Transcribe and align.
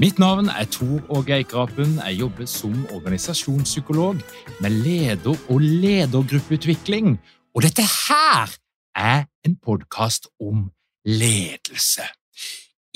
Mitt 0.00 0.16
navn 0.16 0.46
er 0.48 0.64
Tor 0.64 1.02
Åge 1.12 1.34
Eikrapen. 1.36 1.98
Jeg 2.00 2.16
jobber 2.22 2.46
som 2.48 2.86
organisasjonspsykolog 2.88 4.22
med 4.64 4.70
leder- 4.70 5.42
og 5.52 5.60
ledergruppeutvikling. 5.60 7.18
Og 7.54 7.66
dette 7.66 7.84
her 7.84 8.48
er 8.96 9.26
en 9.44 9.58
podkast 9.60 10.30
om 10.40 10.70
ledelse. 11.04 12.08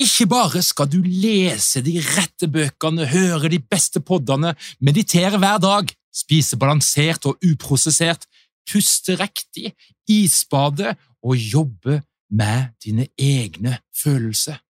Ikke 0.01 0.25
bare 0.25 0.63
skal 0.65 0.89
du 0.89 0.97
lese 1.05 1.85
de 1.85 2.01
rette 2.01 2.49
bøkene, 2.49 3.05
høre 3.05 3.53
de 3.53 3.61
beste 3.61 4.01
poddene, 4.01 4.55
meditere 4.81 5.37
hver 5.37 5.61
dag, 5.61 5.93
spise 6.09 6.57
balansert 6.57 7.29
og 7.29 7.37
uprosessert, 7.45 8.25
puste 8.65 9.13
riktig, 9.21 9.75
isbade 10.09 10.97
og 11.21 11.37
jobbe 11.37 12.01
med 12.33 12.73
dine 12.81 13.07
egne 13.13 13.77
følelser. 13.93 14.64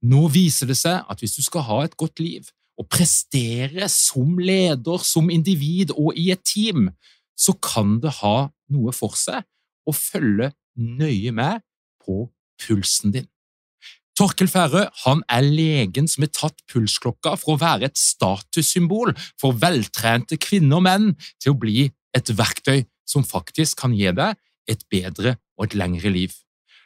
Nå 0.00 0.26
viser 0.32 0.70
det 0.70 0.78
seg 0.80 1.04
at 1.10 1.20
hvis 1.20 1.36
du 1.36 1.42
skal 1.44 1.66
ha 1.68 1.82
et 1.84 1.96
godt 2.00 2.22
liv 2.22 2.48
og 2.80 2.88
prestere 2.88 3.88
som 3.92 4.38
leder, 4.40 5.02
som 5.04 5.28
individ 5.28 5.92
og 5.92 6.16
i 6.16 6.30
et 6.32 6.40
team, 6.46 6.88
så 7.36 7.52
kan 7.60 7.98
det 8.00 8.14
ha 8.22 8.48
noe 8.72 8.94
for 8.96 9.16
seg 9.18 9.44
å 9.88 9.92
følge 9.96 10.52
nøye 10.80 11.32
med 11.36 11.60
på 12.00 12.24
pulsen 12.60 13.12
din. 13.16 13.28
Torkel 14.16 14.50
Færø 14.52 14.82
han 15.04 15.22
er 15.32 15.46
legen 15.46 16.08
som 16.10 16.24
har 16.26 16.32
tatt 16.36 16.58
pulsklokka 16.68 17.36
for 17.40 17.54
å 17.54 17.60
være 17.60 17.88
et 17.88 18.00
statussymbol 18.00 19.14
for 19.40 19.56
veltrente 19.56 20.36
kvinner 20.40 20.80
og 20.80 20.84
menn 20.84 21.06
til 21.40 21.54
å 21.54 21.60
bli 21.60 21.86
et 22.16 22.32
verktøy 22.36 22.84
som 23.08 23.24
faktisk 23.24 23.80
kan 23.80 23.94
gi 23.96 24.12
deg 24.16 24.36
et 24.70 24.84
bedre 24.92 25.38
og 25.56 25.70
et 25.70 25.78
lengre 25.80 26.12
liv. 26.12 26.34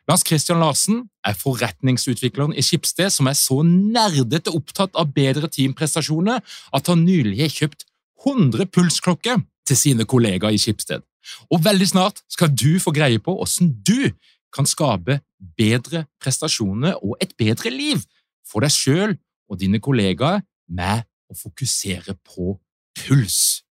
Lars 0.08 0.24
Christian 0.26 0.60
Larsen 0.60 1.06
er 1.24 1.36
forretningsutvikleren 1.38 2.52
i 2.52 2.62
Skipsted 2.64 3.12
som 3.12 3.28
er 3.30 3.36
så 3.38 3.62
nerdete 3.64 4.52
opptatt 4.52 4.96
av 5.00 5.14
bedre 5.16 5.48
teamprestasjoner 5.48 6.42
at 6.76 6.90
han 6.92 7.06
nylig 7.06 7.40
har 7.40 7.54
kjøpt 7.54 7.86
100 8.26 8.68
pulsklokker 8.72 9.40
til 9.64 9.80
sine 9.80 10.04
kollegaer 10.04 10.52
i 10.52 10.60
Skipsted. 10.60 11.00
Og 11.48 11.64
veldig 11.64 11.88
snart 11.88 12.20
skal 12.28 12.52
du 12.52 12.76
få 12.80 12.92
greie 12.92 13.20
på 13.22 13.32
hvordan 13.38 13.72
du 13.80 14.12
kan 14.54 14.68
skape 14.68 15.22
bedre 15.56 16.04
prestasjoner 16.20 17.00
og 17.00 17.16
et 17.24 17.32
bedre 17.40 17.72
liv 17.72 18.04
for 18.44 18.64
deg 18.64 18.76
sjøl 18.76 19.16
og 19.48 19.60
dine 19.60 19.80
kollegaer 19.80 20.44
med 20.68 21.08
å 21.32 21.36
fokusere 21.38 22.18
på 22.28 22.58
puls. 23.00 23.64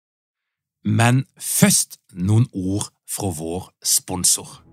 Men 0.87 1.27
først 1.37 1.99
noen 2.15 2.47
ord 2.55 2.87
fra 3.11 3.35
vår 3.35 3.73
sponsor. 3.85 4.70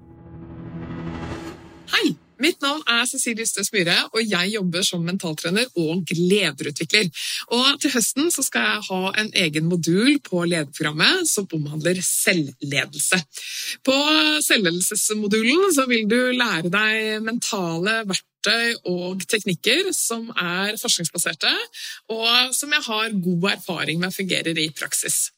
Hei! 1.88 2.16
Mitt 2.38 2.60
navn 2.62 2.84
er 2.86 3.06
Cecilie 3.10 3.48
Ystøs 3.48 3.72
Myhre, 3.74 3.96
og 4.14 4.22
jeg 4.22 4.52
jobber 4.54 4.84
som 4.86 5.02
mentaltrener 5.06 5.66
og 5.80 6.12
lederutvikler. 6.14 7.08
Og 7.56 7.80
til 7.82 7.94
høsten 7.96 8.30
skal 8.36 8.68
jeg 8.68 8.84
ha 8.92 9.00
en 9.24 9.32
egen 9.42 9.66
modul 9.72 10.20
på 10.26 10.44
lederprogrammet 10.46 11.26
som 11.32 11.48
omhandler 11.58 11.98
selvledelse. 12.06 13.18
På 13.88 13.96
selvledelsesmodulen 14.46 15.74
vil 15.90 16.06
du 16.12 16.20
lære 16.38 16.70
deg 16.74 17.26
mentale 17.26 18.04
verktøy 18.12 18.78
og 18.92 19.26
teknikker 19.26 19.90
som 19.98 20.30
er 20.36 20.78
forskningsbaserte, 20.78 21.56
og 22.14 22.54
som 22.54 22.78
jeg 22.78 22.86
har 22.92 23.18
god 23.18 23.50
erfaring 23.56 24.04
med 24.04 24.14
fungerer 24.14 24.62
i 24.62 24.70
praksis. 24.78 25.32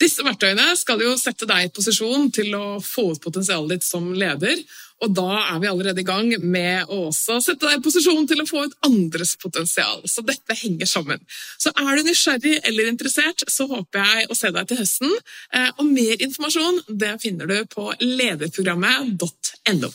Disse 0.00 0.24
verktøyene 0.26 0.74
skal 0.76 1.00
jo 1.04 1.14
sette 1.20 1.48
deg 1.48 1.66
i 1.66 1.72
posisjon 1.72 2.28
til 2.34 2.52
å 2.58 2.64
få 2.84 3.12
ut 3.14 3.22
potensialet 3.22 3.76
ditt 3.76 3.86
som 3.86 4.10
leder, 4.16 4.60
og 5.04 5.12
da 5.12 5.28
er 5.52 5.58
vi 5.60 5.68
allerede 5.68 6.00
i 6.00 6.06
gang 6.08 6.30
med 6.40 6.88
å 6.88 7.08
også 7.10 7.36
sette 7.44 7.66
deg 7.66 7.78
i 7.78 7.84
posisjon 7.84 8.24
til 8.28 8.40
å 8.40 8.48
få 8.48 8.64
ut 8.64 8.76
andres 8.86 9.34
potensial. 9.40 10.00
Så 10.08 10.24
dette 10.24 10.56
henger 10.56 10.88
sammen. 10.88 11.20
Så 11.60 11.72
er 11.76 11.90
du 11.98 12.06
nysgjerrig 12.06 12.54
eller 12.64 12.88
interessert, 12.88 13.44
så 13.52 13.68
håper 13.68 14.00
jeg 14.00 14.30
å 14.32 14.38
se 14.38 14.52
deg 14.56 14.70
til 14.70 14.80
høsten. 14.80 15.12
Eh, 15.52 15.68
og 15.76 15.84
mer 15.90 16.16
informasjon 16.24 16.80
det 16.88 17.12
finner 17.20 17.50
du 17.50 17.58
på 17.72 17.90
lederprogrammet.no. 18.00 19.92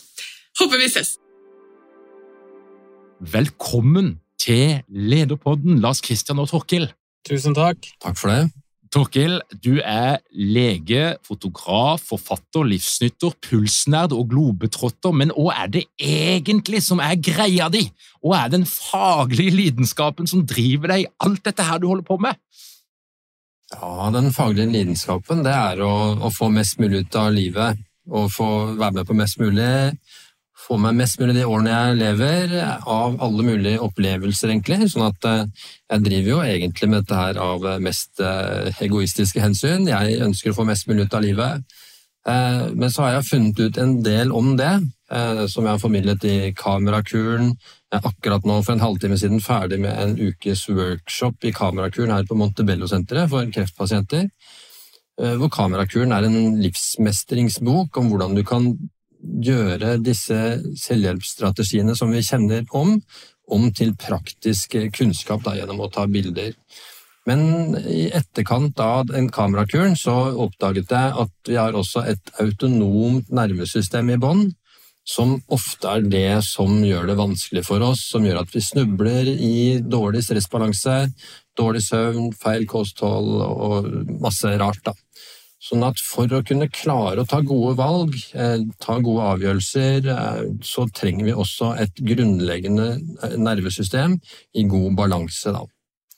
Håper 0.61 0.77
vi 0.77 0.89
ses! 0.91 1.17
Velkommen 3.21 4.15
til 4.41 4.81
Lederpodden, 4.89 5.81
Lars 5.81 6.01
Kristian 6.01 6.41
og 6.41 6.49
Torkil. 6.49 6.89
Tusen 7.27 7.53
takk. 7.57 7.89
Takk 8.01 8.17
for 8.17 8.33
det. 8.33 8.49
Torkil, 8.91 9.37
du 9.63 9.77
er 9.79 10.17
lege, 10.35 11.13
fotograf, 11.23 12.01
forfatter, 12.09 12.65
livsnytter, 12.67 13.37
pulsnerd 13.39 14.11
og 14.11 14.25
globetrotter, 14.33 15.13
men 15.15 15.31
hva 15.31 15.53
er 15.63 15.69
det 15.71 15.83
egentlig 15.95 16.81
som 16.83 16.99
er 16.99 17.15
greia 17.23 17.69
di? 17.71 17.85
Hva 18.19 18.41
er 18.43 18.51
den 18.51 18.65
faglige 18.67 19.55
lidenskapen 19.55 20.27
som 20.27 20.43
driver 20.43 20.91
deg 20.91 21.05
i 21.05 21.09
alt 21.23 21.39
dette 21.47 21.69
her 21.69 21.79
du 21.79 21.87
holder 21.87 22.07
på 22.09 22.19
med? 22.19 22.35
Ja, 23.71 24.11
Den 24.11 24.33
faglige 24.35 24.67
lidenskapen 24.73 25.45
det 25.45 25.55
er 25.55 25.79
å, 25.87 25.93
å 26.19 26.33
få 26.35 26.51
mest 26.51 26.75
mulig 26.81 27.05
ut 27.05 27.15
av 27.15 27.31
livet 27.31 27.79
og 28.11 28.27
få 28.33 28.49
være 28.75 28.97
med 28.97 29.07
på 29.07 29.15
mest 29.15 29.39
mulig 29.39 29.71
få 30.61 30.77
meg 30.81 30.95
mest 30.97 31.19
mulig 31.21 31.35
de 31.37 31.47
årene 31.47 31.73
jeg 31.73 31.99
lever, 31.99 32.55
av 32.89 33.17
alle 33.23 33.45
mulige 33.45 33.81
opplevelser, 33.83 34.53
egentlig. 34.53 34.79
Sånn 34.91 35.07
at 35.09 35.27
eh, 35.27 35.67
jeg 35.91 36.05
driver 36.05 36.31
jo 36.31 36.39
egentlig 36.45 36.89
med 36.91 37.03
dette 37.03 37.19
her 37.19 37.41
av 37.41 37.67
mest 37.83 38.21
eh, 38.23 38.71
egoistiske 38.85 39.41
hensyn. 39.43 39.89
Jeg 39.89 40.21
ønsker 40.27 40.53
å 40.53 40.59
få 40.59 40.67
mest 40.69 40.89
mulig 40.89 41.07
ut 41.07 41.17
av 41.17 41.25
livet. 41.25 41.77
Eh, 42.29 42.63
men 42.77 42.93
så 42.93 43.05
har 43.05 43.17
jeg 43.17 43.29
funnet 43.31 43.61
ut 43.61 43.81
en 43.81 43.97
del 44.05 44.33
om 44.35 44.55
det, 44.59 44.73
som 45.51 45.65
jeg 45.65 45.73
har 45.73 45.79
formidlet 45.81 46.23
i 46.23 46.35
Kamerakuren. 46.55 47.49
Jeg 47.91 47.97
er 47.97 48.05
akkurat 48.07 48.45
nå 48.47 48.61
for 48.63 48.77
en 48.77 48.83
halvtime 48.85 49.17
siden 49.19 49.41
ferdig 49.43 49.81
med 49.83 49.91
en 49.91 50.13
ukes 50.15 50.61
workshop 50.71 51.43
i 51.43 51.51
Kamerakuren 51.51 52.13
her 52.15 52.23
på 52.29 52.37
Montebello-senteret 52.39 53.27
for 53.33 53.49
kreftpasienter. 53.51 54.29
Hvor 55.19 55.51
Kamerakuren 55.51 56.15
er 56.15 56.29
en 56.29 56.55
livsmestringsbok 56.63 57.99
om 57.99 58.07
hvordan 58.07 58.39
du 58.39 58.45
kan 58.47 58.69
gjøre 59.21 59.97
disse 60.03 60.37
selvhjelpsstrategiene 60.81 61.95
som 61.97 62.13
vi 62.13 62.23
kjenner 62.25 62.65
om, 62.77 62.97
om 63.51 63.67
til 63.75 63.93
praktisk 63.99 64.77
kunnskap 64.95 65.43
da, 65.45 65.57
gjennom 65.59 65.83
å 65.83 65.91
ta 65.91 66.07
bilder. 66.09 66.55
Men 67.29 67.75
i 67.85 68.07
etterkant 68.17 68.79
av 68.81 69.11
en 69.13 69.27
kamerakuren 69.29 69.93
så 69.99 70.15
oppdaget 70.41 70.89
jeg 70.89 71.13
at 71.23 71.51
vi 71.51 71.59
har 71.59 71.77
også 71.77 72.05
et 72.09 72.33
autonomt 72.41 73.29
nervesystem 73.29 74.09
i 74.09 74.17
bånn, 74.21 74.47
som 75.07 75.35
ofte 75.53 75.89
er 75.89 76.05
det 76.05 76.41
som 76.45 76.81
gjør 76.85 77.09
det 77.09 77.17
vanskelig 77.19 77.63
for 77.65 77.83
oss, 77.85 78.03
som 78.09 78.25
gjør 78.25 78.43
at 78.43 78.51
vi 78.53 78.61
snubler 78.63 79.29
i 79.33 79.79
dårlig 79.81 80.23
stressbalanse, 80.25 80.97
dårlig 81.57 81.81
søvn, 81.85 82.29
feil 82.37 82.67
kosthold 82.69 83.41
og 83.41 83.89
masse 84.21 84.53
rart. 84.61 84.81
da. 84.85 84.93
Sånn 85.61 85.83
at 85.85 85.99
for 86.01 86.31
å 86.33 86.41
kunne 86.45 86.65
klare 86.73 87.21
å 87.21 87.27
ta 87.29 87.37
gode 87.45 87.75
valg, 87.77 88.15
eh, 88.33 88.63
ta 88.81 88.97
gode 88.97 89.27
avgjørelser, 89.35 90.07
eh, 90.09 90.47
så 90.65 90.87
trenger 90.89 91.27
vi 91.27 91.35
også 91.37 91.75
et 91.83 92.01
grunnleggende 92.01 92.87
eh, 92.97 93.35
nervesystem 93.37 94.17
i 94.57 94.65
god 94.65 94.95
balanse. 94.97 95.53
Da. 95.53 95.61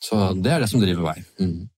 Så 0.04 0.16
det 0.40 0.50
er 0.52 0.60
det 0.60 0.68
som 0.68 0.80
driver 0.80 1.10
vei. 1.10 1.20
Mm. 1.40 1.68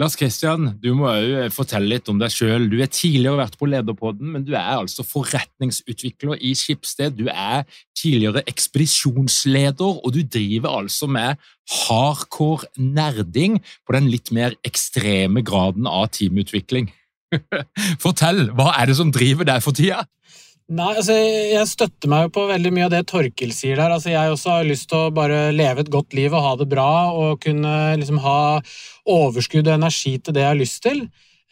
Lars 0.00 0.16
Kristian, 0.16 0.70
du 0.80 0.90
må 0.96 1.12
jo 1.20 1.44
fortelle 1.52 1.88
litt 1.88 2.08
om 2.08 2.18
deg 2.20 2.32
sjøl. 2.32 2.66
Du 2.72 2.78
er 2.80 2.90
tidligere 2.92 3.40
vært 3.40 3.58
på 3.60 3.68
Lederpodden, 3.68 4.32
men 4.34 4.44
du 4.48 4.52
er 4.56 4.78
altså 4.78 5.04
forretningsutvikler 5.04 6.40
i 6.40 6.54
Skipsted. 6.58 7.16
Du 7.16 7.28
er 7.32 7.64
tidligere 7.96 8.44
ekspedisjonsleder, 8.48 10.00
og 10.00 10.16
du 10.16 10.20
driver 10.24 10.80
altså 10.82 11.08
med 11.12 11.40
hardcore 11.84 12.72
nerding 12.76 13.60
på 13.86 13.96
den 13.96 14.10
litt 14.12 14.32
mer 14.36 14.56
ekstreme 14.68 15.44
graden 15.44 15.88
av 15.88 16.10
teamutvikling. 16.16 16.90
Fortell, 18.02 18.48
hva 18.56 18.72
er 18.78 18.90
det 18.90 18.98
som 18.98 19.12
driver 19.14 19.48
deg 19.48 19.62
for 19.64 19.76
tida? 19.76 20.04
Nei, 20.72 20.92
altså 20.94 21.14
Jeg 21.16 21.68
støtter 21.68 22.08
meg 22.08 22.26
jo 22.26 22.34
på 22.36 22.46
veldig 22.48 22.70
mye 22.72 22.86
av 22.86 22.92
det 22.94 23.02
Torkil 23.10 23.52
sier 23.54 23.76
der. 23.80 23.92
Altså 23.92 24.12
Jeg 24.12 24.32
også 24.32 24.54
har 24.56 24.68
lyst 24.68 24.88
til 24.92 25.08
å 25.08 25.14
bare 25.14 25.50
leve 25.54 25.84
et 25.84 25.90
godt 25.92 26.14
liv 26.16 26.32
og 26.32 26.44
ha 26.46 26.52
det 26.60 26.68
bra 26.70 26.92
og 27.12 27.42
kunne 27.42 27.74
liksom 28.00 28.22
ha 28.24 28.38
overskudd 29.10 29.66
og 29.66 29.74
energi 29.74 30.16
til 30.18 30.36
det 30.36 30.44
jeg 30.44 30.52
har 30.52 30.60
lyst 30.60 30.80
til. 30.86 31.02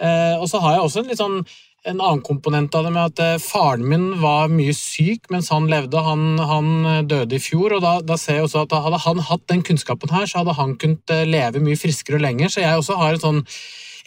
Eh, 0.00 0.37
og 0.38 0.47
så 0.49 0.62
har 0.62 0.79
jeg 0.79 0.87
også 0.87 1.03
en 1.03 1.11
litt 1.11 1.21
sånn 1.21 1.43
en 1.88 2.00
annen 2.05 2.21
komponent 2.21 2.75
av 2.77 2.85
det 2.85 2.91
med 2.93 3.09
at 3.09 3.21
eh, 3.25 3.43
faren 3.43 3.87
min 3.88 4.06
var 4.21 4.50
mye 4.53 4.73
syk 4.77 5.31
mens 5.32 5.49
han 5.53 5.69
levde. 5.73 6.00
Han, 6.05 6.25
han 6.38 6.73
døde 7.09 7.37
i 7.37 7.43
fjor, 7.43 7.77
og 7.77 7.85
da, 7.85 7.94
da, 8.05 8.19
ser 8.21 8.38
jeg 8.41 8.49
også 8.49 8.65
at 8.67 8.75
hadde 8.87 9.00
han 9.05 9.23
hatt 9.31 9.47
den 9.53 9.65
kunnskapen 9.67 10.12
her, 10.12 10.29
så 10.29 10.43
hadde 10.43 10.56
han 10.61 10.77
kunnet 10.81 11.15
eh, 11.15 11.27
leve 11.29 11.62
mye 11.65 11.81
friskere 11.81 12.21
og 12.21 12.25
lenger. 12.25 12.53
Så 12.53 12.65
jeg 12.65 12.81
også 12.81 12.99
har 13.00 13.17
et 13.17 13.25
sånn 13.25 13.44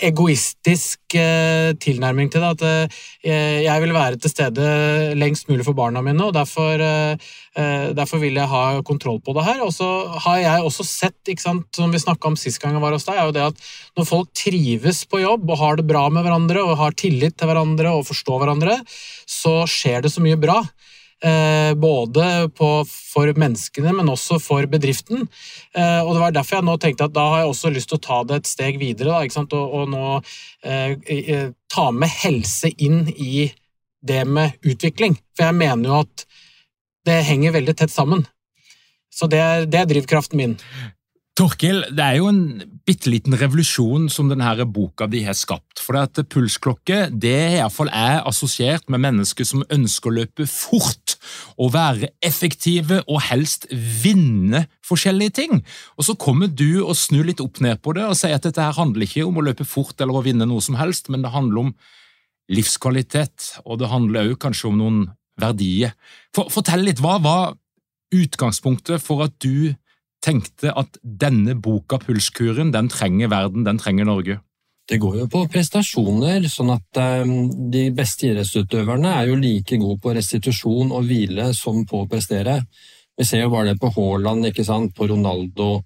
egoistisk 0.01 1.16
eh, 1.18 1.74
tilnærming 1.81 2.31
til 2.31 2.44
det. 2.44 2.51
At 2.56 2.63
eh, 3.24 3.63
jeg 3.66 3.84
vil 3.84 3.94
være 3.95 4.19
til 4.22 4.34
stede 4.34 4.68
lengst 5.19 5.50
mulig 5.50 5.66
for 5.68 5.78
barna 5.78 6.01
mine, 6.06 6.24
og 6.25 6.34
derfor, 6.36 6.81
eh, 6.81 7.18
derfor 7.94 8.22
vil 8.24 8.40
jeg 8.40 8.50
ha 8.50 8.81
kontroll 8.86 9.22
på 9.22 9.36
det 9.38 9.45
her. 9.48 9.63
Og 9.66 9.74
så 9.75 9.90
har 10.25 10.42
jeg 10.42 10.68
også 10.68 10.88
sett, 10.88 11.34
sant, 11.40 11.68
som 11.75 11.94
vi 11.94 12.01
snakka 12.01 12.31
om 12.31 12.40
sist 12.40 12.62
gang 12.62 12.78
jeg 12.78 12.84
var 12.84 12.95
hos 12.95 13.07
deg, 13.07 13.19
er 13.19 13.30
jo 13.30 13.36
det 13.36 13.48
at 13.51 13.68
når 13.98 14.10
folk 14.10 14.34
trives 14.38 15.04
på 15.10 15.22
jobb 15.24 15.50
og 15.50 15.60
har 15.62 15.78
det 15.78 15.88
bra 15.90 16.07
med 16.10 16.25
hverandre 16.25 16.63
og 16.63 16.80
har 16.80 16.98
tillit 16.98 17.38
til 17.38 17.50
hverandre 17.50 17.94
og 17.94 18.07
forstår 18.10 18.44
hverandre, 18.44 18.80
så 19.30 19.63
skjer 19.69 20.04
det 20.04 20.13
så 20.13 20.24
mye 20.24 20.39
bra. 20.39 20.62
Eh, 21.24 21.74
både 21.74 22.50
på, 22.50 22.70
for 22.86 23.30
menneskene, 23.40 23.94
men 23.96 24.10
også 24.12 24.42
for 24.44 24.68
bedriften. 24.68 25.22
Eh, 25.72 26.02
og 26.04 26.14
Det 26.14 26.20
var 26.20 26.34
derfor 26.36 26.58
jeg 26.58 26.68
nå 26.68 26.75
tenkte 26.84 27.08
at 27.08 27.14
da 27.16 27.24
har 27.31 27.44
jeg 27.44 27.52
også 27.54 27.72
lyst 27.72 27.90
til 27.94 28.00
å 28.02 28.04
ta 28.04 28.18
det 28.28 28.40
et 28.42 28.50
steg 28.50 28.80
videre. 28.81 29.22
Da, 29.24 29.44
og, 29.56 29.78
og, 29.78 29.94
nå 29.94 30.20
eh, 30.68 31.46
ta 31.72 31.86
med 31.96 32.12
helse 32.25 32.74
inn 32.75 33.06
i 33.16 33.46
det 34.04 34.25
med 34.28 34.60
utvikling. 34.68 35.16
For 35.38 35.48
jeg 35.48 35.60
mener 35.62 35.94
jo 35.94 36.02
at 36.02 36.25
det 37.08 37.22
henger 37.30 37.56
veldig 37.56 37.78
tett 37.80 37.94
sammen. 37.94 38.28
Så 39.08 39.30
det 39.31 39.40
er, 39.40 39.64
det 39.70 39.80
er 39.80 39.88
drivkraften 39.94 40.42
min. 40.42 40.58
Torkil, 41.34 41.80
det 41.90 42.04
er 42.06 42.20
jo 42.20 42.28
en 42.30 42.42
bitte 42.86 43.10
liten 43.10 43.34
revolusjon 43.34 44.04
som 44.14 44.28
denne 44.30 44.68
boka 44.70 45.08
di 45.10 45.24
har 45.26 45.34
skapt. 45.34 45.82
For 45.82 45.98
at 45.98 46.20
pulsklokke 46.30 47.08
det 47.10 47.56
iallfall 47.56 47.90
er 47.90 48.20
assosiert 48.30 48.86
med 48.94 49.02
mennesker 49.02 49.48
som 49.50 49.64
ønsker 49.74 50.12
å 50.12 50.14
løpe 50.20 50.46
fort 50.46 51.16
og 51.58 51.74
være 51.74 52.12
effektive 52.22 53.02
og 53.08 53.24
helst 53.32 53.66
vinne 53.74 54.68
forskjellige 54.86 55.36
ting. 55.42 55.64
Og 55.98 56.06
Så 56.06 56.14
kommer 56.22 56.54
du 56.54 56.84
og 56.84 56.94
snur 57.02 57.26
litt 57.26 57.42
opp 57.42 57.64
ned 57.66 57.82
på 57.82 57.98
det 57.98 58.06
og 58.06 58.18
sier 58.20 58.38
at 58.38 58.46
dette 58.46 58.62
her 58.62 58.78
handler 58.78 59.08
ikke 59.08 59.26
om 59.26 59.42
å 59.42 59.48
løpe 59.50 59.66
fort 59.66 59.98
eller 59.98 60.22
å 60.22 60.26
vinne 60.26 60.46
noe 60.46 60.62
som 60.62 60.78
helst, 60.78 61.10
men 61.10 61.26
det 61.26 61.34
handler 61.34 61.66
om 61.66 61.76
livskvalitet, 62.54 63.64
og 63.66 63.80
det 63.82 63.90
handler 63.90 64.30
òg 64.30 64.38
kanskje 64.38 64.70
om 64.70 64.78
noen 64.78 65.04
verdier. 65.42 65.98
For, 66.36 66.54
fortell 66.54 66.86
litt, 66.86 67.02
hva 67.02 67.18
var 67.24 67.56
utgangspunktet 68.14 69.02
for 69.02 69.26
at 69.26 69.34
du 69.42 69.74
tenkte 70.24 70.72
at 70.80 70.98
denne 71.04 71.56
boka, 71.60 72.00
Pulskuren, 72.00 72.72
den 72.74 72.90
trenger 72.92 73.31
verden, 73.34 73.66
den 73.68 73.80
trenger 73.81 74.08
Norge? 74.08 74.40
Det 74.90 74.98
går 75.00 75.22
jo 75.22 75.28
på 75.31 75.46
prestasjoner, 75.52 76.44
sånn 76.52 76.74
at 76.74 77.00
um, 77.24 77.48
de 77.72 77.86
beste 77.96 78.28
idrettsutøverne 78.28 79.14
er 79.16 79.30
jo 79.30 79.38
like 79.40 79.78
gode 79.80 80.02
på 80.04 80.16
restitusjon 80.18 80.92
og 80.92 81.08
hvile 81.08 81.54
som 81.56 81.86
på 81.88 82.04
å 82.04 82.10
prestere. 82.12 82.58
Vi 83.16 83.28
ser 83.28 83.46
jo 83.46 83.54
bare 83.54 83.72
det 83.72 83.80
på 83.80 83.94
Haaland, 83.96 84.50
ikke 84.50 84.66
sant, 84.68 84.92
på 84.98 85.08
Ronaldo, 85.08 85.86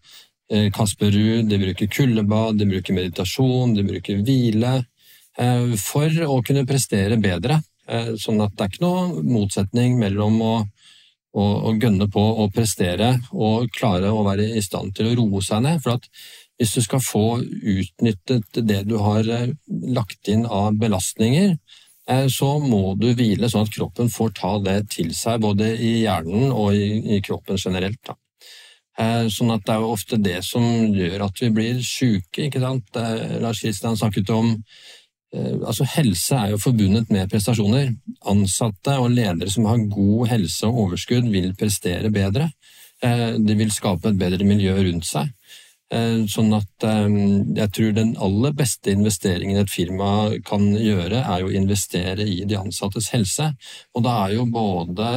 eh, 0.50 0.72
Kasper 0.74 1.12
Ruud. 1.14 1.50
De 1.52 1.60
bruker 1.62 1.92
kuldebad, 1.92 2.58
de 2.58 2.70
bruker 2.70 2.96
meditasjon, 2.98 3.76
de 3.76 3.84
bruker 3.86 4.24
hvile 4.26 4.74
eh, 4.80 5.76
for 5.82 6.24
å 6.26 6.40
kunne 6.48 6.66
prestere 6.66 7.20
bedre. 7.22 7.60
Eh, 7.88 8.14
sånn 8.18 8.42
at 8.42 8.56
det 8.56 8.66
er 8.66 8.72
ikke 8.72 8.86
noe 8.86 9.26
motsetning 9.28 10.00
mellom 10.00 10.42
å 10.42 10.54
og, 11.36 11.54
og 11.70 11.82
gønne 11.84 12.08
på 12.12 12.24
å 12.44 12.48
prestere 12.54 13.16
og 13.34 13.72
klare 13.76 14.12
å 14.14 14.24
være 14.28 14.48
i 14.58 14.64
stand 14.64 14.96
til 14.98 15.12
å 15.12 15.16
roe 15.20 15.44
seg 15.46 15.64
ned. 15.66 15.82
For 15.84 15.98
at 15.98 16.08
hvis 16.58 16.74
du 16.78 16.82
skal 16.86 17.04
få 17.04 17.26
utnyttet 17.42 18.62
det 18.66 18.84
du 18.90 18.98
har 19.02 19.28
eh, 19.30 19.52
lagt 19.94 20.30
inn 20.32 20.46
av 20.46 20.78
belastninger, 20.82 21.58
eh, 22.10 22.28
så 22.34 22.56
må 22.64 22.96
du 22.98 23.12
hvile 23.12 23.50
sånn 23.52 23.68
at 23.68 23.76
kroppen 23.76 24.10
får 24.14 24.34
ta 24.40 24.56
det 24.66 24.80
til 24.96 25.14
seg, 25.16 25.44
både 25.46 25.74
i 25.76 26.00
hjernen 26.06 26.50
og 26.50 26.74
i, 26.74 27.18
i 27.18 27.22
kroppen 27.26 27.62
generelt. 27.62 28.02
Da. 28.08 28.18
Eh, 28.98 29.28
sånn 29.30 29.54
at 29.54 29.68
det 29.68 29.76
er 29.76 29.84
jo 29.84 29.94
ofte 29.94 30.18
det 30.18 30.40
som 30.46 30.64
gjør 30.96 31.28
at 31.28 31.44
vi 31.44 31.52
blir 31.54 31.82
syke. 31.86 32.50
Lars 32.58 33.62
Kristian 33.62 34.00
snakket 34.00 34.34
om 34.34 34.56
altså 35.36 35.86
Helse 35.96 36.36
er 36.36 36.54
jo 36.54 36.62
forbundet 36.62 37.10
med 37.14 37.30
prestasjoner. 37.32 37.92
Ansatte 38.28 38.98
og 39.02 39.12
ledere 39.12 39.52
som 39.52 39.68
har 39.70 39.84
god 39.92 40.28
helse 40.32 40.68
og 40.70 40.84
overskudd, 40.86 41.28
vil 41.32 41.54
prestere 41.60 42.12
bedre. 42.14 42.50
Eh, 43.04 43.36
de 43.38 43.58
vil 43.58 43.72
skape 43.74 44.10
et 44.10 44.20
bedre 44.20 44.48
miljø 44.48 44.74
rundt 44.80 45.06
seg. 45.06 45.34
Eh, 45.88 46.26
sånn 46.28 46.52
at 46.52 46.84
jeg 46.84 47.72
tror 47.72 47.94
den 47.96 48.10
aller 48.20 48.52
beste 48.52 48.92
investeringen 48.92 49.62
et 49.62 49.72
firma 49.72 50.34
kan 50.44 50.66
gjøre, 50.76 51.22
er 51.22 51.46
å 51.46 51.52
investere 51.56 52.26
i 52.28 52.42
de 52.44 52.58
ansattes 52.60 53.08
helse. 53.14 53.48
Og 53.96 54.04
da 54.04 54.18
er 54.26 54.36
jo 54.36 54.50
både 54.52 55.08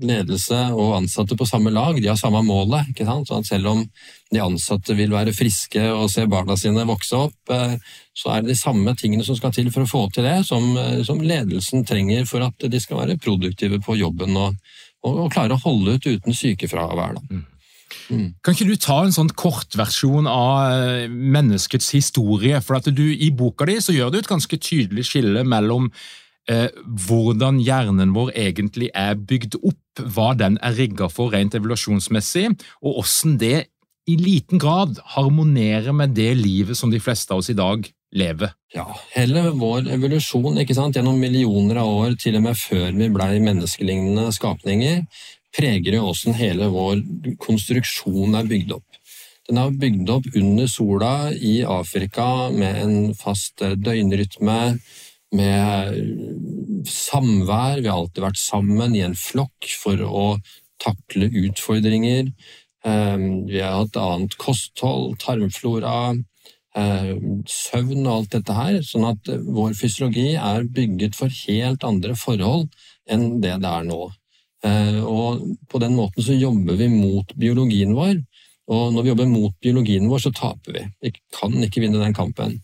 ledelse 0.00 0.62
og 0.72 0.96
ansatte 1.02 1.36
på 1.36 1.48
samme 1.48 1.74
lag, 1.74 2.00
de 2.00 2.08
har 2.08 2.16
samme 2.16 2.40
målet. 2.46 2.88
ikke 2.94 3.04
sant? 3.04 3.28
Sånn 3.28 3.44
at 3.44 3.52
selv 3.52 3.72
om 3.74 3.84
de 4.32 4.40
ansatte 4.40 4.96
vil 4.96 5.12
være 5.12 5.36
friske 5.36 5.84
og 5.92 6.08
se 6.10 6.24
barna 6.26 6.56
sine 6.56 6.88
vokse 6.88 7.20
opp, 7.28 7.52
så 8.16 8.32
er 8.32 8.42
det 8.42 8.54
de 8.54 8.58
samme 8.58 8.96
tingene 8.96 9.26
som 9.28 9.36
skal 9.36 9.52
til 9.52 9.68
for 9.74 9.84
å 9.84 9.90
få 9.90 10.06
til 10.14 10.24
det, 10.24 10.38
som, 10.48 10.72
som 11.04 11.20
ledelsen 11.20 11.84
trenger 11.84 12.24
for 12.30 12.48
at 12.48 12.64
de 12.64 12.80
skal 12.80 13.04
være 13.04 13.20
produktive 13.20 13.82
på 13.84 14.00
jobben 14.00 14.38
og, 14.40 14.56
og, 15.04 15.26
og 15.26 15.34
klare 15.36 15.58
å 15.58 15.64
holde 15.68 15.98
ut 15.98 16.14
uten 16.14 16.32
sykefravær. 16.32 17.20
Da. 17.20 17.44
Mm. 18.10 18.26
Kan 18.44 18.56
ikke 18.56 18.68
du 18.68 18.76
ta 18.80 18.98
en 19.04 19.14
sånn 19.14 19.32
kortversjon 19.34 20.28
av 20.30 20.74
eh, 20.74 21.06
menneskets 21.08 21.92
historie? 21.96 22.60
For 22.64 22.78
at 22.78 22.90
du, 22.94 23.04
I 23.12 23.30
boka 23.34 23.68
di 23.68 23.78
så 23.82 23.94
gjør 23.96 24.12
du 24.12 24.20
et 24.20 24.30
ganske 24.30 24.58
tydelig 24.60 25.06
skille 25.10 25.44
mellom 25.48 25.90
eh, 26.50 26.68
hvordan 27.06 27.60
hjernen 27.64 28.14
vår 28.16 28.34
egentlig 28.46 28.90
er 28.94 29.16
bygd 29.18 29.60
opp, 29.62 29.80
hva 30.14 30.32
den 30.38 30.58
er 30.64 30.76
rigga 30.78 31.08
for 31.12 31.34
rent 31.34 31.54
evolusjonsmessig, 31.56 32.50
og 32.82 33.00
hvordan 33.00 33.38
det 33.42 33.56
i 34.10 34.18
liten 34.20 34.60
grad 34.60 34.98
harmonerer 35.14 35.94
med 35.96 36.12
det 36.16 36.34
livet 36.36 36.76
som 36.76 36.90
de 36.92 37.00
fleste 37.00 37.32
av 37.32 37.40
oss 37.40 37.48
i 37.48 37.56
dag 37.56 37.86
lever. 38.14 38.52
Ja, 38.74 38.86
hele 39.14 39.48
vår 39.56 39.88
evolusjon 39.96 40.60
ikke 40.62 40.76
sant? 40.76 40.98
gjennom 40.98 41.18
millioner 41.20 41.80
av 41.82 41.90
år, 42.02 42.18
til 42.20 42.36
og 42.38 42.44
med 42.46 42.58
før 42.58 42.92
vi 42.94 43.08
blei 43.14 43.38
menneskelignende 43.42 44.28
skapninger, 44.34 45.02
preger 45.54 45.98
jo 45.98 46.08
åssen 46.10 46.36
hele 46.38 46.68
vår 46.72 47.02
konstruksjon 47.42 48.34
er 48.38 48.50
bygd 48.50 48.74
opp. 48.76 49.00
Den 49.48 49.60
er 49.60 49.74
bygd 49.76 50.10
opp 50.10 50.28
under 50.40 50.68
sola 50.72 51.14
i 51.32 51.58
Afrika 51.68 52.48
med 52.54 52.78
en 52.80 53.14
fast 53.18 53.60
døgnrytme, 53.60 54.60
med 55.34 56.86
samvær. 56.88 57.80
Vi 57.82 57.90
har 57.90 57.98
alltid 57.98 58.22
vært 58.24 58.40
sammen 58.40 58.94
i 58.96 59.02
en 59.04 59.16
flokk 59.18 59.68
for 59.82 60.00
å 60.06 60.26
takle 60.80 61.28
utfordringer. 61.44 62.30
Ehm, 62.84 63.46
vi 63.48 63.60
har 63.60 63.80
hatt 63.80 63.96
annet 64.00 64.36
kosthold, 64.40 65.18
tarmflora, 65.20 66.14
ehm, 66.76 67.44
søvn 67.48 68.06
og 68.06 68.12
alt 68.14 68.34
dette 68.36 68.56
her. 68.56 68.80
Sånn 68.82 69.08
at 69.08 69.28
vår 69.28 69.76
fysiologi 69.78 70.34
er 70.36 70.64
bygget 70.64 71.16
for 71.16 71.28
helt 71.28 71.84
andre 71.84 72.14
forhold 72.14 72.68
enn 73.08 73.40
det 73.40 73.60
det 73.60 73.70
er 73.70 73.84
nå. 73.88 74.12
Eh, 74.64 75.00
og 75.04 75.42
på 75.68 75.80
den 75.82 75.96
måten 75.96 76.24
så 76.24 76.36
jobber 76.36 76.78
vi 76.80 76.88
mot 76.92 77.34
biologien 77.36 77.92
vår. 77.96 78.16
Og 78.72 78.94
når 78.94 79.04
vi 79.04 79.12
jobber 79.12 79.28
mot 79.28 79.58
biologien 79.60 80.08
vår, 80.08 80.24
så 80.24 80.32
taper 80.32 80.78
vi. 80.78 80.86
Vi 81.04 81.12
kan 81.36 81.56
ikke 81.66 81.82
vinne 81.84 82.00
den 82.00 82.16
kampen. 82.16 82.56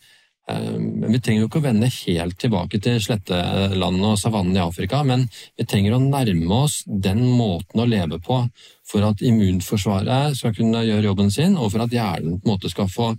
Eh, 0.49 0.79
men 0.79 1.13
Vi 1.13 1.21
trenger 1.21 1.45
jo 1.45 1.51
ikke 1.51 1.61
å 1.61 1.67
vende 1.69 1.91
helt 1.93 2.39
tilbake 2.41 2.81
til 2.81 3.01
slettelandet 3.05 4.09
og 4.09 4.19
savannen 4.21 4.57
i 4.57 4.65
Afrika, 4.65 5.03
men 5.05 5.29
vi 5.59 5.67
trenger 5.69 5.97
å 5.97 6.03
nærme 6.03 6.63
oss 6.65 6.81
den 6.87 7.23
måten 7.37 7.83
å 7.83 7.89
leve 7.89 8.21
på 8.25 8.43
for 8.91 9.07
at 9.07 9.23
immunforsvaret 9.23 10.39
skal 10.39 10.57
kunne 10.57 10.87
gjøre 10.87 11.11
jobben 11.11 11.31
sin, 11.31 11.57
og 11.57 11.73
for 11.75 11.85
at 11.85 11.95
hjernen 11.95 12.41
på 12.41 12.49
en 12.49 12.55
måte 12.55 12.73
skal 12.73 12.89
få 12.91 13.13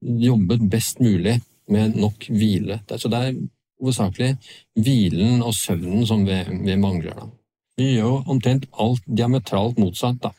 jobbet 0.00 0.62
best 0.70 1.02
mulig 1.02 1.40
med 1.68 1.98
nok 1.98 2.30
hvile. 2.30 2.80
Så 2.96 3.10
det 3.10 3.18
er 3.18 3.40
hovedsakelig 3.82 4.36
hvilen 4.78 5.42
og 5.42 5.52
søvnen 5.54 6.06
som 6.06 6.24
vi, 6.26 6.38
vi 6.64 6.78
mangler. 6.80 7.18
Da. 7.18 7.26
Vi 7.78 7.92
gjør 7.94 8.04
jo 8.04 8.14
omtrent 8.34 8.66
alt 8.82 9.04
diametralt 9.06 9.78
motsatt 9.78 10.18
da, 10.24 10.32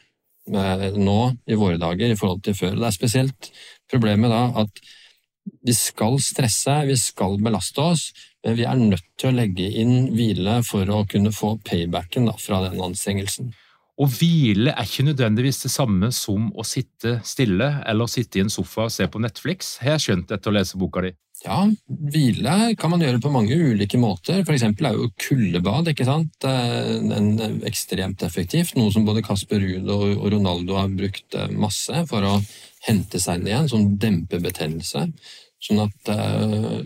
nå 0.50 1.20
i 1.48 1.58
våre 1.60 1.80
dager 1.80 2.12
i 2.12 2.18
forhold 2.20 2.42
til 2.44 2.58
før. 2.58 2.76
Det 2.76 2.90
er 2.90 2.96
spesielt 2.96 3.52
problemet 3.92 4.34
da 4.34 4.42
at 4.66 4.82
vi 5.66 5.74
skal 5.74 6.20
stresse, 6.22 6.74
vi 6.90 6.98
skal 7.00 7.40
belaste 7.42 7.82
oss, 7.82 8.10
men 8.46 8.58
vi 8.60 8.68
er 8.68 8.80
nødt 8.80 9.08
til 9.20 9.32
å 9.32 9.38
legge 9.40 9.70
inn 9.82 10.12
hvile 10.16 10.60
for 10.68 10.90
å 10.92 11.06
kunne 11.10 11.32
få 11.36 11.56
paybacken 11.66 12.28
da, 12.30 12.36
fra 12.40 12.62
den 12.68 12.80
anstrengelsen. 12.84 13.54
Å 14.00 14.06
hvile 14.08 14.72
er 14.72 14.88
ikke 14.88 15.10
nødvendigvis 15.10 15.64
det 15.66 15.72
samme 15.74 16.12
som 16.16 16.52
å 16.56 16.64
sitte 16.68 17.18
stille 17.28 17.72
eller 17.88 18.12
sitte 18.12 18.40
i 18.40 18.46
en 18.46 18.52
sofa 18.54 18.86
og 18.88 18.94
se 18.96 19.08
på 19.12 19.20
Netflix, 19.20 19.78
har 19.84 19.98
jeg 19.98 20.06
skjønt 20.06 20.32
etter 20.36 20.52
å 20.52 20.56
lese 20.56 20.80
boka 20.80 21.04
di. 21.04 21.12
Ja, 21.46 21.62
hvile 21.88 22.56
kan 22.80 22.92
man 22.92 23.04
gjøre 23.04 23.22
på 23.24 23.32
mange 23.32 23.56
ulike 23.56 24.00
måter. 24.02 24.42
Eksempel 24.44 24.90
er 24.90 24.98
jo 24.98 25.08
kuldebad 25.24 25.88
ikke 25.94 26.08
sant? 26.08 26.44
En 26.44 27.30
ekstremt 27.68 28.26
effektivt, 28.28 28.76
noe 28.76 28.92
som 28.92 29.06
både 29.08 29.24
Kasper 29.24 29.64
Ruud 29.64 29.88
og 29.94 30.26
Ronaldo 30.34 30.76
har 30.76 30.92
brukt 30.92 31.38
eh, 31.40 31.52
masse 31.56 32.04
for 32.12 32.28
å 32.28 32.36
hente 32.88 33.22
seg 33.24 33.40
ned 33.40 33.54
igjen, 33.54 33.72
som 33.72 33.88
demper 34.02 34.44
betennelse. 34.44 35.06
Sånn 35.64 35.84
at 35.86 36.12
eh, 36.12 36.84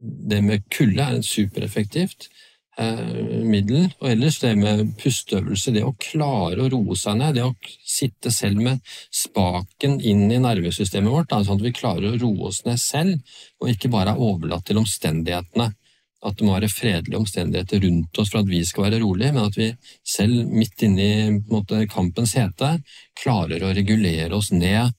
det 0.00 0.40
med 0.44 0.64
kulde 0.72 1.10
er 1.12 1.22
supereffektivt. 1.24 2.30
Eh, 2.76 3.44
middel. 3.48 3.86
Og 4.02 4.10
ellers 4.10 4.36
det 4.42 4.50
med 4.60 4.90
pusteøvelse, 5.00 5.72
det 5.72 5.84
å 5.86 5.94
klare 5.96 6.60
å 6.60 6.68
roe 6.68 6.96
seg 7.00 7.16
ned, 7.16 7.38
det 7.38 7.46
å 7.46 7.54
sitte 7.88 8.28
selv 8.34 8.60
med 8.60 8.82
spaken 9.08 9.96
inn 10.04 10.26
i 10.28 10.40
nervesystemet 10.44 11.08
vårt, 11.08 11.32
sånn 11.32 11.56
at 11.56 11.64
vi 11.64 11.72
klarer 11.72 12.10
å 12.10 12.20
roe 12.20 12.50
oss 12.50 12.60
ned 12.68 12.80
selv, 12.82 13.34
og 13.62 13.72
ikke 13.72 13.92
bare 13.94 14.12
er 14.12 14.20
overlatt 14.28 14.68
til 14.68 14.82
omstendighetene. 14.82 15.70
At 16.26 16.36
det 16.36 16.44
må 16.44 16.56
være 16.56 16.72
fredelige 16.72 17.22
omstendigheter 17.22 17.80
rundt 17.86 18.20
oss 18.20 18.32
for 18.34 18.42
at 18.42 18.50
vi 18.50 18.60
skal 18.68 18.90
være 18.90 19.00
rolige, 19.00 19.32
men 19.32 19.48
at 19.48 19.56
vi 19.56 19.72
selv, 20.04 20.44
midt 20.52 20.84
inne 20.84 21.10
i 21.80 21.88
kampens 21.88 22.36
hete, 22.36 22.74
klarer 23.16 23.64
å 23.64 23.72
regulere 23.76 24.36
oss 24.36 24.52
ned 24.52 24.92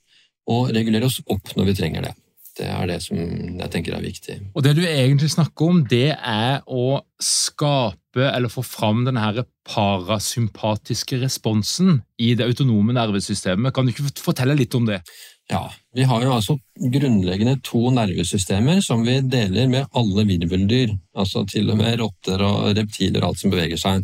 og 0.50 0.72
regulere 0.74 1.10
oss 1.12 1.22
opp 1.29 1.53
når 1.53 1.69
vi 1.74 1.77
trenger 1.77 2.10
det. 2.10 2.17
Det 2.58 2.68
er 2.68 2.90
det 2.90 2.98
som 3.06 3.18
jeg 3.18 3.70
tenker 3.74 3.96
er 3.98 4.04
viktig. 4.04 4.38
Og 4.56 4.64
Det 4.66 4.74
du 4.78 4.84
egentlig 4.86 5.30
snakker 5.34 5.72
om, 5.72 5.84
det 5.86 6.16
er 6.16 6.62
å 6.66 7.00
skape 7.22 8.28
eller 8.32 8.50
få 8.50 8.64
fram 8.66 9.04
denne 9.06 9.22
her 9.22 9.44
parasympatiske 9.68 11.20
responsen 11.22 12.02
i 12.18 12.34
det 12.38 12.48
autonome 12.48 12.96
nervesystemet. 12.98 13.74
Kan 13.76 13.86
du 13.86 13.94
ikke 13.94 14.10
fortelle 14.24 14.58
litt 14.58 14.74
om 14.78 14.88
det? 14.90 15.04
Ja, 15.48 15.70
Vi 15.96 16.04
har 16.04 16.24
jo 16.24 16.34
altså 16.36 16.58
grunnleggende 16.76 17.56
to 17.64 17.88
nervesystemer 17.96 18.82
som 18.84 19.06
vi 19.08 19.22
deler 19.24 19.70
med 19.72 19.88
alle 19.96 20.26
virveldyr. 20.28 20.92
Altså 21.16 21.46
til 21.48 21.72
og 21.72 21.80
med 21.80 22.02
rotter 22.02 22.44
og 22.44 22.76
reptiler 22.78 23.24
og 23.24 23.32
alt 23.32 23.42
som 23.42 23.54
beveger 23.54 23.80
seg. 23.80 24.04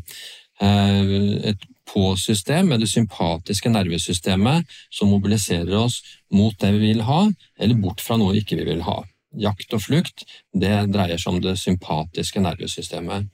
Eh, 0.64 1.52
et 1.84 1.94
på-system 1.94 2.70
med 2.70 2.80
det 2.80 2.90
sympatiske 2.90 3.70
nervesystemet 3.70 4.66
som 4.90 5.10
mobiliserer 5.10 5.76
oss 5.76 6.02
mot 6.32 6.54
det 6.60 6.72
vi 6.74 6.94
vil 6.94 7.02
ha, 7.02 7.32
eller 7.60 7.76
bort 7.76 8.02
fra 8.02 8.18
noe 8.18 8.34
vi 8.34 8.42
ikke 8.42 8.64
vil 8.66 8.82
ha. 8.84 9.04
Jakt 9.36 9.74
og 9.74 9.82
flukt 9.82 10.26
det 10.54 10.92
dreier 10.94 11.18
seg 11.18 11.34
om 11.34 11.42
det 11.42 11.58
sympatiske 11.58 12.40
nervesystemet. 12.40 13.28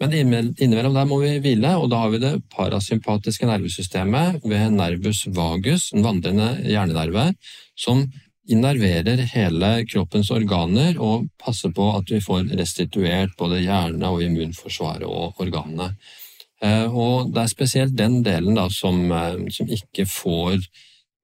Men 0.00 0.14
innimellom 0.14 0.94
der 0.94 1.06
må 1.06 1.20
vi 1.20 1.38
hvile, 1.38 1.76
og 1.76 1.90
da 1.90 2.00
har 2.02 2.10
vi 2.10 2.18
det 2.18 2.42
parasympatiske 2.50 3.46
nervesystemet 3.46 4.42
ved 4.42 4.72
nervus 4.72 5.26
vagus, 5.28 5.92
en 5.92 6.02
vandrende 6.02 6.56
hjernenerve, 6.64 7.34
som 7.78 8.08
innerverer 8.50 9.22
hele 9.30 9.84
kroppens 9.86 10.32
organer 10.34 10.98
og 10.98 11.28
passer 11.38 11.70
på 11.70 11.92
at 11.94 12.10
vi 12.10 12.18
får 12.20 12.50
restituert 12.58 13.36
både 13.38 13.60
hjerne 13.62 14.10
og 14.10 14.24
immunforsvaret 14.24 15.06
og 15.06 15.38
organene. 15.44 15.92
Eh, 16.62 16.86
og 16.86 17.32
det 17.34 17.42
er 17.42 17.50
spesielt 17.50 17.98
den 17.98 18.20
delen 18.22 18.56
da, 18.58 18.68
som, 18.70 19.02
eh, 19.10 19.38
som 19.50 19.70
ikke 19.70 20.06
får 20.06 20.60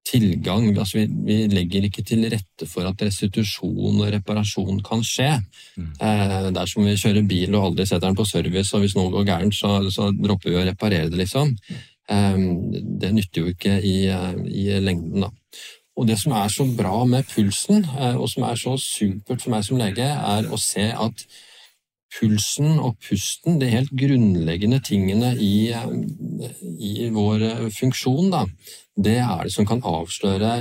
tilgang. 0.08 0.70
Altså, 0.72 0.98
vi, 0.98 1.06
vi, 1.28 1.36
legger 1.52 1.86
ikke 1.86 2.02
til 2.06 2.26
rette 2.32 2.66
for 2.66 2.88
at 2.88 3.02
restitusjon 3.04 4.00
og 4.00 4.10
reparasjon 4.14 4.82
kan 4.86 5.04
skje. 5.06 5.30
Mm. 5.76 5.92
Eh, 5.94 6.48
det 6.50 6.62
er 6.62 6.72
som 6.72 6.88
vi 6.88 6.96
kjører 6.98 7.28
bil 7.28 7.54
og 7.54 7.70
aldri 7.70 7.86
setter 7.86 8.08
den 8.08 8.18
på 8.18 8.26
service, 8.26 8.72
og 8.74 8.82
hvis 8.82 8.96
noe 8.98 9.12
går 9.14 9.28
gærent, 9.30 9.54
så, 9.54 9.78
så 9.94 10.10
dropper 10.16 10.54
vi 10.54 10.60
å 10.60 10.66
reparere 10.70 11.12
det, 11.12 11.22
liksom. 11.22 11.54
det 12.08 13.10
nytter 13.12 13.42
jo 13.42 13.50
ikke 13.52 13.74
i, 13.84 13.98
i, 14.08 14.62
lengden, 14.80 15.26
da. 15.26 15.28
Og 15.98 16.06
det 16.08 16.16
som 16.16 16.32
er 16.38 16.48
så 16.48 16.64
bra 16.78 17.02
med 17.04 17.26
pulsen, 17.28 17.82
og 18.14 18.24
som 18.30 18.46
er 18.48 18.56
så 18.56 18.76
supert 18.80 19.42
for 19.42 19.52
meg 19.52 19.66
som 19.66 19.80
lege, 19.80 20.06
er 20.06 20.48
å 20.48 20.56
se 20.62 20.86
at 20.88 21.26
pulsen 22.14 22.78
og 22.80 22.96
pusten, 23.04 23.58
de 23.60 23.68
helt 23.72 23.92
grunnleggende 23.92 24.80
tingene 24.84 25.34
i, 25.36 25.70
i 25.72 27.08
vår 27.14 27.68
funksjon, 27.74 28.30
da, 28.32 28.44
det 28.96 29.18
er 29.22 29.44
det 29.46 29.54
som 29.54 29.68
kan 29.68 29.84
avsløre 29.86 30.54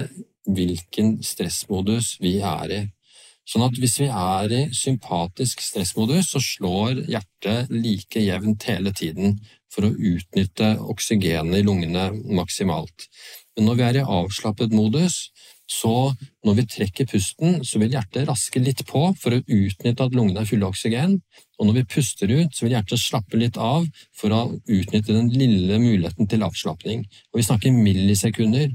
hvilken 0.47 1.17
stressmodus 1.25 2.17
vi 2.23 2.37
er 2.43 2.73
i. 2.75 2.83
Sånn 3.47 3.63
at 3.63 3.77
hvis 3.79 3.95
vi 4.01 4.09
er 4.11 4.51
i 4.51 4.61
sympatisk 4.75 5.61
stressmodus, 5.63 6.33
så 6.33 6.41
slår 6.43 7.05
hjertet 7.07 7.71
like 7.71 8.19
jevnt 8.19 8.65
hele 8.67 8.91
tiden 8.91 9.37
for 9.71 9.87
å 9.87 9.93
utnytte 9.93 10.73
oksygenet 10.83 11.61
i 11.61 11.63
lungene 11.63 12.09
maksimalt. 12.35 13.07
Men 13.55 13.69
når 13.69 13.79
vi 13.79 13.85
er 13.87 13.99
i 14.01 14.07
avslappet 14.19 14.75
modus, 14.75 15.29
så 15.67 16.13
når 16.47 16.55
vi 16.61 16.65
trekker 16.71 17.07
pusten, 17.11 17.59
så 17.67 17.79
vil 17.81 17.91
hjertet 17.91 18.27
raske 18.29 18.61
litt 18.63 18.85
på 18.87 19.01
for 19.19 19.35
å 19.35 19.41
utnytte 19.43 20.05
at 20.05 20.15
lungene 20.15 20.45
er 20.45 20.47
fulle 20.47 20.63
av 20.63 20.71
oksygen, 20.71 21.17
og 21.57 21.67
når 21.67 21.79
vi 21.79 21.87
puster 21.91 22.31
ut, 22.31 22.53
så 22.55 22.65
vil 22.65 22.77
hjertet 22.77 23.01
slappe 23.01 23.39
litt 23.39 23.59
av 23.59 23.87
for 24.15 24.31
å 24.31 24.43
utnytte 24.63 25.11
den 25.11 25.27
lille 25.33 25.79
muligheten 25.81 26.29
til 26.31 26.45
avslapning. 26.47 27.03
Og 27.33 27.41
vi 27.41 27.47
snakker 27.49 27.75
millisekunder, 27.75 28.71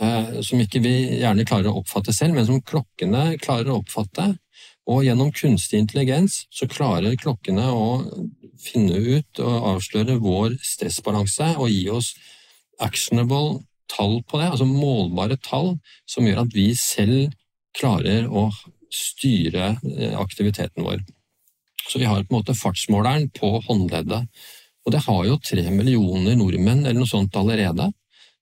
eh, 0.00 0.40
som 0.42 0.62
ikke 0.62 0.82
vi 0.82 0.96
gjerne 1.20 1.46
klarer 1.46 1.70
å 1.70 1.84
oppfatte 1.84 2.14
selv, 2.16 2.34
men 2.34 2.48
som 2.48 2.60
klokkene 2.60 3.38
klarer 3.38 3.70
å 3.70 3.78
oppfatte. 3.84 4.32
Og 4.86 5.04
gjennom 5.06 5.32
kunstig 5.34 5.78
intelligens 5.82 6.44
så 6.50 6.66
klarer 6.70 7.18
klokkene 7.18 7.70
å 7.70 7.86
finne 8.58 8.98
ut 8.98 9.42
og 9.42 9.70
avsløre 9.74 10.18
vår 10.22 10.58
stressbalanse 10.62 11.54
og 11.56 11.70
gi 11.70 11.88
oss 11.90 12.14
actionable 12.82 13.60
tall 13.90 14.20
på 14.26 14.40
det, 14.40 14.50
altså 14.52 14.66
målbare 14.68 15.38
tall, 15.42 15.76
som 16.08 16.26
gjør 16.26 16.44
at 16.44 16.54
vi 16.56 16.70
selv 16.78 17.34
klarer 17.76 18.26
å 18.28 18.48
styre 18.92 19.76
eh, 19.76 20.14
aktiviteten 20.18 20.84
vår. 20.86 21.02
Så 21.86 22.00
vi 22.00 22.08
har 22.08 22.24
på 22.24 22.34
en 22.34 22.38
måte 22.40 22.56
fartsmåleren 22.56 23.28
på 23.36 23.52
håndleddet. 23.68 24.26
Og 24.86 24.94
det 24.94 25.02
har 25.06 25.22
jo 25.26 25.38
tre 25.42 25.64
millioner 25.70 26.36
nordmenn 26.38 26.84
eller 26.84 27.00
noe 27.00 27.10
sånt 27.10 27.36
allerede. 27.38 27.90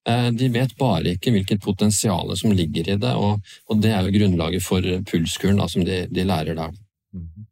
Eh, 0.09 0.31
de 0.37 0.51
vet 0.53 0.77
bare 0.81 1.15
ikke 1.17 1.33
hvilket 1.35 1.65
potensial 1.65 2.35
som 2.37 2.53
ligger 2.53 2.93
i 2.93 2.99
det, 3.01 3.15
og, 3.17 3.41
og 3.69 3.81
det 3.81 3.95
er 3.97 4.05
jo 4.05 4.15
grunnlaget 4.19 4.65
for 4.65 4.85
pulskuren 5.09 5.61
da, 5.61 5.69
som 5.71 5.85
de, 5.87 6.05
de 6.13 6.29
lærer 6.29 6.57
der. 6.61 6.77
Mhm. 7.17 7.51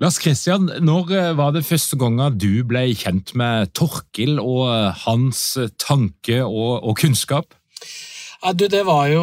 Lars 0.00 0.18
Kristian, 0.18 0.66
når 0.82 1.12
eh, 1.14 1.32
var 1.38 1.52
det 1.54 1.66
første 1.66 1.98
gangen 2.00 2.38
du 2.40 2.64
ble 2.66 2.88
kjent 2.98 3.32
med 3.38 3.70
Torkil 3.76 4.40
og 4.42 4.66
eh, 4.72 5.04
hans 5.06 5.42
eh, 5.60 5.70
tanke 5.80 6.42
og, 6.42 6.82
og 6.82 6.96
kunnskap? 7.00 7.54
Ja, 8.42 8.52
du, 8.52 8.66
det 8.70 8.82
var 8.86 9.08
jo 9.08 9.22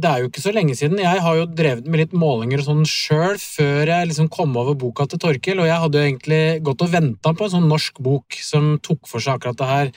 Det 0.00 0.08
er 0.08 0.22
jo 0.22 0.30
ikke 0.30 0.42
så 0.42 0.54
lenge 0.56 0.74
siden. 0.74 0.98
Jeg 1.02 1.20
har 1.22 1.36
jo 1.36 1.44
drevet 1.46 1.86
med 1.86 2.00
litt 2.00 2.14
målinger 2.16 2.62
og 2.62 2.66
sånn 2.70 2.88
sjøl 2.88 3.36
før 3.38 3.92
jeg 3.92 4.08
liksom 4.08 4.30
kom 4.32 4.56
over 4.58 4.74
boka 4.78 5.06
til 5.06 5.20
Torkil, 5.22 5.60
og 5.60 5.68
jeg 5.68 5.82
hadde 5.82 6.00
jo 6.00 6.08
egentlig 6.08 6.42
gått 6.66 6.82
og 6.86 6.90
venta 6.94 7.34
på 7.36 7.46
en 7.46 7.52
sånn 7.52 7.68
norsk 7.70 8.00
bok 8.02 8.38
som 8.42 8.72
tok 8.82 9.04
for 9.10 9.22
seg 9.22 9.36
akkurat 9.36 9.60
det 9.60 9.70
her. 9.70 9.92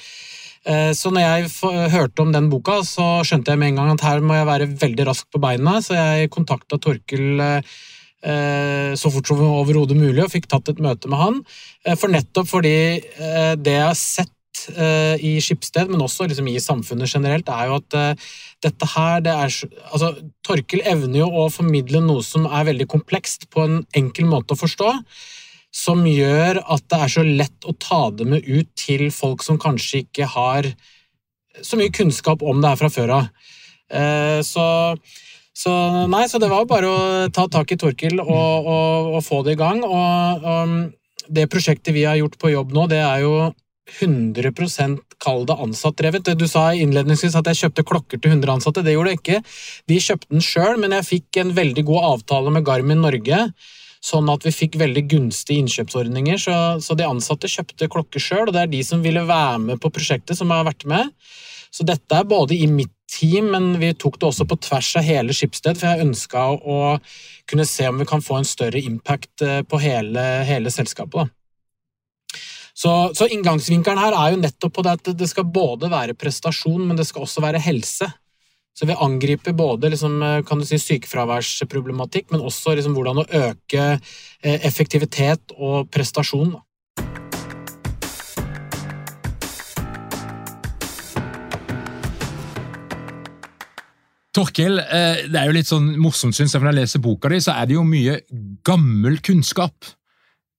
Så 0.95 1.09
når 1.11 1.25
jeg 1.25 1.89
hørte 1.95 2.23
om 2.23 2.35
den 2.35 2.51
boka, 2.51 2.77
så 2.87 3.07
skjønte 3.27 3.51
jeg 3.51 3.59
med 3.59 3.73
en 3.73 3.81
gang 3.81 3.95
at 3.95 4.05
her 4.05 4.21
må 4.23 4.37
jeg 4.37 4.51
være 4.51 4.69
veldig 4.83 5.07
rask 5.09 5.27
på 5.33 5.41
beina, 5.43 5.79
så 5.83 5.97
jeg 5.97 6.31
kontakta 6.35 6.79
Torkil 6.83 7.41
Eh, 7.43 7.73
så 8.23 9.11
fort 9.11 9.27
som 9.27 9.41
overhodet 9.43 9.97
mulig, 9.99 10.21
og 10.23 10.31
fikk 10.31 10.47
tatt 10.51 10.71
et 10.71 10.79
møte 10.83 11.09
med 11.11 11.19
han. 11.19 11.41
Eh, 11.85 11.97
for 11.99 12.13
nettopp 12.13 12.47
fordi 12.47 12.77
eh, 13.01 13.53
det 13.59 13.75
jeg 13.75 13.89
har 13.89 13.99
sett 13.99 14.31
i 15.19 15.31
Skipsted, 15.41 15.89
men 15.89 15.99
også 16.05 16.27
liksom 16.29 16.45
i 16.47 16.59
samfunnet 16.61 17.09
generelt, 17.09 17.47
er 17.51 17.65
jo 17.67 17.79
at 17.81 18.19
dette 18.63 18.87
her 18.93 19.23
det 19.25 19.31
er, 19.33 19.55
altså, 19.89 20.11
Torkel 20.45 20.83
evner 20.87 21.23
jo 21.23 21.27
å 21.41 21.47
formidle 21.51 21.99
noe 22.05 22.21
som 22.23 22.45
er 22.45 22.69
veldig 22.69 22.85
komplekst, 22.87 23.49
på 23.51 23.65
en 23.65 23.81
enkel 23.97 24.29
måte 24.29 24.53
å 24.53 24.61
forstå. 24.61 24.93
Som 25.73 26.05
gjør 26.07 26.61
at 26.61 26.85
det 26.85 27.01
er 27.01 27.11
så 27.11 27.25
lett 27.25 27.67
å 27.67 27.73
ta 27.75 27.99
det 28.13 28.29
med 28.29 28.45
ut 28.45 28.69
til 28.79 29.09
folk 29.11 29.43
som 29.43 29.59
kanskje 29.59 30.05
ikke 30.05 30.29
har 30.31 30.69
så 31.59 31.81
mye 31.81 31.91
kunnskap 31.91 32.45
om 32.45 32.61
det 32.61 32.71
her 32.71 32.81
fra 32.85 32.93
før 32.93 33.15
av. 33.17 33.27
Så 34.47 34.69
så 35.53 35.71
nei, 36.09 36.25
så 36.29 36.41
det 36.41 36.49
var 36.49 36.65
bare 36.69 36.89
å 36.89 37.01
ta 37.33 37.45
tak 37.51 37.71
i 37.75 37.77
Torkil 37.79 38.17
og, 38.23 38.27
og, 38.65 39.11
og 39.17 39.25
få 39.25 39.43
det 39.45 39.53
i 39.53 39.59
gang. 39.59 39.83
Og, 39.85 40.47
og, 40.49 40.77
det 41.33 41.45
prosjektet 41.47 41.93
vi 41.95 42.03
har 42.03 42.17
gjort 42.19 42.35
på 42.41 42.51
jobb 42.51 42.73
nå, 42.75 42.87
det 42.91 42.99
er 42.99 43.21
jo 43.23 43.35
100% 44.01 44.97
kall 45.23 45.45
det 45.47 45.55
ansattdrevet. 45.65 46.33
Du 46.39 46.47
sa 46.49 46.71
innledningsvis 46.75 47.37
at 47.39 47.47
jeg 47.51 47.61
kjøpte 47.61 47.85
klokker 47.87 48.19
til 48.19 48.33
100 48.33 48.57
ansatte. 48.57 48.83
Det 48.83 48.95
gjorde 48.95 49.13
jeg 49.13 49.21
ikke. 49.21 49.39
De 49.91 50.01
kjøpte 50.03 50.33
den 50.33 50.43
sjøl, 50.43 50.75
men 50.81 50.95
jeg 50.97 51.09
fikk 51.09 51.39
en 51.41 51.53
veldig 51.55 51.85
god 51.87 52.09
avtale 52.09 52.53
med 52.55 52.65
Garmin 52.67 53.03
Norge, 53.03 53.39
sånn 54.03 54.31
at 54.33 54.43
vi 54.47 54.55
fikk 54.55 54.75
veldig 54.81 55.05
gunstige 55.13 55.63
innkjøpsordninger. 55.63 56.41
Så, 56.41 56.57
så 56.83 56.97
de 56.99 57.07
ansatte 57.07 57.51
kjøpte 57.51 57.91
klokker 57.91 58.23
sjøl, 58.23 58.47
og 58.47 58.55
det 58.55 58.65
er 58.65 58.73
de 58.73 58.83
som 58.87 59.03
ville 59.05 59.23
være 59.27 59.61
med 59.69 59.83
på 59.83 59.93
prosjektet, 59.93 60.39
som 60.39 60.51
har 60.55 60.67
vært 60.67 60.87
med. 60.89 61.13
Så 61.73 61.85
dette 61.87 62.19
er 62.19 62.27
både 62.29 62.57
i 62.57 62.67
mitt 62.69 62.93
team, 63.13 63.51
men 63.53 63.77
vi 63.81 63.93
tok 63.93 64.17
det 64.19 64.27
også 64.29 64.47
på 64.49 64.57
tvers 64.65 64.89
av 64.99 65.05
hele 65.07 65.35
Skipsted, 65.35 65.77
for 65.79 65.91
jeg 65.91 66.07
ønska 66.07 66.47
å 66.57 66.79
kunne 67.49 67.67
se 67.69 67.87
om 67.89 68.01
vi 68.01 68.09
kan 68.09 68.23
få 68.23 68.39
en 68.39 68.47
større 68.47 68.81
impact 68.81 69.45
eh, 69.45 69.61
på 69.67 69.79
hele, 69.83 70.25
hele 70.47 70.73
selskapet. 70.73 71.23
Da. 71.23 72.43
Så, 72.73 72.91
så, 73.13 73.27
inngangsvinkelen 73.29 74.01
her 74.01 74.15
er 74.17 74.33
jo 74.33 74.41
nettopp 74.41 74.73
på 74.73 74.83
det 74.85 74.97
at 74.97 75.13
det 75.17 75.29
skal 75.29 75.45
både 75.45 75.91
være 75.93 76.17
prestasjon, 76.17 76.81
men 76.87 76.97
det 76.97 77.05
skal 77.05 77.27
også 77.27 77.43
være 77.45 77.61
helse. 77.61 78.09
Så 78.73 78.87
vi 78.89 78.95
angriper 78.97 79.53
både 79.53 79.91
liksom, 79.93 80.17
eh, 80.25 80.53
si, 80.65 80.79
sykefraværsproblematikk, 80.81 82.31
men 82.33 82.41
også 82.41 82.73
liksom, 82.73 82.95
hvordan 82.97 83.21
å 83.21 83.27
øke 83.29 83.83
eh, 83.93 84.57
effektivitet 84.65 85.53
og 85.59 85.91
prestasjon. 85.93 86.55
Torkel, 86.55 86.72
eh, 94.49 95.25
det 95.29 95.39
er 95.39 95.49
jo 95.49 95.55
litt 95.55 95.69
sånn 95.69 95.93
morsomt, 96.01 96.35
syns 96.35 96.53
jeg, 96.53 96.59
for 96.59 96.67
når 96.67 96.73
jeg 96.75 96.81
leser 96.81 97.03
boka 97.03 97.31
di, 97.31 97.41
så 97.43 97.57
er 97.57 97.69
det 97.69 97.77
jo 97.77 97.83
mye 97.87 98.19
gammel 98.65 99.19
kunnskap. 99.23 99.93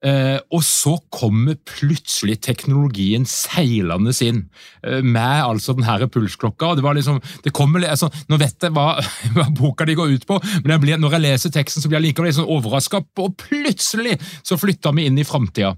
Eh, 0.05 0.37
og 0.53 0.61
så 0.61 0.99
kommer 1.15 1.57
plutselig 1.65 2.37
teknologien 2.45 3.23
seilende 3.29 4.13
inn 4.27 4.43
eh, 4.85 5.01
med 5.01 5.39
altså 5.47 5.73
den 5.73 5.87
her 5.87 6.05
pulsklokka. 6.13 6.67
og 6.67 6.77
det 6.77 6.85
var 6.85 6.99
liksom, 6.99 7.23
det 7.45 7.55
kommer, 7.57 7.87
altså, 7.89 8.11
Nå 8.29 8.37
vet 8.37 8.67
jeg 8.67 8.75
hva, 8.77 8.99
hva, 9.37 9.47
boka 9.57 9.87
di 9.89 9.97
går 9.97 10.13
ut 10.19 10.27
på, 10.29 10.37
men 10.61 10.75
jeg 10.75 10.83
blir, 10.83 11.01
når 11.01 11.17
jeg 11.17 11.25
leser 11.25 11.55
teksten, 11.55 11.81
så 11.81 11.89
blir 11.89 12.03
jeg 12.03 12.11
likevel 12.11 12.37
sånn 12.37 12.53
overraska, 12.53 13.01
og 13.01 13.39
plutselig 13.47 14.19
så 14.45 14.61
flytter 14.61 14.93
vi 14.93 15.09
inn 15.09 15.17
i 15.19 15.25
framtida. 15.25 15.73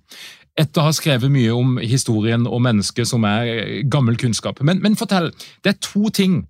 Etter 0.58 0.82
å 0.82 0.88
ha 0.88 0.96
skrevet 0.96 1.30
mye 1.30 1.54
om 1.54 1.76
historien 1.78 2.48
og 2.48 2.64
mennesket 2.64 3.06
som 3.06 3.22
er 3.28 3.84
gammel 3.92 4.18
kunnskap. 4.18 4.58
Men, 4.64 4.80
men 4.82 4.98
fortell, 4.98 5.30
det 5.62 5.76
er 5.76 5.82
to 5.84 6.10
ting 6.10 6.40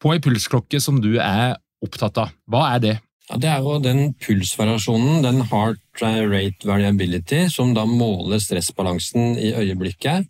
på 0.00 0.14
ei 0.14 0.22
pulsklokke 0.24 0.80
som 0.82 1.00
du 1.02 1.14
er 1.20 1.58
opptatt 1.84 2.18
av. 2.20 2.34
Hva 2.50 2.66
er 2.74 2.84
det? 2.84 2.96
Ja, 3.30 3.38
det 3.38 3.50
er 3.52 3.60
jo 3.62 3.76
den 3.78 4.14
pulsvariasjonen, 4.18 5.20
den 5.22 5.44
heart 5.52 6.02
rate 6.02 6.66
variability, 6.66 7.44
som 7.52 7.74
da 7.76 7.84
måler 7.86 8.40
stressbalansen 8.42 9.36
i 9.38 9.52
øyeblikket. 9.54 10.26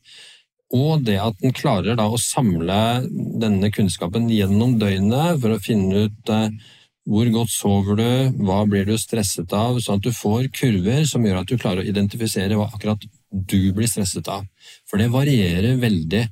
Og 0.77 1.07
det 1.07 1.17
at 1.19 1.39
den 1.41 1.55
klarer 1.57 1.97
da 1.99 2.07
å 2.07 2.21
samle 2.21 3.07
denne 3.11 3.73
kunnskapen 3.75 4.29
gjennom 4.31 4.77
døgnet 4.79 5.41
for 5.41 5.57
å 5.57 5.63
finne 5.63 6.05
ut 6.07 6.31
eh, 6.31 6.53
hvor 7.11 7.31
godt 7.35 7.51
sover 7.51 7.97
du, 7.99 8.11
hva 8.45 8.61
blir 8.69 8.85
du 8.87 8.95
stresset 9.01 9.51
av, 9.57 9.81
sånn 9.83 9.99
at 9.99 10.05
du 10.05 10.13
får 10.15 10.51
kurver 10.55 11.07
som 11.09 11.25
gjør 11.27 11.41
at 11.41 11.51
du 11.51 11.57
klarer 11.59 11.83
å 11.83 11.89
identifisere 11.89 12.59
hva 12.59 12.69
akkurat 12.69 13.03
du 13.31 13.73
blir 13.75 13.91
stresset 13.91 14.29
av. 14.31 14.45
For 14.87 15.01
det 15.01 15.09
varierer 15.11 15.81
veldig. 15.81 16.27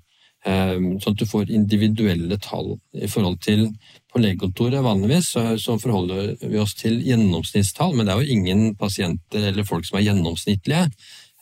Ehm, 0.49 0.97
sånn 1.03 1.17
at 1.17 1.21
du 1.21 1.29
får 1.29 1.51
individuelle 1.53 2.39
tall. 2.41 2.77
I 2.95 3.09
forhold 3.11 3.41
til 3.45 3.71
På 4.09 4.23
legekontoret 4.23 4.81
vanligvis 4.81 5.27
så, 5.61 5.75
forholder 5.77 6.39
vi 6.41 6.57
oss 6.57 6.73
til 6.79 6.95
gjennomsnittstall, 7.05 7.93
men 7.93 8.07
det 8.09 8.15
er 8.15 8.23
jo 8.23 8.37
ingen 8.39 8.63
pasienter 8.81 9.51
eller 9.51 9.67
folk 9.69 9.85
som 9.85 9.99
er 9.99 10.07
gjennomsnittlige. 10.07 10.87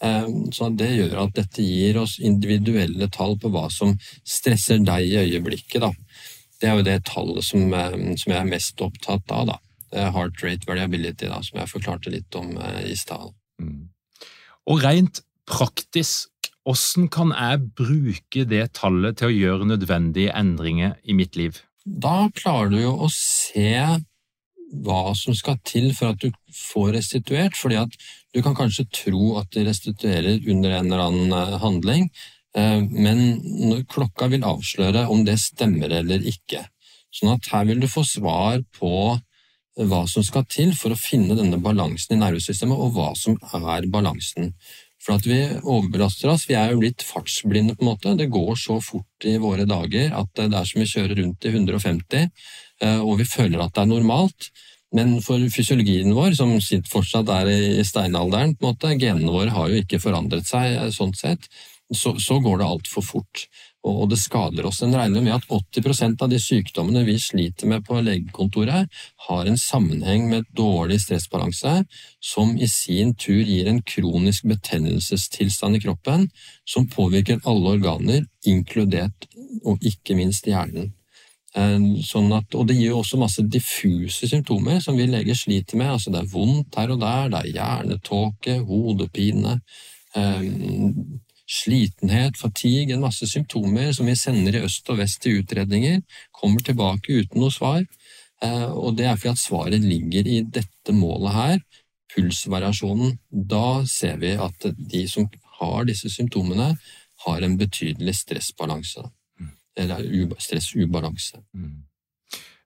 Ehm, 0.02 0.50
så 0.50 0.72
det 0.75 0.88
gjør 0.96 1.14
at 1.22 1.36
dette 1.36 1.62
gir 1.62 2.00
oss 2.02 2.16
individuelle 2.18 3.06
tall 3.14 3.38
på 3.38 3.52
hva 3.54 3.68
som 3.70 3.94
stresser 4.26 4.82
deg 4.82 5.06
i 5.06 5.14
øyeblikket. 5.22 5.78
Da. 5.86 5.92
Det 6.58 6.68
er 6.68 6.75
jo 6.75 6.88
det 6.90 6.98
tallet 7.06 7.46
som, 7.46 7.70
ehm, 7.70 8.16
som 8.18 8.34
jeg 8.34 8.40
er 8.40 8.50
mest 8.50 8.82
opptatt 8.82 9.30
av. 9.30 9.46
Da. 9.46 10.10
Heart 10.10 10.42
rate 10.42 10.66
variability, 10.66 11.30
da, 11.30 11.38
som 11.46 11.60
jeg 11.60 11.70
forklarte 11.70 12.10
litt 12.10 12.34
om 12.34 12.58
eh, 12.58 12.90
i 12.90 12.96
stad. 12.98 13.30
Mm. 13.62 13.86
Og 14.66 14.82
rent 14.82 15.22
praktisk 15.46 16.34
hvordan 16.66 17.06
kan 17.14 17.30
jeg 17.30 17.62
bruke 17.78 18.44
det 18.50 18.64
tallet 18.74 19.20
til 19.20 19.31
å 19.31 19.37
gjøre 19.37 19.70
nødvendige 19.70 20.35
endringer 20.35 20.96
i 21.07 21.14
mitt 21.14 21.37
liv? 21.38 21.61
Da 21.87 22.26
klarer 22.35 22.72
du 22.72 22.81
jo 22.81 22.94
å 23.07 23.11
se 23.12 23.70
hva 24.83 25.02
som 25.14 25.35
skal 25.38 25.61
til 25.62 25.92
for 25.94 26.11
at 26.11 26.24
du 26.24 26.33
får 26.50 26.96
restituert, 26.96 27.55
fordi 27.55 27.79
at 27.79 27.92
du 28.35 28.42
kan 28.42 28.57
kanskje 28.59 28.88
tro 28.90 29.37
at 29.38 29.52
de 29.55 29.62
restituerer 29.68 30.42
under 30.50 30.74
en 30.74 30.90
eller 30.90 31.05
annen 31.05 31.37
eh, 31.37 31.59
handling, 31.62 32.09
eh, 32.59 32.83
men 32.83 33.85
klokka 33.87 34.26
vil 34.33 34.44
avsløre 34.44 35.07
om 35.12 35.22
det 35.24 35.38
stemmer 35.38 35.94
eller 36.00 36.26
ikke. 36.26 36.64
Sånn 37.14 37.37
at 37.37 37.46
her 37.52 37.70
vil 37.70 37.81
du 37.81 37.87
få 37.88 38.02
svar 38.05 38.59
på 38.74 39.14
hva 39.76 40.02
som 40.09 40.24
skal 40.24 40.46
til 40.48 40.72
for 40.76 40.92
å 40.92 40.98
finne 40.98 41.37
denne 41.37 41.61
balansen 41.62 42.16
i 42.16 42.20
nervesystemet, 42.20 42.76
og 42.76 42.96
hva 42.96 43.11
som 43.18 43.37
er 43.55 43.87
balansen. 43.92 44.55
For 45.07 45.14
at 45.21 45.27
vi 45.29 45.38
overbelaster 45.62 46.33
oss. 46.33 46.49
Vi 46.51 46.57
er 46.59 46.73
jo 46.73 46.81
blitt 46.81 47.05
fartsblinde, 47.07 47.77
på 47.79 47.85
en 47.85 47.90
måte. 47.92 48.14
Det 48.19 48.27
går 48.33 48.57
så 48.59 48.81
fort 48.83 49.27
i 49.27 49.37
våre 49.38 49.62
dager 49.69 50.16
at 50.19 50.33
det 50.35 50.49
er 50.51 50.66
som 50.66 50.83
vi 50.83 50.88
kjører 50.90 51.21
rundt 51.21 51.47
i 51.47 51.53
150, 51.53 52.33
eh, 52.83 52.99
og 52.99 53.21
vi 53.21 53.29
føler 53.31 53.62
at 53.62 53.77
det 53.77 53.85
er 53.85 53.92
normalt. 53.92 54.51
Men 54.97 55.16
for 55.23 55.42
fysiologien 55.53 56.11
vår, 56.14 56.35
som 56.38 56.57
fortsatt 56.90 57.31
er 57.37 57.53
i 57.53 57.87
steinalderen, 57.87 58.57
på 58.59 58.66
en 58.66 58.73
måte, 58.73 58.95
genene 58.99 59.31
våre 59.31 59.55
har 59.55 59.71
jo 59.71 59.79
ikke 59.83 60.03
forandret 60.03 60.51
seg 60.51 60.75
eh, 60.75 60.90
sånn 60.95 61.14
sett, 61.14 61.47
så, 61.95 62.16
så 62.19 62.40
går 62.42 62.59
det 62.59 62.66
altfor 62.66 63.07
fort 63.07 63.47
og 63.87 64.11
det 64.11 64.18
skader 64.20 64.66
oss. 64.68 64.83
En 64.83 64.94
regner 64.96 65.22
med 65.22 65.37
at 65.37 65.46
80% 65.53 66.22
av 66.22 66.31
de 66.33 66.40
sykdommene 66.42 67.05
vi 67.07 67.16
sliter 67.22 67.70
med 67.70 67.85
på 67.87 68.01
legekontoret, 68.03 68.90
har 69.29 69.46
en 69.46 69.59
sammenheng 69.61 70.29
med 70.31 70.49
dårlig 70.57 71.01
stressbalanse, 71.05 71.79
som 72.20 72.57
i 72.59 72.68
sin 72.70 73.14
tur 73.14 73.42
gir 73.42 73.70
en 73.70 73.83
kronisk 73.87 74.49
betennelsestilstand 74.51 75.79
i 75.79 75.83
kroppen 75.87 76.29
som 76.68 76.88
påvirker 76.90 77.42
alle 77.44 77.77
organer, 77.79 78.27
inkludert 78.46 79.29
og 79.64 79.83
ikke 79.83 80.18
minst 80.18 80.46
hjernen. 80.51 80.92
Eh, 81.57 81.77
sånn 82.05 82.33
at, 82.37 82.53
og 82.55 82.66
Det 82.68 82.77
gir 82.77 82.90
jo 82.90 83.01
også 83.01 83.20
masse 83.20 83.42
diffuse 83.49 84.29
symptomer 84.29 84.81
som 84.85 84.99
vi 84.99 85.07
leger 85.09 85.35
sliter 85.35 85.79
med. 85.81 85.94
altså 85.94 86.12
Det 86.12 86.20
er 86.20 86.33
vondt 86.33 86.77
her 86.77 86.92
og 86.92 87.01
der, 87.01 87.31
det 87.33 87.38
er 87.38 87.55
hjernetåke, 87.55 88.59
hodepine, 88.66 89.61
eh, 90.14 90.42
slitenhet, 91.46 92.37
fatigue, 92.38 92.94
en 92.94 93.04
masse 93.04 93.26
symptomer 93.30 93.92
som 93.94 94.09
vi 94.09 94.16
sender 94.18 94.59
i 94.59 94.64
øst 94.66 94.88
og 94.90 95.00
vest 95.00 95.22
til 95.22 95.40
utredninger, 95.40 96.02
kommer 96.35 96.64
tilbake 96.64 97.22
uten 97.22 97.42
noe 97.42 97.54
svar. 97.54 97.85
Eh, 98.42 98.68
og 98.70 98.96
det 98.98 99.06
er 99.06 99.16
fordi 99.16 99.32
at 99.32 99.42
svaret 99.42 99.85
ligger 99.85 100.26
i 100.26 100.40
dette 100.42 100.94
målet 100.94 101.37
her, 101.37 101.59
pulsvariasjonen. 102.14 103.18
Da 103.30 103.85
ser 103.88 104.18
vi 104.22 104.35
at 104.35 104.70
de 104.76 105.06
som 105.09 105.28
har 105.61 105.87
disse 105.88 106.11
symptomene, 106.12 106.74
har 107.26 107.42
en 107.42 107.56
betydelig 107.59 108.14
stressbalanse. 108.18 109.06
Eller 109.76 110.02
stressubalanse. 110.40 111.40
Mm. 111.54 111.85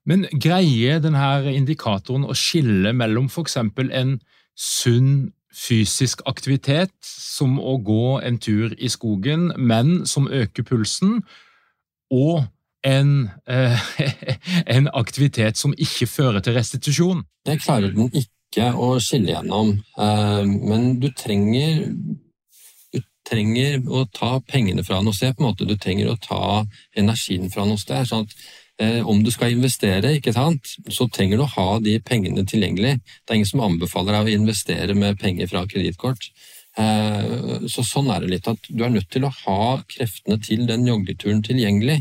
Men 0.07 0.25
greier 0.33 1.01
denne 1.03 1.53
indikatoren 1.53 2.25
å 2.25 2.35
skille 2.37 2.93
mellom 2.97 3.29
f.eks. 3.29 3.57
en 3.57 4.17
sunn 4.57 5.31
fysisk 5.55 6.21
aktivitet, 6.25 6.93
som 7.03 7.59
å 7.59 7.77
gå 7.83 8.19
en 8.23 8.39
tur 8.41 8.73
i 8.77 8.89
skogen, 8.91 9.51
men 9.57 10.05
som 10.07 10.29
øker 10.31 10.63
pulsen, 10.67 11.21
og 12.11 12.43
en, 12.83 13.29
eh, 13.47 13.79
en 14.75 14.89
aktivitet 14.93 15.57
som 15.57 15.75
ikke 15.77 16.07
fører 16.07 16.39
til 16.39 16.57
restitusjon. 16.57 17.23
Det 17.45 17.61
klarer 17.61 17.93
den 17.95 18.11
ikke 18.13 18.71
å 18.75 18.95
skille 19.03 19.35
gjennom, 19.35 19.77
eh, 19.97 20.43
men 20.45 20.99
du 20.99 21.11
trenger 21.15 21.87
du 22.91 22.99
trenger 23.23 23.79
å 23.87 24.03
ta 24.11 24.39
pengene 24.43 24.83
fra 24.83 24.99
noe 25.01 25.15
sted. 25.15 25.37
på 25.37 25.43
en 25.43 25.51
måte. 25.51 25.67
Du 25.67 25.77
trenger 25.77 26.09
å 26.11 26.19
ta 26.19 26.65
energien 26.97 27.49
fra 27.53 27.63
noe 27.65 27.77
sted. 27.79 28.07
sånn 28.07 28.25
at 28.27 28.33
om 29.05 29.19
du 29.21 29.29
skal 29.29 29.51
investere, 29.53 30.15
ikke 30.17 30.33
sant, 30.33 30.71
så 30.89 31.05
trenger 31.13 31.37
du 31.37 31.43
å 31.45 31.51
ha 31.53 31.65
de 31.83 31.99
pengene 32.01 32.41
tilgjengelig. 32.49 32.95
Det 33.21 33.33
er 33.33 33.37
ingen 33.37 33.49
som 33.49 33.61
anbefaler 33.65 34.15
deg 34.15 34.29
å 34.29 34.39
investere 34.39 34.95
med 34.97 35.19
penger 35.21 35.51
fra 35.51 35.61
kredittkort. 35.69 36.31
Eh, 36.79 37.67
så 37.67 37.83
sånn 37.83 38.09
er 38.13 38.23
det 38.23 38.31
litt 38.31 38.47
at 38.47 38.69
du 38.69 38.83
er 38.85 38.93
nødt 38.93 39.09
til 39.11 39.25
å 39.27 39.33
ha 39.43 39.63
kreftene 39.91 40.39
til 40.43 40.63
den 40.69 40.85
joggeturen 40.87 41.41
tilgjengelig 41.43 41.97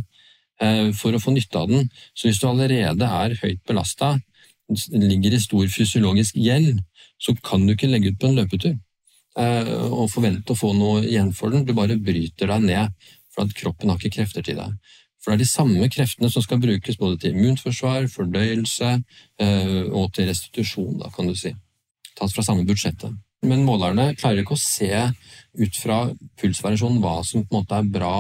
eh, 0.62 0.90
for 0.96 1.14
å 1.14 1.22
få 1.22 1.34
nytte 1.34 1.58
av 1.58 1.72
den. 1.72 1.88
Så 2.14 2.28
hvis 2.28 2.38
du 2.42 2.46
allerede 2.50 3.08
er 3.08 3.38
høyt 3.42 3.64
belasta, 3.66 4.14
ligger 4.94 5.34
i 5.34 5.42
stor 5.42 5.66
fysiologisk 5.72 6.38
gjeld, 6.38 6.78
så 7.20 7.34
kan 7.42 7.66
du 7.66 7.74
ikke 7.74 7.90
legge 7.90 8.12
ut 8.12 8.20
på 8.20 8.30
en 8.30 8.38
løpetur 8.38 8.78
og 9.40 10.08
forvente 10.10 10.52
å 10.52 10.58
få 10.58 10.72
noe 10.74 11.04
igjen 11.06 11.30
for 11.32 11.54
den. 11.54 11.62
Du 11.64 11.70
bare 11.74 11.94
bryter 11.96 12.50
deg 12.50 12.64
ned, 12.66 13.10
for 13.30 13.46
at 13.46 13.54
kroppen 13.56 13.88
har 13.88 13.98
ikke 13.98 14.18
krefter 14.18 14.44
til 14.44 14.58
deg. 14.58 14.74
For 15.20 15.33
det 15.33 15.37
er 15.37 15.42
de 15.44 15.50
samme 15.50 15.88
kreftene 15.92 16.30
som 16.33 16.44
skal 16.44 16.61
brukes 16.62 16.96
både 17.00 17.18
til 17.20 17.35
immunforsvar, 17.37 18.09
fordøyelse 18.12 18.92
eh, 18.96 19.83
og 19.92 20.14
til 20.16 20.30
restitusjon, 20.30 20.96
da, 21.02 21.11
kan 21.12 21.28
du 21.28 21.37
si. 21.37 21.52
Tatt 22.16 22.33
fra 22.33 22.44
samme 22.46 22.64
budsjettet. 22.68 23.18
Men 23.46 23.64
målerne 23.64 24.11
klarer 24.20 24.42
ikke 24.42 24.56
å 24.56 24.61
se 24.61 24.92
ut 25.61 25.76
fra 25.80 26.02
pulsvariasjonen 26.40 27.00
hva 27.04 27.20
som 27.24 27.44
på 27.44 27.54
en 27.54 27.62
måte 27.62 27.76
er 27.78 27.92
bra 27.92 28.14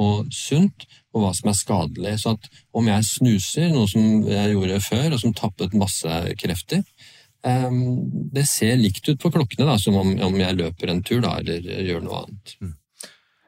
og 0.00 0.28
sunt, 0.32 0.86
og 1.12 1.24
hva 1.24 1.32
som 1.36 1.50
er 1.50 1.56
skadelig. 1.58 2.14
Så 2.22 2.36
at 2.36 2.46
om 2.76 2.88
jeg 2.88 3.08
snuser, 3.08 3.72
noe 3.72 3.88
som 3.90 4.22
jeg 4.28 4.54
gjorde 4.54 4.80
før, 4.84 5.08
og 5.12 5.20
som 5.20 5.34
tappet 5.36 5.76
masse 5.76 6.22
krefter, 6.40 6.84
Det 7.42 8.44
ser 8.46 8.76
likt 8.78 9.08
ut 9.08 9.18
på 9.18 9.32
klokkene, 9.34 9.66
da, 9.66 9.74
som 9.76 9.96
om, 9.98 10.12
jeg 10.14 10.54
løper 10.54 10.92
en 10.92 11.02
tur 11.02 11.20
da, 11.24 11.40
eller 11.40 11.58
gjør 11.82 12.04
noe 12.04 12.20
annet. 12.20 12.52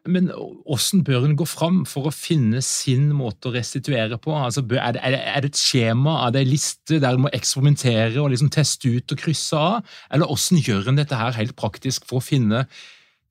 Men 0.05 0.29
hvordan 0.29 1.01
bør 1.05 1.25
en 1.25 1.37
gå 1.38 1.47
fram 1.49 1.79
for 1.88 2.11
å 2.11 2.12
finne 2.12 2.61
sin 2.64 3.07
måte 3.17 3.49
å 3.49 3.55
restituere 3.55 4.19
på? 4.21 4.35
Altså, 4.37 4.61
er, 4.77 4.99
det, 4.99 5.01
er, 5.01 5.14
det, 5.17 5.53
et 5.53 5.61
skjema, 5.61 6.19
er 6.27 6.35
det 6.35 6.43
en 6.45 6.51
liste 6.51 6.99
der 7.01 7.17
en 7.17 7.25
må 7.25 7.33
eksperimentere 7.33 8.21
og 8.21 8.35
liksom 8.35 8.53
teste 8.53 8.93
ut 8.93 9.14
og 9.17 9.23
krysse 9.23 9.57
av? 9.57 9.95
Eller 10.12 10.29
hvordan 10.29 10.61
gjør 10.61 10.93
en 10.93 11.01
dette 11.01 11.21
her 11.21 11.38
helt 11.38 11.57
praktisk 11.57 12.05
for 12.11 12.21
å 12.21 12.27
finne 12.27 12.67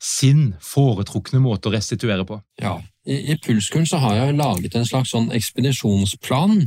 sin 0.03 0.55
foretrukne 0.65 1.39
måte 1.43 1.69
å 1.69 1.75
restituere 1.75 2.25
på? 2.27 2.41
Ja, 2.61 2.79
I, 3.05 3.21
i 3.35 3.37
Pulskuren 3.37 3.87
så 3.87 4.01
har 4.01 4.17
jeg 4.17 4.39
laget 4.41 4.73
en 4.75 4.89
slags 4.89 5.13
sånn 5.13 5.29
ekspedisjonsplan. 5.35 6.57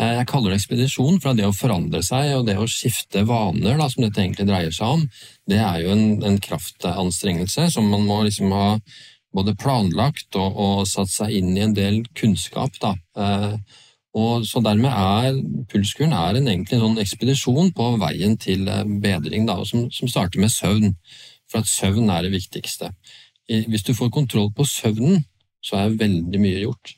Eh, 0.00 0.14
jeg 0.20 0.28
kaller 0.30 0.54
det 0.54 0.60
ekspedisjon, 0.62 1.18
fra 1.20 1.34
det 1.36 1.44
å 1.48 1.56
forandre 1.56 2.00
seg 2.06 2.36
og 2.38 2.46
det 2.46 2.56
å 2.56 2.70
skifte 2.70 3.26
vaner, 3.28 3.76
da, 3.76 3.90
som 3.90 4.06
dette 4.06 4.22
egentlig 4.22 4.46
dreier 4.48 4.72
seg 4.72 4.96
om, 4.96 5.08
det 5.50 5.58
er 5.60 5.82
jo 5.82 5.96
en, 5.96 6.06
en 6.24 6.38
kraftanstrengelse 6.40 7.66
som 7.74 7.90
man 7.90 8.06
må 8.06 8.22
liksom 8.28 8.54
ha 8.54 8.76
både 9.34 9.54
planlagt 9.58 10.36
og, 10.38 10.58
og, 10.58 10.82
satt 10.88 11.12
seg 11.12 11.36
inn 11.38 11.54
i 11.54 11.64
en 11.64 11.74
del 11.76 12.02
kunnskap. 12.18 12.76
Da. 12.82 12.94
Eh, 13.16 13.56
og 14.18 14.46
så 14.48 14.62
dermed 14.64 14.90
er 14.90 15.38
pulskuren 15.70 16.14
er 16.16 16.38
en 16.38 16.50
egentlig 16.50 16.78
en 16.78 16.86
sånn 16.88 17.02
ekspedisjon 17.02 17.72
på 17.76 17.90
veien 18.02 18.36
til 18.42 18.66
eh, 18.68 18.86
bedring, 19.02 19.46
da, 19.50 19.60
som, 19.66 19.88
som, 19.94 20.10
starter 20.10 20.42
med 20.42 20.52
søvn. 20.54 20.94
For 21.50 21.62
at 21.62 21.70
søvn 21.70 22.10
er 22.10 22.26
det 22.26 22.34
viktigste. 22.34 22.92
Hvis 23.50 23.86
du 23.86 23.94
får 23.98 24.12
kontroll 24.14 24.52
på 24.54 24.66
søvnen, 24.68 25.24
så 25.62 25.80
er 25.80 25.98
veldig 25.98 26.40
mye 26.40 26.62
gjort. 26.64 26.94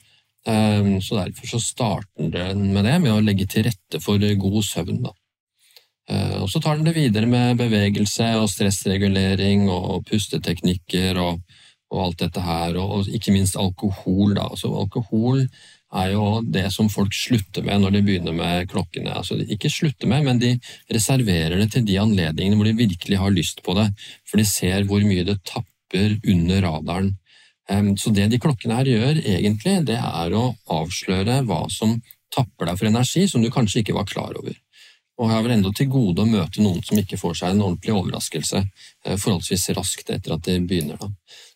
Eh, 0.48 0.92
så 1.04 1.20
derfor 1.20 1.54
så 1.54 1.60
starter 1.62 2.32
den 2.32 2.70
med 2.72 2.88
det, 2.88 2.98
med 3.04 3.16
å 3.16 3.24
legge 3.24 3.48
til 3.48 3.68
rette 3.68 4.00
for 4.04 4.20
god 4.20 4.62
søvn. 4.68 5.02
Da. 5.04 5.16
Og 6.42 6.48
så 6.50 6.58
tar 6.60 6.76
den 6.76 6.88
det 6.88 6.96
videre 6.96 7.28
med 7.30 7.60
bevegelse 7.60 8.26
og 8.40 8.48
stressregulering 8.50 9.68
og 9.70 10.02
pusteteknikker 10.08 11.20
og 11.22 11.38
og 11.92 12.06
alt 12.06 12.24
dette 12.24 12.42
her, 12.42 12.78
og 12.80 13.08
ikke 13.12 13.34
minst 13.34 13.58
alkohol. 13.60 14.34
Da. 14.38 14.48
Altså, 14.48 14.72
alkohol 14.72 15.44
er 15.92 16.14
jo 16.14 16.26
det 16.48 16.64
som 16.72 16.88
folk 16.88 17.12
slutter 17.12 17.64
med 17.66 17.82
når 17.82 17.96
de 17.96 18.04
begynner 18.06 18.36
med 18.36 18.68
klokkene. 18.72 19.12
Altså, 19.12 19.36
ikke 19.44 19.70
slutter 19.72 20.08
med, 20.08 20.24
men 20.24 20.40
de 20.40 20.54
reserverer 20.92 21.58
det 21.60 21.68
til 21.74 21.84
de 21.88 21.98
anledningene 22.00 22.56
hvor 22.56 22.70
de 22.70 22.78
virkelig 22.80 23.20
har 23.20 23.34
lyst 23.34 23.60
på 23.66 23.76
det, 23.76 23.90
for 24.28 24.40
de 24.40 24.48
ser 24.48 24.88
hvor 24.88 25.04
mye 25.04 25.26
det 25.28 25.42
tapper 25.44 26.16
under 26.24 26.64
radaren. 26.64 27.12
Så 28.00 28.10
det 28.12 28.26
de 28.32 28.40
klokkene 28.42 28.80
her 28.80 28.88
gjør, 28.88 29.20
egentlig, 29.20 29.78
det 29.88 30.00
er 30.00 30.34
å 30.34 30.48
avsløre 30.72 31.42
hva 31.48 31.62
som 31.72 31.98
tapper 32.32 32.68
deg 32.68 32.80
for 32.80 32.88
energi 32.88 33.26
som 33.28 33.44
du 33.44 33.52
kanskje 33.52 33.82
ikke 33.82 33.96
var 33.96 34.08
klar 34.08 34.34
over. 34.40 34.56
Og 35.20 35.28
jeg 35.28 35.36
har 35.36 35.44
vel 35.44 35.54
enda 35.58 35.70
til 35.76 35.90
gode 35.92 36.24
å 36.24 36.28
møte 36.28 36.62
noen 36.64 36.80
som 36.84 36.98
ikke 36.98 37.18
får 37.20 37.36
seg 37.38 37.52
en 37.52 37.64
ordentlig 37.66 37.92
overraskelse 37.94 38.62
eh, 38.62 39.18
forholdsvis 39.20 39.68
raskt 39.76 40.10
etter 40.10 40.34
at 40.34 40.46
de 40.48 40.56
begynner. 40.64 40.98
Da. 40.98 41.10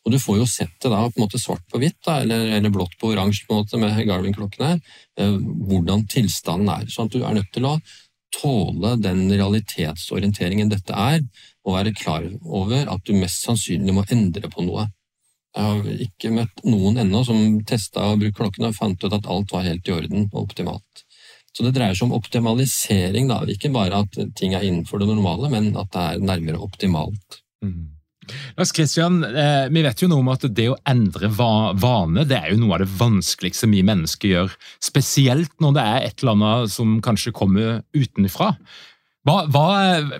Og 0.07 0.15
du 0.15 0.21
får 0.23 0.39
jo 0.39 0.47
sett 0.47 0.75
det 0.83 0.91
da 0.93 1.03
på 1.09 1.19
en 1.19 1.25
måte 1.25 1.41
svart 1.43 1.65
på 1.71 1.81
hvitt, 1.83 1.99
eller, 2.07 2.47
eller, 2.57 2.71
blått 2.71 2.95
på 3.01 3.11
oransje 3.11 3.47
på 3.49 3.57
en 3.57 3.65
måte 3.65 3.81
med 3.83 3.97
Garvin-klokkene, 4.07 4.77
eh, 5.19 5.39
hvordan 5.67 6.07
tilstanden 6.13 6.71
er. 6.71 6.87
sånn 6.87 7.11
at 7.11 7.17
du 7.17 7.25
er 7.25 7.35
nødt 7.35 7.51
til 7.55 7.67
å 7.67 7.79
tåle 8.37 8.95
den 9.03 9.25
realitetsorienteringen 9.33 10.71
dette 10.71 10.95
er, 10.95 11.25
og 11.67 11.75
være 11.79 11.95
klar 11.99 12.29
over 12.45 12.87
at 12.93 13.03
du 13.07 13.17
mest 13.19 13.43
sannsynlig 13.49 13.97
må 13.97 14.07
endre 14.15 14.51
på 14.53 14.63
noe. 14.67 14.87
Jeg 15.57 15.65
har 15.65 16.01
ikke 16.05 16.33
møtt 16.37 16.63
noen 16.69 17.01
ennå 17.03 17.25
som 17.25 17.43
testa 17.67 18.11
å 18.11 18.19
bruke 18.21 18.37
klokken 18.43 18.69
og 18.69 18.77
fant 18.77 19.03
ut 19.03 19.15
at 19.17 19.27
alt 19.27 19.55
var 19.57 19.67
helt 19.67 19.89
i 19.89 19.95
orden 19.95 20.29
og 20.29 20.43
optimalt. 20.45 21.05
Så 21.57 21.65
det 21.65 21.73
dreier 21.79 21.97
seg 21.97 22.11
om 22.11 22.19
optimalisering, 22.19 23.31
da. 23.33 23.41
ikke 23.49 23.73
bare 23.73 24.05
at 24.05 24.19
ting 24.37 24.53
er 24.55 24.67
innenfor 24.67 25.01
det 25.01 25.09
normale, 25.09 25.49
men 25.51 25.71
at 25.81 25.89
det 25.95 26.03
er 26.05 26.27
nærmere 26.31 26.61
optimalt. 26.61 27.41
Mm. 27.65 27.96
Lars 28.57 28.73
Kristian, 28.75 29.23
eh, 29.25 29.69
Vi 29.73 29.83
vet 29.83 30.03
jo 30.03 30.09
noe 30.11 30.23
om 30.25 30.33
at 30.33 30.47
det 30.49 30.69
å 30.71 30.79
endre 30.89 31.31
vane 31.31 32.27
det 32.27 32.39
er 32.39 32.53
jo 32.53 32.61
noe 32.63 32.77
av 32.77 32.85
det 32.85 32.91
vanskeligste 32.99 33.69
vi 33.71 33.85
mennesker 33.87 34.33
gjør. 34.33 34.59
Spesielt 34.83 35.55
når 35.63 35.77
det 35.77 35.87
er 35.87 36.05
et 36.09 36.23
eller 36.23 36.37
annet 36.37 36.75
som 36.75 37.01
kanskje 37.05 37.35
kommer 37.37 37.83
utenfra. 37.97 38.55
Hva, 39.27 39.41
hva, 39.51 39.67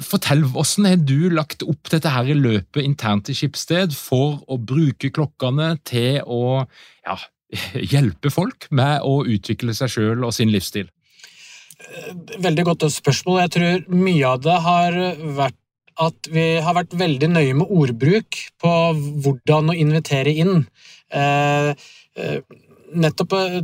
fortell, 0.03 0.43
Hvordan 0.51 0.89
har 0.91 0.99
du 1.07 1.31
lagt 1.31 1.63
opp 1.63 1.93
dette 1.93 2.11
her 2.11 2.27
i 2.27 2.35
løpet 2.35 2.83
internt 2.83 3.31
i 3.31 3.37
Skipsted 3.39 3.95
for 3.95 4.41
å 4.51 4.59
bruke 4.59 5.13
klokkene 5.15 5.77
til 5.87 6.19
å 6.27 6.65
ja, 7.07 7.17
hjelpe 7.95 8.33
folk 8.35 8.67
med 8.75 9.07
å 9.07 9.21
utvikle 9.23 9.77
seg 9.79 9.95
sjøl 9.95 10.27
og 10.27 10.35
sin 10.35 10.51
livsstil? 10.51 10.91
Veldig 12.43 12.65
godt 12.67 12.89
spørsmål. 12.91 13.45
Jeg 13.45 13.55
tror 13.55 13.87
mye 13.95 14.27
av 14.33 14.43
det 14.43 14.59
har 14.65 14.99
vært 15.39 15.61
at 16.03 16.29
vi 16.33 16.47
har 16.63 16.77
vært 16.77 16.97
veldig 16.99 17.29
nøye 17.33 17.55
med 17.57 17.73
ordbruk 17.73 18.41
på 18.63 18.73
hvordan 19.25 19.73
å 19.73 19.77
invitere 19.77 20.35
inn. 20.45 20.67
Eh, 21.09 21.71
eh, 22.21 22.41
nettopp 22.97 23.37
eh, 23.39 23.61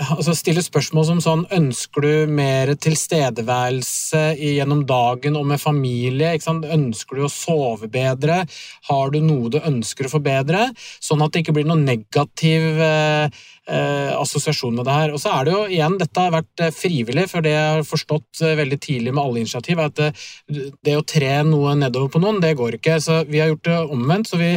altså 0.00 0.34
stille 0.36 0.62
spørsmål 0.64 1.06
som 1.08 1.20
sånn 1.22 1.44
Ønsker 1.52 2.04
du 2.04 2.32
mer 2.32 2.72
tilstedeværelse 2.80 4.22
gjennom 4.40 4.84
dagen 4.88 5.36
og 5.38 5.46
med 5.50 5.60
familie? 5.60 6.32
Ønsker 6.36 7.18
du 7.18 7.26
å 7.26 7.32
sove 7.32 7.90
bedre? 7.92 8.42
Har 8.88 9.12
du 9.12 9.20
noe 9.24 9.52
du 9.52 9.58
ønsker 9.60 10.08
å 10.08 10.12
forbedre? 10.12 10.70
Sånn 11.00 11.22
at 11.24 11.32
det 11.32 11.42
ikke 11.44 11.56
blir 11.58 11.68
noen 11.68 11.84
negativ 11.86 12.80
eh, 12.80 13.42
eh, 13.68 14.12
assosiasjon 14.16 14.78
med 14.78 14.88
det 14.88 14.96
her. 14.96 15.12
Og 15.14 15.22
så 15.22 15.34
er 15.34 15.46
det 15.46 15.54
jo 15.54 15.62
igjen, 15.68 15.98
Dette 16.00 16.24
har 16.24 16.34
vært 16.34 16.64
eh, 16.64 16.72
frivillig, 16.74 17.26
for 17.30 17.44
det 17.44 17.54
jeg 17.54 17.76
har 17.76 17.86
forstått 17.88 18.42
eh, 18.42 18.56
veldig 18.58 18.80
tidlig 18.82 19.12
med 19.12 19.22
alle 19.24 19.44
initiativ, 19.44 19.78
er 19.78 19.92
at 19.92 20.00
det, 20.00 20.70
det 20.84 20.96
å 20.98 21.04
tre 21.06 21.34
noe 21.48 21.76
nedover 21.78 22.14
på 22.14 22.22
noen, 22.22 22.40
det 22.42 22.56
går 22.58 22.78
ikke. 22.78 22.98
Så 23.02 23.22
vi 23.28 23.42
har 23.42 23.52
gjort 23.52 23.68
det 23.68 23.78
omvendt. 23.84 24.32
så 24.32 24.40
vi 24.40 24.54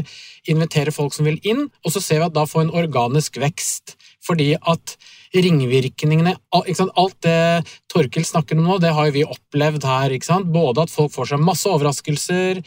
inviterer 0.52 0.94
folk 0.94 1.14
som 1.16 1.28
vil 1.28 1.40
inn, 1.44 1.68
og 1.84 1.94
så 1.94 2.02
ser 2.04 2.22
vi 2.22 2.30
at 2.30 2.36
da 2.36 2.46
får 2.50 2.66
en 2.66 2.76
organisk 2.84 3.40
vekst. 3.42 3.96
Fordi 4.26 4.54
at 4.62 4.96
ringvirkningene 5.44 6.36
Alt 6.56 7.18
det 7.26 7.64
Torkild 7.92 8.28
snakker 8.28 8.58
om 8.58 8.68
nå, 8.68 8.78
det 8.84 8.94
har 8.96 9.10
vi 9.16 9.26
opplevd 9.26 9.88
her. 9.88 10.16
Både 10.46 10.86
at 10.86 10.94
folk 10.94 11.14
får 11.16 11.34
seg 11.34 11.44
masse 11.44 11.70
overraskelser, 11.70 12.62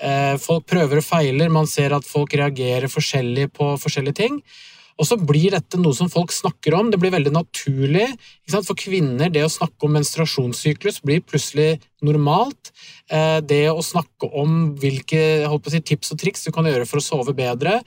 eh, 0.00 0.34
folk 0.40 0.66
prøver 0.66 1.00
og 1.00 1.06
feiler, 1.06 1.48
man 1.48 1.66
ser 1.66 1.94
at 1.96 2.04
folk 2.04 2.34
reagerer 2.34 2.88
forskjellig 2.92 3.50
på 3.56 3.76
forskjellige 3.80 4.20
ting. 4.22 4.42
Og 5.00 5.08
så 5.08 5.16
blir 5.16 5.54
dette 5.54 5.80
noe 5.80 5.96
som 5.96 6.10
folk 6.12 6.32
snakker 6.34 6.74
om. 6.76 6.90
Det 6.92 7.00
blir 7.00 7.14
veldig 7.14 7.32
naturlig. 7.32 8.06
For 8.52 8.76
kvinner, 8.76 9.32
det 9.32 9.46
å 9.46 9.52
snakke 9.52 9.88
om 9.88 9.96
menstruasjonssyklus 9.96 11.00
blir 11.06 11.24
plutselig 11.24 11.78
normalt. 12.04 12.72
Eh, 13.08 13.40
det 13.40 13.64
å 13.72 13.80
snakke 13.80 14.28
om 14.28 14.74
hvilke 14.80 15.48
si, 15.72 15.80
tips 15.80 16.12
og 16.12 16.20
triks 16.20 16.44
du 16.44 16.52
kan 16.52 16.68
gjøre 16.68 16.84
for 16.88 17.00
å 17.00 17.06
sove 17.06 17.36
bedre, 17.36 17.80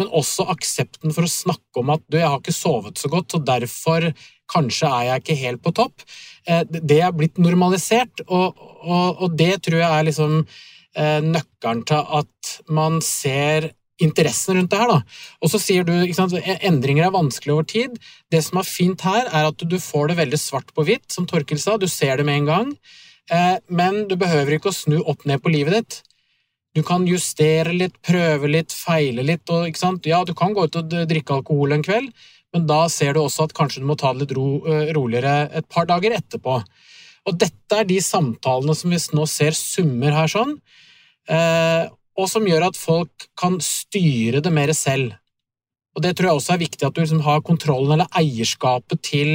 men 0.00 0.10
også 0.16 0.48
aksepten 0.52 1.14
for 1.14 1.26
å 1.26 1.30
snakke 1.30 1.82
om 1.82 1.92
at 1.94 2.04
du, 2.08 2.18
jeg 2.18 2.28
har 2.28 2.40
ikke 2.40 2.56
sovet 2.56 3.00
så 3.00 3.10
godt, 3.12 3.36
og 3.36 3.46
derfor 3.48 4.10
kanskje 4.50 4.90
er 4.90 5.06
jeg 5.06 5.22
ikke 5.22 5.40
helt 5.44 5.62
på 5.64 5.74
topp. 5.76 6.06
Eh, 6.48 6.64
det 6.66 7.00
er 7.04 7.16
blitt 7.16 7.38
normalisert, 7.42 8.24
og, 8.26 8.56
og, 8.80 9.26
og 9.26 9.36
det 9.38 9.60
tror 9.66 9.82
jeg 9.82 9.90
er 9.90 10.08
liksom 10.08 10.40
eh, 10.40 11.20
nøkkelen 11.26 11.84
til 11.88 12.16
at 12.20 12.56
man 12.72 12.98
ser 13.04 13.70
interessen 14.00 14.56
rundt 14.56 14.72
det 14.72 14.80
her. 14.80 15.20
Og 15.44 15.52
så 15.52 15.60
sier 15.60 15.84
du 15.86 15.92
sant, 16.16 16.34
endringer 16.64 17.06
er 17.06 17.14
vanskelig 17.14 17.54
over 17.54 17.68
tid. 17.68 17.98
Det 18.32 18.42
som 18.44 18.60
er 18.60 18.68
fint 18.68 19.04
her, 19.04 19.28
er 19.28 19.50
at 19.50 19.60
du 19.60 19.76
får 19.82 20.10
det 20.10 20.20
veldig 20.22 20.40
svart 20.40 20.72
på 20.76 20.86
hvitt, 20.88 21.06
som 21.12 21.28
Torkel 21.28 21.60
sa. 21.60 21.76
Du 21.76 21.88
ser 21.90 22.16
det 22.16 22.26
med 22.28 22.42
en 22.42 22.50
gang. 22.50 22.72
Eh, 23.30 23.56
men 23.68 24.06
du 24.10 24.16
behøver 24.20 24.56
ikke 24.56 24.72
å 24.72 24.76
snu 24.76 25.00
opp 25.04 25.26
ned 25.28 25.42
på 25.44 25.52
livet 25.52 25.76
ditt. 25.76 26.00
Du 26.76 26.82
kan 26.86 27.06
justere 27.08 27.72
litt, 27.74 27.96
prøve 28.06 28.50
litt, 28.50 28.74
feile 28.74 29.24
litt. 29.26 29.50
Og, 29.50 29.70
ja, 30.06 30.20
du 30.24 30.34
kan 30.38 30.54
gå 30.54 30.68
ut 30.68 30.78
og 30.78 30.92
drikke 31.10 31.40
alkohol 31.40 31.74
en 31.74 31.82
kveld, 31.86 32.12
men 32.54 32.66
da 32.66 32.84
ser 32.90 33.14
du 33.14 33.24
også 33.24 33.48
at 33.48 33.54
kanskje 33.56 33.82
du 33.82 33.88
må 33.90 33.96
ta 33.98 34.12
det 34.14 34.24
litt 34.24 34.36
ro, 34.38 34.46
roligere 34.94 35.50
et 35.58 35.66
par 35.70 35.88
dager 35.90 36.14
etterpå. 36.14 36.60
Og 37.28 37.38
dette 37.38 37.76
er 37.76 37.88
de 37.88 37.98
samtalene 38.02 38.74
som 38.74 38.92
vi 38.92 39.00
nå 39.16 39.26
ser 39.28 39.56
summer 39.58 40.14
her 40.14 40.30
sånn, 40.30 40.54
og 41.30 42.30
som 42.30 42.46
gjør 42.48 42.70
at 42.70 42.78
folk 42.78 43.26
kan 43.38 43.58
styre 43.62 44.42
det 44.42 44.52
mer 44.54 44.72
selv. 44.74 45.14
Og 45.94 46.02
Det 46.02 46.14
tror 46.16 46.30
jeg 46.30 46.38
også 46.38 46.54
er 46.54 46.62
viktig, 46.62 46.86
at 46.86 46.94
du 46.94 47.02
liksom 47.02 47.22
har 47.26 47.42
kontrollen 47.46 47.96
eller 47.96 48.10
eierskapet 48.18 49.02
til 49.02 49.32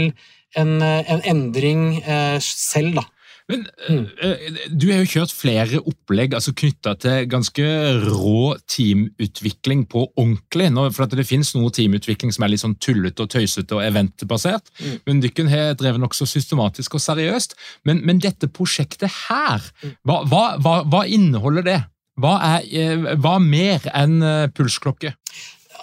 en, 0.55 0.79
en 0.81 1.23
endring 1.27 1.99
selv. 2.39 2.95
da. 2.99 3.05
Men 3.51 3.65
mm. 3.89 4.05
uh, 4.25 4.59
Du 4.73 4.87
har 4.89 5.03
jo 5.03 5.09
kjørt 5.09 5.33
flere 5.35 5.81
opplegg 5.85 6.33
altså 6.37 6.53
knytta 6.57 6.95
til 7.01 7.27
ganske 7.29 7.65
rå 8.07 8.55
teamutvikling 8.71 9.85
på 9.91 10.07
ordentlig. 10.07 10.71
For 10.95 11.11
Det 11.11 11.27
finnes 11.29 11.53
noe 11.57 11.73
teamutvikling 11.73 12.33
som 12.33 12.45
er 12.45 12.53
litt 12.53 12.63
sånn 12.63 12.77
tullete 12.81 13.25
og 13.25 13.33
tøysete 13.35 13.77
og 13.77 13.85
eventbasert. 13.85 14.71
Mm. 14.79 14.95
Men 15.05 15.25
Dykken 15.25 15.51
har 15.51 15.75
drevet 15.77 16.01
nokså 16.01 16.27
systematisk 16.29 16.97
og 16.97 17.05
seriøst. 17.05 17.57
Men, 17.85 18.01
men 18.05 18.21
dette 18.23 18.49
prosjektet 18.49 19.13
her, 19.27 19.61
mm. 19.83 19.99
hva, 20.09 20.23
hva, 20.31 20.79
hva, 20.89 21.05
inneholder 21.05 21.69
det? 21.69 21.81
Hva 22.21 22.37
er 22.47 22.65
uh, 22.65 23.13
hva 23.21 23.37
mer 23.43 23.85
enn 23.93 24.17
pulsklokke? 24.55 25.13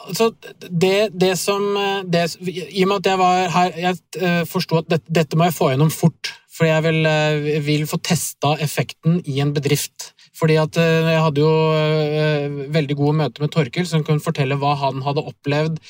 altså, 0.09 0.33
det, 0.66 1.12
det, 1.14 1.37
som 1.38 1.62
det, 2.11 2.25
I 2.42 2.83
og 2.83 2.88
med 2.90 2.96
at 2.96 3.11
jeg 3.12 3.18
var 3.20 3.53
her 3.55 3.77
Jeg 3.79 4.46
forsto 4.51 4.81
at 4.81 4.88
dette, 4.90 5.14
dette 5.14 5.38
må 5.38 5.46
jeg 5.46 5.55
få 5.55 5.68
gjennom 5.70 5.92
fort. 5.94 6.33
For 6.53 6.69
jeg 6.69 6.85
vil, 6.85 7.07
eh, 7.09 7.61
vil 7.65 7.87
få 7.88 7.99
testa 8.05 8.57
effekten 8.61 9.23
i 9.25 9.41
en 9.41 9.55
bedrift. 9.57 10.12
Fordi 10.37 10.59
at 10.61 10.77
eh, 10.81 11.12
jeg 11.15 11.25
hadde 11.27 11.41
jo 11.41 11.53
eh, 11.77 12.59
veldig 12.75 12.97
gode 12.99 13.19
møter 13.23 13.45
med 13.45 13.53
Torkil, 13.55 13.87
som 13.88 14.05
kunne 14.05 14.25
fortelle 14.25 14.59
hva 14.61 14.75
han 14.85 15.05
hadde 15.07 15.25
opplevd 15.33 15.81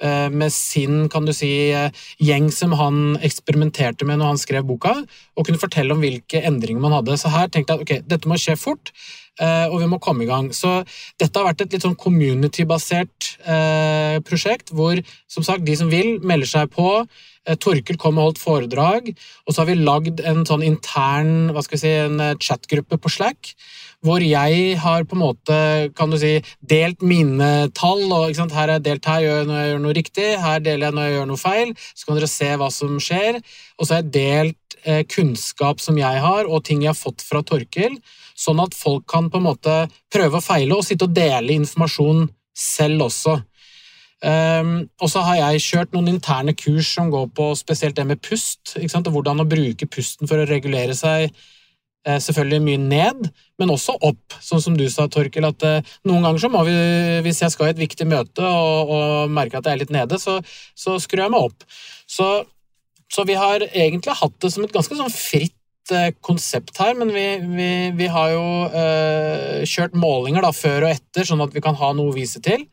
med 0.00 0.48
sin 0.48 1.10
kan 1.12 1.26
du 1.28 1.32
si, 1.36 1.50
gjeng 2.24 2.46
som 2.56 2.72
han 2.72 3.18
eksperimenterte 3.20 4.06
med 4.08 4.16
når 4.16 4.30
han 4.30 4.38
skrev 4.40 4.64
boka, 4.64 4.94
og 5.36 5.44
kunne 5.44 5.60
fortelle 5.60 5.92
om 5.92 6.00
hvilke 6.00 6.40
endringer 6.40 6.80
man 6.80 6.94
hadde. 6.96 7.18
Så 7.20 7.28
her 7.28 7.50
tenkte 7.52 7.74
jeg 7.74 7.76
at 7.76 7.84
okay, 7.84 8.06
dette 8.08 8.30
må 8.30 8.38
skje 8.40 8.54
fort, 8.56 8.94
og 9.44 9.76
vi 9.82 9.90
må 9.92 9.98
komme 10.00 10.24
i 10.24 10.30
gang. 10.30 10.48
Så 10.56 10.70
dette 11.20 11.36
har 11.36 11.50
vært 11.50 11.66
et 11.66 11.76
litt 11.76 11.84
sånn 11.84 11.98
community-basert 12.00 13.28
prosjekt, 14.24 14.72
hvor 14.72 15.04
som 15.28 15.44
sagt, 15.44 15.68
de 15.68 15.76
som 15.76 15.92
vil, 15.92 16.14
melder 16.24 16.48
seg 16.48 16.72
på. 16.72 17.02
Eh, 17.48 17.56
Torkel 17.56 17.96
kom 18.00 18.18
og 18.20 18.30
holdt 18.30 18.42
foredrag, 18.42 19.06
og 19.46 19.54
så 19.54 19.62
har 19.62 19.70
vi 19.70 19.78
lagd 19.80 20.20
en 20.28 20.42
sånn 20.48 20.64
intern 20.66 21.54
hva 21.54 21.62
skal 21.64 21.78
vi 21.78 21.82
si, 21.86 21.92
en 22.02 22.20
eh, 22.20 22.36
chatgruppe 22.36 22.98
på 23.00 23.12
Slack, 23.12 23.54
hvor 24.04 24.20
jeg 24.24 24.76
har 24.80 25.06
på 25.08 25.16
en 25.16 25.22
måte 25.22 25.56
kan 25.96 26.12
du 26.12 26.18
si, 26.20 26.34
delt 26.60 27.00
mine 27.04 27.70
tall. 27.76 28.04
og 28.12 28.28
ikke 28.28 28.42
sant, 28.42 28.56
Her 28.56 28.76
er 28.76 28.84
delt 28.84 29.08
her 29.08 29.24
gjør 29.24 29.38
jeg 29.38 29.48
når 29.48 29.60
jeg 29.60 29.70
gjør 29.70 29.82
noe 29.84 29.96
riktig, 29.96 30.28
her 30.40 30.64
deler 30.64 30.86
jeg 30.86 30.96
når 30.96 31.08
jeg 31.08 31.16
gjør 31.16 31.28
noe 31.30 31.40
feil. 31.40 31.74
Så 31.92 32.06
kan 32.06 32.18
dere 32.20 32.30
se 32.32 32.50
hva 32.60 32.70
som 32.72 32.96
skjer. 33.00 33.40
Og 33.76 33.86
så 33.86 33.94
har 33.94 34.02
jeg 34.02 34.12
delt 34.16 34.78
eh, 34.84 35.02
kunnskap 35.04 35.84
som 35.84 36.00
jeg 36.00 36.24
har, 36.24 36.48
og 36.48 36.64
ting 36.64 36.84
jeg 36.84 36.92
har 36.92 37.00
fått 37.00 37.24
fra 37.24 37.44
Torkel, 37.44 37.96
sånn 38.36 38.60
at 38.64 38.76
folk 38.76 39.04
kan 39.08 39.28
på 39.32 39.40
en 39.40 39.48
måte 39.48 39.76
prøve 40.12 40.40
og 40.40 40.44
feile 40.44 40.76
og 40.76 40.86
sitte 40.86 41.08
og 41.08 41.16
dele 41.16 41.56
informasjon 41.56 42.28
selv 42.56 43.08
også. 43.08 43.40
Um, 44.20 44.74
og 45.00 45.08
så 45.08 45.22
har 45.24 45.38
jeg 45.38 45.62
kjørt 45.64 45.94
noen 45.94 46.10
interne 46.12 46.52
kurs 46.52 46.90
som 46.92 47.08
går 47.12 47.30
på 47.32 47.46
spesielt 47.56 47.96
det 47.96 48.04
med 48.08 48.20
pust. 48.20 48.76
og 48.76 49.08
Hvordan 49.14 49.40
å 49.40 49.48
bruke 49.48 49.88
pusten 49.88 50.28
for 50.28 50.42
å 50.42 50.48
regulere 50.48 50.96
seg 50.98 51.30
eh, 52.06 52.18
selvfølgelig 52.20 52.60
mye 52.64 52.80
ned, 52.82 53.28
men 53.60 53.72
også 53.72 53.96
opp. 54.06 54.36
Sånn 54.44 54.62
som 54.64 54.76
du 54.78 54.86
sa, 54.92 55.06
Torkel, 55.08 55.46
at 55.48 55.64
eh, 55.66 55.92
noen 56.08 56.26
ganger 56.26 56.44
så 56.44 56.52
må 56.52 56.64
vi, 56.68 56.76
hvis 57.24 57.42
jeg 57.44 57.54
skal 57.54 57.70
i 57.70 57.74
et 57.74 57.82
viktig 57.82 58.08
møte 58.08 58.44
og, 58.44 58.92
og 58.94 59.34
merker 59.34 59.60
at 59.60 59.68
jeg 59.68 59.78
er 59.78 59.82
litt 59.84 59.94
nede, 59.94 60.20
så, 60.20 60.38
så 60.76 60.98
skrur 61.02 61.26
jeg 61.26 61.34
meg 61.34 61.48
opp. 61.50 61.66
Så, 62.10 62.28
så 63.12 63.26
vi 63.28 63.38
har 63.38 63.64
egentlig 63.70 64.16
hatt 64.20 64.38
det 64.42 64.52
som 64.54 64.66
et 64.66 64.76
ganske 64.76 65.00
sånn 65.00 65.12
fritt 65.12 65.94
eh, 65.96 66.12
konsept 66.24 66.80
her, 66.82 66.96
men 66.98 67.12
vi, 67.14 67.26
vi, 67.56 67.72
vi 67.98 68.08
har 68.12 68.32
jo 68.36 68.46
eh, 68.68 69.60
kjørt 69.68 69.98
målinger 69.98 70.46
da, 70.46 70.54
før 70.56 70.88
og 70.88 70.96
etter, 70.96 71.28
sånn 71.28 71.44
at 71.44 71.56
vi 71.56 71.64
kan 71.64 71.78
ha 71.80 71.92
noe 71.96 72.12
å 72.12 72.16
vise 72.16 72.42
til. 72.44 72.68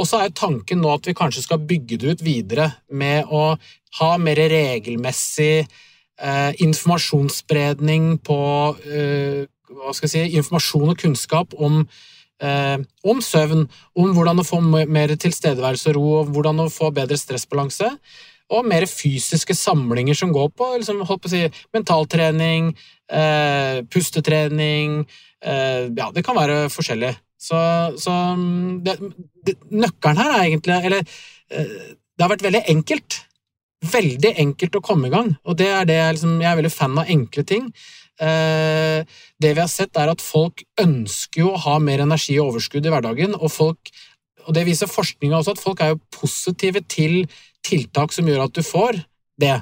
Og 0.00 0.08
så 0.08 0.22
er 0.22 0.34
tanken 0.36 0.80
nå 0.80 0.92
at 0.94 1.06
vi 1.08 1.16
kanskje 1.16 1.44
skal 1.44 1.62
bygge 1.68 1.98
det 2.00 2.14
ut 2.14 2.24
videre 2.24 2.70
med 2.88 3.28
å 3.28 3.56
ha 3.98 4.10
mer 4.20 4.40
regelmessig 4.52 5.66
eh, 5.66 6.52
informasjonsspredning 6.64 8.16
på 8.24 8.38
eh, 8.88 9.44
hva 9.72 9.92
skal 9.96 10.08
jeg 10.08 10.14
si, 10.14 10.38
informasjon 10.40 10.92
og 10.92 11.00
kunnskap 11.00 11.56
om, 11.60 11.82
eh, 12.40 12.78
om 13.04 13.22
søvn, 13.24 13.66
om 13.98 14.12
hvordan 14.16 14.40
å 14.40 14.46
få 14.46 14.60
mer 14.64 15.14
tilstedeværelse 15.16 15.90
og 15.92 15.98
ro, 15.98 16.04
og 16.20 16.32
hvordan 16.34 16.64
å 16.64 16.70
få 16.72 16.92
bedre 16.94 17.18
stressbalanse. 17.20 17.90
Og 18.52 18.66
mer 18.68 18.84
fysiske 18.88 19.54
samlinger 19.56 20.16
som 20.18 20.32
går 20.32 20.50
på, 20.56 20.70
liksom, 20.80 21.04
på 21.08 21.16
å 21.16 21.32
si, 21.32 21.44
mentaltrening, 21.72 22.72
eh, 23.08 23.82
pustetrening 23.88 25.02
eh, 25.42 25.88
Ja, 25.96 26.10
det 26.12 26.24
kan 26.24 26.36
være 26.36 26.66
forskjellig. 26.72 27.14
Så, 27.42 27.58
så 27.98 28.14
det, 28.86 28.94
det, 29.46 29.56
nøkkelen 29.74 30.20
her 30.20 30.30
er 30.36 30.44
egentlig 30.44 30.76
Eller 30.78 31.00
eh, 31.02 31.72
det 31.90 32.22
har 32.22 32.30
vært 32.30 32.44
veldig 32.46 32.62
enkelt. 32.70 33.18
Veldig 33.92 34.36
enkelt 34.38 34.78
å 34.78 34.84
komme 34.84 35.08
i 35.08 35.10
gang, 35.10 35.32
og 35.42 35.56
det 35.58 35.66
er 35.74 35.88
det 35.88 35.96
jeg, 35.96 36.14
liksom, 36.14 36.36
jeg 36.38 36.50
er 36.52 36.58
veldig 36.60 36.70
fan 36.70 37.00
av 37.02 37.08
enkle 37.10 37.42
ting. 37.50 37.64
Eh, 38.22 39.02
det 39.42 39.50
vi 39.56 39.58
har 39.58 39.70
sett, 39.70 39.96
er 39.98 40.12
at 40.12 40.22
folk 40.22 40.62
ønsker 40.78 41.42
jo 41.42 41.48
å 41.50 41.62
ha 41.64 41.78
mer 41.82 42.04
energi 42.04 42.36
og 42.38 42.52
overskudd 42.52 42.86
i 42.86 42.92
hverdagen, 42.92 43.34
og 43.34 43.50
folk 43.50 43.90
og 44.46 44.54
det 44.56 44.64
viser 44.66 44.90
forskninga 44.90 45.38
også, 45.38 45.54
at 45.54 45.62
folk 45.62 45.82
er 45.82 45.92
jo 45.92 46.00
positive 46.14 46.82
til 46.90 47.24
tiltak 47.66 48.14
som 48.14 48.26
gjør 48.26 48.48
at 48.48 48.54
du 48.56 48.62
får 48.66 48.98
det. 49.42 49.54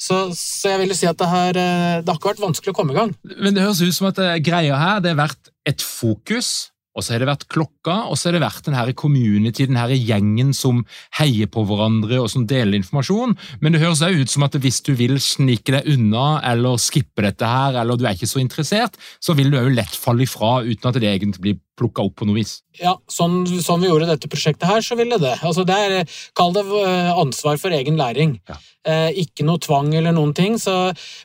Så, 0.00 0.24
så 0.36 0.72
jeg 0.72 0.82
vil 0.82 0.94
si 0.96 1.08
at 1.08 1.18
det, 1.20 1.28
her, 1.28 1.58
eh, 1.60 1.98
det 2.00 2.08
har 2.08 2.18
ikke 2.18 2.32
vært 2.32 2.44
vanskelig 2.44 2.72
å 2.72 2.76
komme 2.76 2.94
i 2.94 2.98
gang. 2.98 3.12
Men 3.36 3.56
det 3.56 3.64
høres 3.64 3.82
ut 3.84 3.96
som 3.96 4.08
at 4.08 4.20
greia 4.44 4.78
her 4.80 5.02
det 5.04 5.12
har 5.12 5.20
vært 5.24 5.52
et 5.68 5.84
fokus 5.84 6.71
og 6.92 7.04
så 7.04 7.14
har 7.14 7.22
det 7.22 7.30
vært 7.30 7.46
klokka, 7.52 7.94
og 8.10 8.18
så 8.18 8.28
har 8.28 8.36
det 8.36 8.44
vært 8.44 8.66
den 8.68 8.76
her 8.76 8.92
community, 8.98 9.66
den 9.68 9.80
her 9.80 9.92
gjengen 9.96 10.52
som 10.56 10.82
heier 11.18 11.48
på 11.52 11.64
hverandre 11.68 12.20
og 12.20 12.28
som 12.32 12.44
deler 12.48 12.76
informasjon. 12.78 13.36
Men 13.64 13.72
det 13.72 13.82
høres 13.82 14.02
også 14.02 14.20
ut 14.20 14.32
som 14.32 14.46
at 14.46 14.58
hvis 14.60 14.82
du 14.84 14.92
vil 14.98 15.16
snike 15.22 15.72
deg 15.72 15.88
unna 15.94 16.42
eller 16.52 16.80
skippe 16.82 17.24
dette 17.24 17.48
her, 17.48 17.80
eller 17.80 17.96
du 17.96 18.04
er 18.04 18.16
ikke 18.16 18.30
så 18.30 18.42
interessert, 18.42 18.98
så 19.22 19.36
vil 19.38 19.52
du 19.52 19.58
jo 19.58 19.72
lett 19.72 19.96
falle 19.96 20.26
ifra 20.26 20.60
uten 20.66 20.90
at 20.90 21.00
det 21.00 21.08
egentlig 21.08 21.46
blir 21.46 21.60
plukka 21.78 22.04
opp 22.04 22.18
på 22.20 22.28
noe 22.28 22.36
vis. 22.36 22.58
Ja, 22.76 22.92
sånn, 23.10 23.46
sånn, 23.48 23.80
vi 23.82 23.88
gjorde 23.88 24.10
dette 24.10 24.28
prosjektet 24.30 24.68
her, 24.68 24.84
så 24.84 24.96
ville 24.98 25.16
det. 25.20 25.32
Altså 25.40 25.64
det 25.68 25.78
er, 25.86 26.18
Kall 26.36 26.52
det 26.52 26.66
eh, 26.82 27.10
ansvar 27.16 27.56
for 27.60 27.72
egen 27.74 27.96
læring. 28.00 28.36
Ja. 28.50 28.58
Eh, 28.84 29.22
ikke 29.24 29.46
noe 29.48 29.62
tvang 29.62 29.92
eller 29.96 30.14
noen 30.14 30.34
ting. 30.36 30.60
Så, 30.60 30.76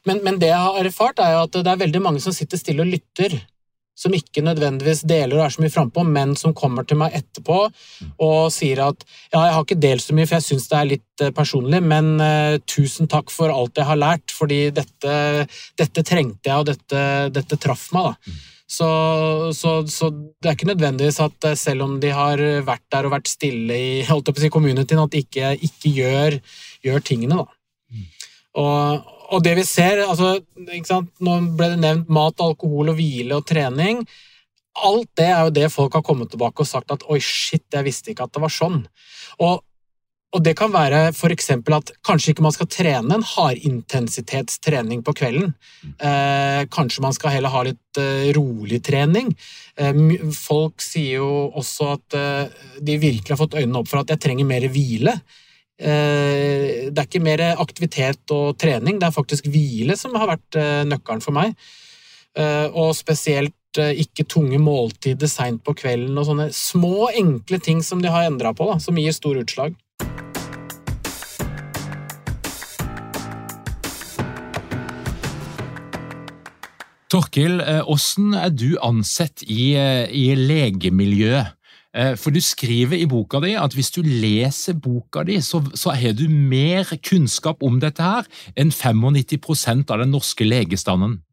men, 0.08 0.23
men 0.23 0.39
det 0.39 0.53
jeg 0.53 0.63
har 0.63 0.80
erfart, 0.88 1.19
er 1.19 1.41
at 1.43 1.60
det 1.60 1.67
er 1.67 1.84
veldig 1.84 2.03
mange 2.08 2.23
som 2.23 2.36
sitter 2.36 2.60
stille 2.62 2.86
og 2.86 2.95
lytter 2.95 3.36
som 3.97 4.13
ikke 4.13 4.43
nødvendigvis 4.45 5.01
deler 5.10 5.39
og 5.39 5.45
er 5.47 5.53
så 5.55 5.63
mye 5.63 5.73
frampå, 5.73 6.03
men 6.05 6.36
som 6.38 6.53
kommer 6.57 6.86
til 6.86 6.99
meg 7.01 7.15
etterpå 7.17 7.63
og 8.23 8.51
sier 8.53 8.83
at 8.86 9.05
ja, 9.33 9.41
jeg 9.41 9.55
har 9.55 9.63
ikke 9.63 9.79
delt 9.88 10.05
så 10.05 10.17
mye, 10.17 10.27
for 10.29 10.38
jeg 10.38 10.47
syns 10.47 10.67
det 10.69 10.77
er 10.77 10.91
litt 10.91 11.23
uh, 11.25 11.31
personlig, 11.36 11.81
men 11.81 12.12
uh, 12.21 12.60
tusen 12.69 13.10
takk 13.10 13.33
for 13.33 13.53
alt 13.53 13.79
jeg 13.79 13.89
har 13.89 13.99
lært, 13.99 14.36
fordi 14.36 14.67
dette, 14.75 15.15
dette 15.79 16.05
trengte 16.05 16.51
jeg, 16.51 16.62
og 16.62 16.69
dette, 16.69 17.01
dette 17.33 17.60
traff 17.62 17.89
meg. 17.95 18.13
da. 18.13 18.38
Så, 18.67 18.88
så, 19.55 19.73
så, 19.88 20.10
det 20.12 20.49
er 20.49 20.57
ikke 20.57 20.67
nødvendigvis 20.67 21.21
at 21.23 21.45
eh, 21.47 21.53
selv 21.55 21.86
om 21.86 21.93
de 22.03 22.10
har 22.12 22.41
vært 22.67 22.83
der 22.91 23.07
og 23.07 23.13
vært 23.13 23.29
stille 23.31 23.77
i 23.79 24.01
holdt 24.03 24.27
på 24.27 24.41
å 24.41 24.43
si, 24.43 24.49
communityen, 24.51 24.99
at 24.99 25.13
de 25.13 25.21
ikke, 25.23 25.53
ikke 25.69 25.91
gjør, 25.95 26.36
gjør, 26.83 27.05
tingene. 27.07 27.45
da. 27.45 28.01
Og, 28.60 29.13
og 29.33 29.43
det 29.43 29.53
vi 29.59 29.65
ser 29.67 30.03
altså, 30.05 30.37
Nå 30.55 31.37
ble 31.57 31.71
det 31.73 31.79
nevnt 31.81 32.11
mat, 32.13 32.39
alkohol 32.43 32.93
og 32.93 32.99
hvile 32.99 33.39
og 33.39 33.47
trening. 33.47 34.03
Alt 34.87 35.09
det 35.17 35.29
er 35.31 35.47
jo 35.47 35.55
det 35.55 35.71
folk 35.73 35.95
har 35.97 36.05
kommet 36.05 36.29
tilbake 36.31 36.61
og 36.63 36.69
sagt 36.69 36.91
at 36.93 37.05
'oi, 37.07 37.19
shit, 37.23 37.65
jeg 37.73 37.87
visste 37.87 38.13
ikke 38.13 38.27
at 38.27 38.35
det 38.35 38.43
var 38.43 38.53
sånn'. 38.53 38.83
Og, 39.41 39.63
og 40.35 40.43
det 40.43 40.53
kan 40.59 40.71
være 40.73 41.07
f.eks. 41.15 41.49
at 41.49 41.91
kanskje 42.05 42.33
ikke 42.33 42.45
man 42.45 42.53
skal 42.53 42.69
trene 42.69 43.17
en 43.17 43.25
hardintensitetstrening 43.25 45.01
på 45.03 45.15
kvelden. 45.17 45.55
Eh, 45.97 46.61
kanskje 46.69 47.01
man 47.01 47.15
skal 47.17 47.33
heller 47.37 47.53
ha 47.53 47.63
litt 47.65 48.01
eh, 48.01 48.29
rolig 48.37 48.83
trening. 48.85 49.33
Eh, 49.77 50.03
folk 50.35 50.83
sier 50.83 51.23
jo 51.23 51.49
også 51.57 51.91
at 51.95 52.19
eh, 52.19 52.61
de 52.79 53.01
virkelig 53.01 53.33
har 53.33 53.41
fått 53.41 53.57
øynene 53.57 53.81
opp 53.81 53.89
for 53.89 54.03
at 54.03 54.13
jeg 54.13 54.23
trenger 54.27 54.45
mer 54.45 54.69
hvile. 54.69 55.17
Eh, 55.77 56.89
det 56.89 56.97
er 56.97 57.05
ikke 57.05 57.21
mer 57.21 57.43
aktivitet 57.53 58.33
og 58.33 58.57
trening, 58.57 58.97
det 58.97 59.11
er 59.11 59.13
faktisk 59.13 59.45
hvile 59.53 59.93
som 59.97 60.15
har 60.17 60.31
vært 60.31 60.57
eh, 60.57 60.83
nøkkelen 60.89 61.21
for 61.21 61.37
meg. 61.37 61.53
Eh, 62.37 62.65
og 62.73 62.95
spesielt 62.97 63.53
ikke 63.77 64.23
tunge 64.25 64.57
måltider 64.57 65.29
seint 65.29 65.61
på 65.61 65.75
kvelden 65.77 66.15
og 66.17 66.25
sånne 66.25 66.47
små, 66.55 67.11
enkle 67.13 67.59
ting 67.61 67.83
som 67.85 68.01
de 68.01 68.09
har 68.09 68.25
endra 68.25 68.49
på, 68.57 68.65
da, 68.71 68.79
som 68.81 68.97
gir 68.97 69.13
stor 69.13 69.37
utslag. 69.37 69.75
Torkil, 77.13 77.61
hvordan 77.85 78.33
er 78.39 78.49
du 78.55 78.71
ansett 78.81 79.45
i, 79.45 79.75
i 79.77 80.25
legemiljøet? 80.41 81.57
Eh, 81.97 82.13
for 82.19 82.33
du 82.33 82.41
skriver 82.43 82.99
i 82.99 83.07
boka 83.10 83.41
di 83.41 83.55
at 83.57 83.73
hvis 83.73 83.89
du 83.95 84.03
leser 84.05 84.77
boka 84.77 85.23
di, 85.25 85.39
så, 85.41 85.63
så 85.73 85.95
har 85.97 86.13
du 86.17 86.27
mer 86.29 86.86
kunnskap 87.01 87.63
om 87.65 87.79
dette 87.81 88.03
her 88.03 88.27
enn 88.55 88.73
95% 88.73 89.89
av 89.93 90.03
den 90.03 90.13
norske 90.13 90.45
legestanden. 90.45 91.23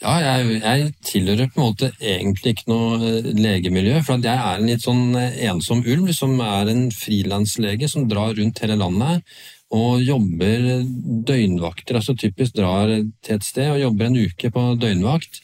Ja, 0.00 0.14
jeg, 0.24 0.62
jeg, 0.62 0.92
tilhører 1.04 1.50
på 1.52 1.60
en 1.60 1.66
måte 1.66 1.90
egentlig 2.00 2.54
ikke 2.54 2.70
noe 2.72 2.98
eh, 3.04 3.30
legemiljø. 3.36 4.00
For 4.06 4.18
jeg 4.24 4.32
er 4.32 4.58
en 4.58 4.68
litt 4.70 4.86
sånn 4.86 5.16
eh, 5.20 5.42
ensom 5.52 5.84
ulv 5.84 6.10
som 6.16 6.38
er 6.40 6.72
en 6.72 6.86
frilanslege 6.94 7.90
som 7.92 8.08
drar 8.10 8.32
rundt 8.38 8.62
hele 8.64 8.78
landet 8.80 9.26
og 9.70 10.00
jobber 10.02 10.80
døgnvakter. 11.28 12.00
Altså 12.00 12.16
typisk 12.18 12.56
drar 12.56 12.90
til 12.90 13.36
et 13.36 13.46
sted 13.46 13.70
og 13.70 13.84
jobber 13.84 14.08
en 14.08 14.18
uke 14.24 14.50
på 14.50 14.64
døgnvakt. 14.80 15.42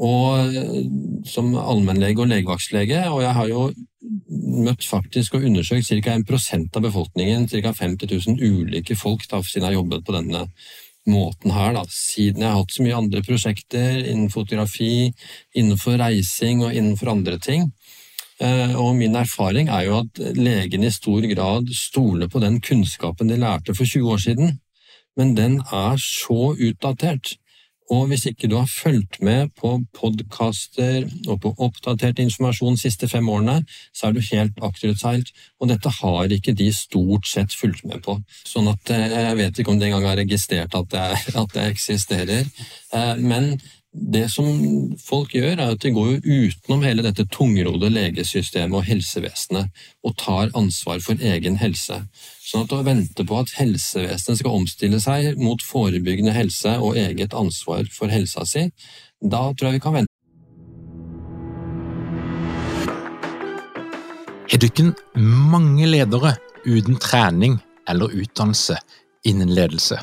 Og 0.00 0.54
eh, 0.56 0.84
som 1.28 1.52
allmennlege 1.58 2.22
og 2.24 2.30
legevaktslege, 2.30 3.04
og 3.12 3.22
jeg 3.24 3.34
har 3.38 3.50
jo 3.50 3.64
møtt 4.62 4.86
faktisk 4.86 5.36
og 5.36 5.44
undersøkt 5.48 5.90
ca. 5.90 6.14
1% 6.16 6.78
av 6.78 6.86
befolkningen, 6.86 7.48
ca. 7.48 7.74
50 7.76 8.08
000 8.38 8.40
ulike 8.40 8.96
folk, 8.96 9.26
da, 9.28 9.42
siden 9.42 9.66
jeg 9.66 9.72
har 9.72 9.80
jobbet 9.80 10.06
på 10.06 10.16
denne 10.16 10.46
måten 11.08 11.52
her. 11.54 11.74
Da. 11.76 11.84
Siden 11.90 12.42
jeg 12.42 12.50
har 12.50 12.62
hatt 12.62 12.74
så 12.74 12.86
mye 12.86 12.98
andre 12.98 13.22
prosjekter 13.26 14.00
innen 14.02 14.32
fotografi, 14.32 15.12
innenfor 15.54 15.98
reising 16.00 16.64
og 16.64 16.72
innenfor 16.72 17.12
andre 17.12 17.38
ting. 17.42 17.70
Eh, 18.42 18.74
og 18.80 18.96
min 18.98 19.16
erfaring 19.18 19.68
er 19.70 19.86
jo 19.86 20.00
at 20.02 20.22
legene 20.38 20.88
i 20.88 20.94
stor 20.94 21.24
grad 21.30 21.68
stoler 21.76 22.30
på 22.32 22.40
den 22.42 22.58
kunnskapen 22.64 23.30
de 23.30 23.38
lærte 23.38 23.76
for 23.76 23.84
20 23.86 24.14
år 24.16 24.22
siden. 24.28 24.58
men 25.16 25.34
den 25.36 25.58
er 25.60 25.98
så 26.00 26.54
utdatert. 26.56 27.34
Og 27.90 28.06
hvis 28.08 28.24
ikke 28.30 28.48
du 28.48 28.56
har 28.56 28.70
fulgt 28.70 29.18
med 29.24 29.50
på 29.58 29.74
podkaster 29.96 31.04
og 31.26 31.40
på 31.42 31.52
oppdatert 31.58 32.22
informasjon 32.22 32.78
de 32.78 32.84
siste 32.84 33.08
fem 33.10 33.28
årene, 33.28 33.58
så 33.92 34.08
er 34.08 34.16
du 34.16 34.22
helt 34.30 34.62
akterutseilt, 34.62 35.32
og 35.60 35.68
dette 35.72 35.90
har 35.98 36.32
ikke 36.32 36.54
de 36.56 36.70
stort 36.76 37.28
sett 37.28 37.54
fulgt 37.58 37.84
med 37.88 38.04
på. 38.06 38.16
Sånn 38.48 38.70
at 38.72 38.94
eh, 38.94 39.08
jeg 39.12 39.38
vet 39.42 39.60
ikke 39.60 39.74
om 39.74 39.82
de 39.82 39.90
engang 39.90 40.08
har 40.08 40.20
registrert 40.22 40.74
at 40.78 40.90
det, 40.94 41.06
at 41.42 41.54
det 41.56 41.68
eksisterer. 41.74 42.50
Eh, 42.94 43.14
men 43.20 43.56
det 43.92 44.24
som 44.32 44.46
folk 44.96 45.34
gjør, 45.36 45.58
er 45.58 45.74
at 45.74 45.82
de 45.84 45.90
går 45.92 46.22
utenom 46.24 46.84
hele 46.86 47.04
dette 47.04 47.26
tungrodde 47.28 47.90
legesystemet 47.92 48.78
og 48.78 48.86
helsevesenet 48.86 49.82
og 50.00 50.14
tar 50.16 50.52
ansvar 50.56 51.02
for 51.04 51.20
egen 51.20 51.58
helse. 51.60 51.98
Sånn 52.40 52.64
at 52.64 52.72
å 52.72 52.80
vente 52.86 53.26
på 53.28 53.36
at 53.36 53.52
helsevesenet 53.58 54.40
skal 54.40 54.56
omstille 54.56 55.00
seg 55.02 55.36
mot 55.40 55.60
forebyggende 55.60 56.32
helse 56.32 56.72
og 56.80 56.96
eget 57.00 57.36
ansvar 57.36 57.84
for 57.92 58.12
helsa 58.12 58.46
si, 58.48 58.64
da 59.20 59.50
tror 59.52 59.68
jeg 59.68 59.76
vi 59.76 59.84
kan 59.84 59.98
vente. 59.98 60.08
Har 64.52 64.60
dere 64.60 65.20
mange 65.20 65.84
ledere 65.88 66.32
uten 66.64 66.96
trening 67.00 67.60
eller 67.88 68.16
utdannelse 68.24 68.80
innen 69.28 69.52
ledelse? 69.52 70.00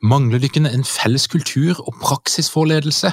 Mangler 0.00 0.40
dere 0.40 0.72
en 0.72 0.88
felles 0.88 1.28
kultur 1.28 1.84
og 1.84 2.00
praksis 2.00 2.48
for 2.52 2.68
ledelse? 2.68 3.12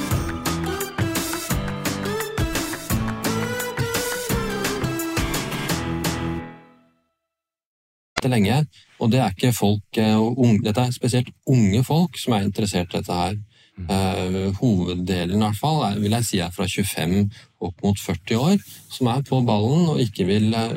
lenge, 8.29 8.65
og 9.01 9.11
det 9.11 9.19
er 9.19 9.33
ikke 9.33 9.53
folk 9.55 9.97
eh, 9.97 10.17
og 10.17 10.37
unge, 10.37 10.61
Dette 10.67 10.83
er 10.85 10.93
spesielt 10.93 11.31
unge 11.49 11.83
folk 11.83 12.19
som 12.21 12.35
er 12.37 12.45
interessert 12.45 12.93
i 12.93 12.99
dette 12.99 13.17
her. 13.17 13.39
Uh, 13.81 14.51
hoveddelen 14.59 15.39
i 15.39 15.45
hvert 15.45 15.57
fall 15.57 15.79
er, 15.87 15.95
vil 16.03 16.13
jeg 16.13 16.25
si 16.27 16.39
er 16.43 16.51
fra 16.53 16.67
25 16.69 17.31
opp 17.65 17.79
mot 17.81 17.97
40 17.97 18.37
år, 18.37 18.57
som 18.91 19.07
er 19.09 19.23
på 19.25 19.39
ballen 19.47 19.87
og 19.93 20.01
ikke 20.03 20.27
vil 20.27 20.51
uh, 20.53 20.75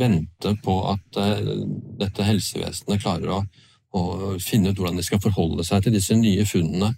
vente 0.00 0.54
på 0.64 0.76
at 0.88 1.18
uh, 1.18 1.50
dette 2.00 2.24
helsevesenet 2.24 3.02
klarer 3.02 3.34
å, 3.34 3.40
å, 3.98 4.02
finne 4.40 4.70
ut 4.70 4.80
hvordan 4.80 4.96
de 5.00 5.04
skal 5.04 5.20
forholde 5.20 5.66
seg 5.66 5.84
til 5.84 5.98
disse 5.98 6.16
nye 6.16 6.46
funnene 6.48 6.94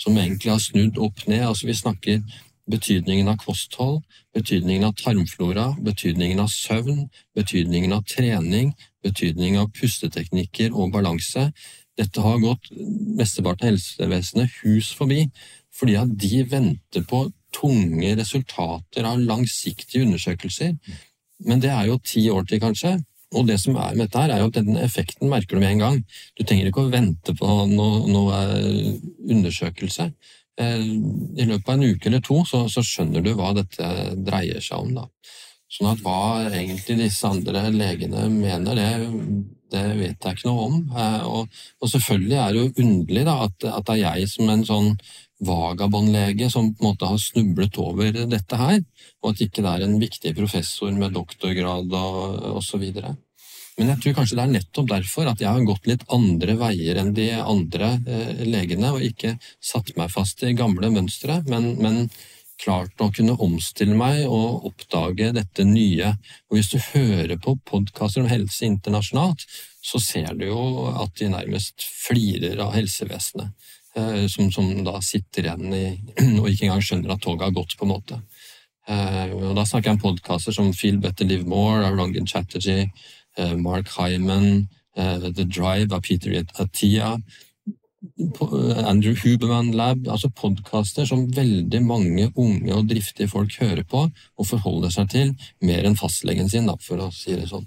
som 0.00 0.16
egentlig 0.16 0.54
har 0.54 0.62
snudd 0.62 0.96
opp 1.02 1.26
ned. 1.26 1.42
Altså 1.50 1.68
Vi 1.68 1.76
snakker 1.82 2.22
betydningen 2.70 3.28
av 3.28 3.38
kosthold, 3.42 4.02
betydningen 4.34 4.86
av 4.88 4.94
tarmflora, 5.00 5.70
betydningen 5.84 6.40
av 6.40 6.50
søvn, 6.52 7.08
betydningen 7.36 7.92
av 7.92 8.04
trening, 8.08 8.72
betydningen 9.04 9.60
av 9.64 9.72
pusteteknikker 9.76 10.72
og 10.72 10.92
balanse. 10.94 11.50
Dette 11.98 12.24
har 12.24 12.40
gått 12.42 12.70
mesteparten 12.72 13.68
av 13.68 13.74
helsevesenet 13.74 14.60
hus 14.62 14.90
forbi, 14.96 15.28
fordi 15.74 15.96
at 16.00 16.14
de 16.18 16.44
venter 16.50 17.04
på 17.06 17.26
tunge 17.54 18.14
resultater 18.18 19.06
av 19.06 19.20
langsiktige 19.22 20.06
undersøkelser. 20.06 20.74
Men 21.44 21.60
det 21.62 21.70
er 21.74 21.90
jo 21.90 22.00
ti 22.02 22.24
år 22.30 22.46
til, 22.48 22.62
kanskje. 22.62 22.96
Og 23.34 23.48
det 23.48 23.58
som 23.62 23.76
er 23.76 23.96
med 23.96 24.06
dette 24.06 24.20
her, 24.22 24.30
er 24.30 24.42
jo 24.42 24.50
at 24.50 24.58
den 24.60 24.78
effekten 24.78 25.30
merker 25.30 25.56
du 25.56 25.62
med 25.62 25.74
en 25.74 25.82
gang. 25.82 26.00
Du 26.38 26.44
trenger 26.44 26.70
ikke 26.70 26.86
å 26.86 26.92
vente 26.92 27.34
på 27.34 27.50
noe, 27.70 28.04
noe 28.10 28.40
undersøkelse. 29.30 30.10
Eh, 30.60 30.84
I 31.42 31.48
løpet 31.48 31.68
av 31.68 31.74
en 31.74 31.88
uke 31.88 32.10
eller 32.10 32.22
to 32.24 32.42
så, 32.46 32.64
så 32.70 32.84
skjønner 32.84 33.24
du 33.24 33.32
hva 33.34 33.52
dette 33.56 33.88
dreier 34.26 34.62
seg 34.62 34.84
om. 34.84 34.94
da. 35.00 35.08
Sånn 35.74 35.90
at 35.90 36.02
hva 36.04 36.44
egentlig 36.52 37.00
disse 37.00 37.26
andre 37.26 37.64
legene 37.74 38.28
mener, 38.30 38.78
det, 38.78 38.88
det 39.74 39.84
vet 39.98 40.26
jeg 40.26 40.38
ikke 40.38 40.50
noe 40.50 40.66
om. 40.68 40.80
Eh, 40.94 41.26
og, 41.26 41.60
og 41.80 41.90
selvfølgelig 41.90 42.38
er 42.38 42.54
det 42.54 42.62
jo 42.62 42.86
underlig 42.86 43.26
at, 43.34 43.68
at, 43.72 43.86
det 43.88 43.96
er 43.96 44.02
jeg 44.04 44.32
som 44.36 44.52
en 44.52 44.66
sånn 44.68 44.90
vagabondlege 45.44 46.48
som 46.52 46.70
på 46.72 46.84
en 46.84 46.90
måte 46.92 47.08
har 47.10 47.20
snublet 47.20 47.78
over 47.82 48.14
dette 48.30 48.58
her, 48.60 48.78
og 49.22 49.32
at 49.32 49.42
ikke 49.44 49.64
det 49.64 49.72
er 49.72 49.84
en 49.84 49.98
viktig 50.00 50.32
professor 50.38 50.94
med 50.94 51.16
doktorgrad 51.18 51.90
og 51.98 52.54
osv. 52.60 52.86
Men 53.78 53.90
jeg 53.90 54.02
tror 54.02 54.14
kanskje 54.20 54.36
det 54.38 54.44
er 54.44 54.52
nettopp 54.54 54.90
derfor 54.92 55.30
at 55.30 55.40
jeg 55.42 55.50
har 55.50 55.66
gått 55.66 55.88
litt 55.90 56.04
andre 56.14 56.54
veier 56.60 57.00
enn 57.00 57.10
de 57.16 57.30
andre 57.40 57.96
eh, 58.06 58.44
legene, 58.46 58.92
og 58.94 59.02
ikke 59.02 59.34
satt 59.58 59.90
meg 59.98 60.12
fast 60.14 60.44
i 60.46 60.54
gamle 60.54 60.92
mønstre, 60.94 61.40
men, 61.50 61.72
men 61.82 62.04
klart 62.62 63.02
å 63.02 63.10
kunne 63.14 63.34
omstille 63.42 63.96
meg 63.98 64.24
og 64.30 64.68
oppdage 64.70 65.32
dette 65.34 65.66
nye. 65.66 66.12
Og 66.48 66.58
hvis 66.58 66.70
du 66.70 66.78
hører 66.92 67.34
på 67.42 67.56
podkaster 67.66 68.22
om 68.22 68.30
helse 68.30 68.66
internasjonalt, 68.68 69.42
så 69.84 70.00
ser 70.00 70.30
du 70.38 70.46
jo 70.48 70.62
at 70.94 71.18
de 71.18 71.32
nærmest 71.32 71.82
flirer 72.06 72.62
av 72.62 72.76
helsevesenet. 72.76 73.50
Eh, 73.94 74.24
som, 74.30 74.50
som 74.54 74.70
da 74.86 74.98
sitter 75.04 75.46
igjen 75.48 75.74
i, 75.74 75.84
og 76.40 76.48
ikke 76.50 76.68
engang 76.68 76.82
skjønner 76.82 77.14
at 77.14 77.22
toget 77.26 77.48
har 77.48 77.58
gått, 77.58 77.76
på 77.78 77.86
en 77.86 77.94
måte. 77.94 78.22
Eh, 78.90 79.34
og 79.34 79.52
da 79.58 79.66
snakker 79.66 79.90
jeg 79.90 79.98
om 79.98 80.02
podkaster 80.02 80.56
som 80.56 80.72
Feel 80.76 80.98
Better 81.02 81.28
Live 81.28 81.46
More 81.48 81.84
av 81.86 81.98
Rangan 81.98 82.26
Chatterjee, 82.28 82.88
Mark 83.58 83.90
Hyman, 83.96 84.68
The 84.94 85.44
Drive 85.44 85.90
av 85.94 86.04
Peter 86.06 86.36
Attia, 86.54 87.16
Andrew 88.84 89.14
Huberman 89.14 89.72
Lab, 89.72 90.08
altså 90.08 90.28
podkaster 90.28 91.06
som 91.08 91.24
veldig 91.32 91.80
mange 91.84 92.28
unge 92.36 92.74
og 92.76 92.88
driftige 92.90 93.30
folk 93.30 93.56
hører 93.60 93.84
på 93.88 94.06
og 94.06 94.48
forholder 94.48 94.92
seg 94.92 95.10
til, 95.14 95.32
mer 95.64 95.86
enn 95.88 95.96
fastlegen 95.98 96.50
sin, 96.50 96.68
for 96.84 97.00
å 97.00 97.10
si 97.14 97.34
det 97.34 97.48
sånn. 97.50 97.66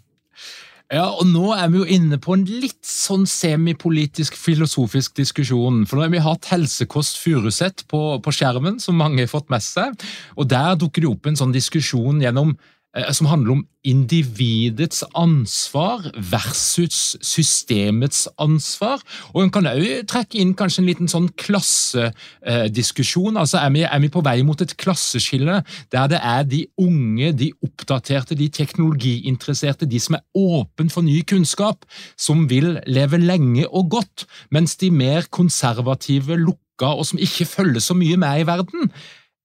Ja, 0.93 1.09
og 1.09 1.25
Nå 1.27 1.49
er 1.51 1.67
vi 1.67 1.81
jo 1.81 1.87
inne 1.97 2.15
på 2.23 2.31
en 2.37 2.45
litt 2.47 2.85
sånn 2.87 3.25
semipolitisk, 3.27 4.37
filosofisk 4.39 5.17
diskusjon. 5.19 5.81
For 5.83 5.99
nå 5.99 6.05
har 6.05 6.13
vi 6.13 6.21
hatt 6.23 6.47
Helsekost 6.47 7.19
Furuset 7.19 7.83
på, 7.91 7.99
på 8.23 8.31
skjermen, 8.31 8.79
som 8.79 8.95
mange 8.95 9.25
har 9.25 9.31
fått 9.31 9.51
med 9.51 9.65
seg. 9.65 9.99
og 10.39 10.47
Der 10.47 10.79
dukker 10.79 11.03
det 11.03 11.11
opp 11.11 11.27
en 11.27 11.39
sånn 11.41 11.51
diskusjon 11.55 12.23
gjennom 12.23 12.55
Eh, 12.55 12.76
som 13.11 13.27
handler 13.29 13.51
om 13.51 13.65
individets 13.87 15.03
ansvar 15.15 16.11
versus 16.15 17.15
systemets 17.23 18.27
ansvar. 18.41 19.01
Og 19.33 19.43
En 19.43 19.51
kan 19.53 19.67
òg 19.69 20.07
trekke 20.09 20.39
inn 20.41 20.55
kanskje 20.57 20.81
en 20.81 20.89
liten 20.89 21.11
sånn 21.11 21.29
klassediskusjon. 21.39 23.37
altså 23.37 23.57
er 23.61 23.69
vi, 23.75 23.83
er 23.83 23.99
vi 24.03 24.09
på 24.09 24.23
vei 24.25 24.43
mot 24.43 24.61
et 24.61 24.77
klasseskille 24.77 25.63
der 25.91 26.07
det 26.11 26.19
er 26.19 26.43
de 26.43 26.65
unge, 26.77 27.31
de 27.33 27.51
oppdaterte, 27.63 28.35
de 28.35 28.49
teknologiinteresserte, 28.49 29.85
de 29.85 29.99
som 29.99 30.15
er 30.15 30.25
åpen 30.35 30.89
for 30.89 31.01
ny 31.01 31.21
kunnskap, 31.21 31.85
som 32.17 32.49
vil 32.49 32.79
leve 32.87 33.17
lenge 33.17 33.67
og 33.67 33.89
godt, 33.89 34.25
mens 34.51 34.75
de 34.77 34.91
mer 34.91 35.27
konservative, 35.29 36.37
lukka 36.37 36.93
og 36.97 37.05
som 37.05 37.19
ikke 37.19 37.45
følger 37.45 37.79
så 37.81 37.93
mye 37.97 38.17
med 38.17 38.41
i 38.41 38.47
verden, 38.47 38.91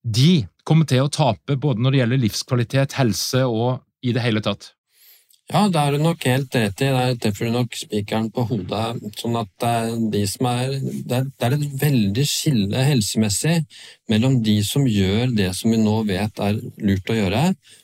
de 0.02 0.44
kommer 0.66 0.86
til 0.88 1.04
å 1.04 1.10
tape 1.12 1.56
både 1.56 1.82
når 1.82 1.94
det 1.94 2.00
gjelder 2.02 2.22
livskvalitet, 2.26 2.96
helse 2.98 3.42
og 3.46 3.82
i 4.02 4.14
det 4.14 4.22
hele 4.24 4.42
tatt. 4.44 4.72
Ja, 5.50 5.66
det 5.68 5.80
er 5.80 5.92
du 5.92 6.04
nok 6.04 6.22
helt 6.24 6.54
rett 6.54 6.80
i. 6.80 6.88
Der 6.94 7.16
treffer 7.20 7.48
du 7.48 7.56
nok 7.56 7.74
spikeren 7.76 8.30
på 8.32 8.44
hodet. 8.48 9.02
sånn 9.18 9.36
at 9.36 9.50
det 9.60 9.72
er, 9.72 10.46
er, 10.48 11.26
det 11.26 11.48
er 11.48 11.56
et 11.56 11.66
veldig 11.82 12.24
skille 12.28 12.84
helsemessig 12.86 13.58
mellom 14.08 14.38
de 14.44 14.56
som 14.64 14.86
gjør 14.88 15.34
det 15.36 15.50
som 15.58 15.74
vi 15.74 15.82
nå 15.82 15.98
vet 16.08 16.40
er 16.40 16.62
lurt 16.78 17.10
å 17.10 17.18
gjøre, 17.18 17.42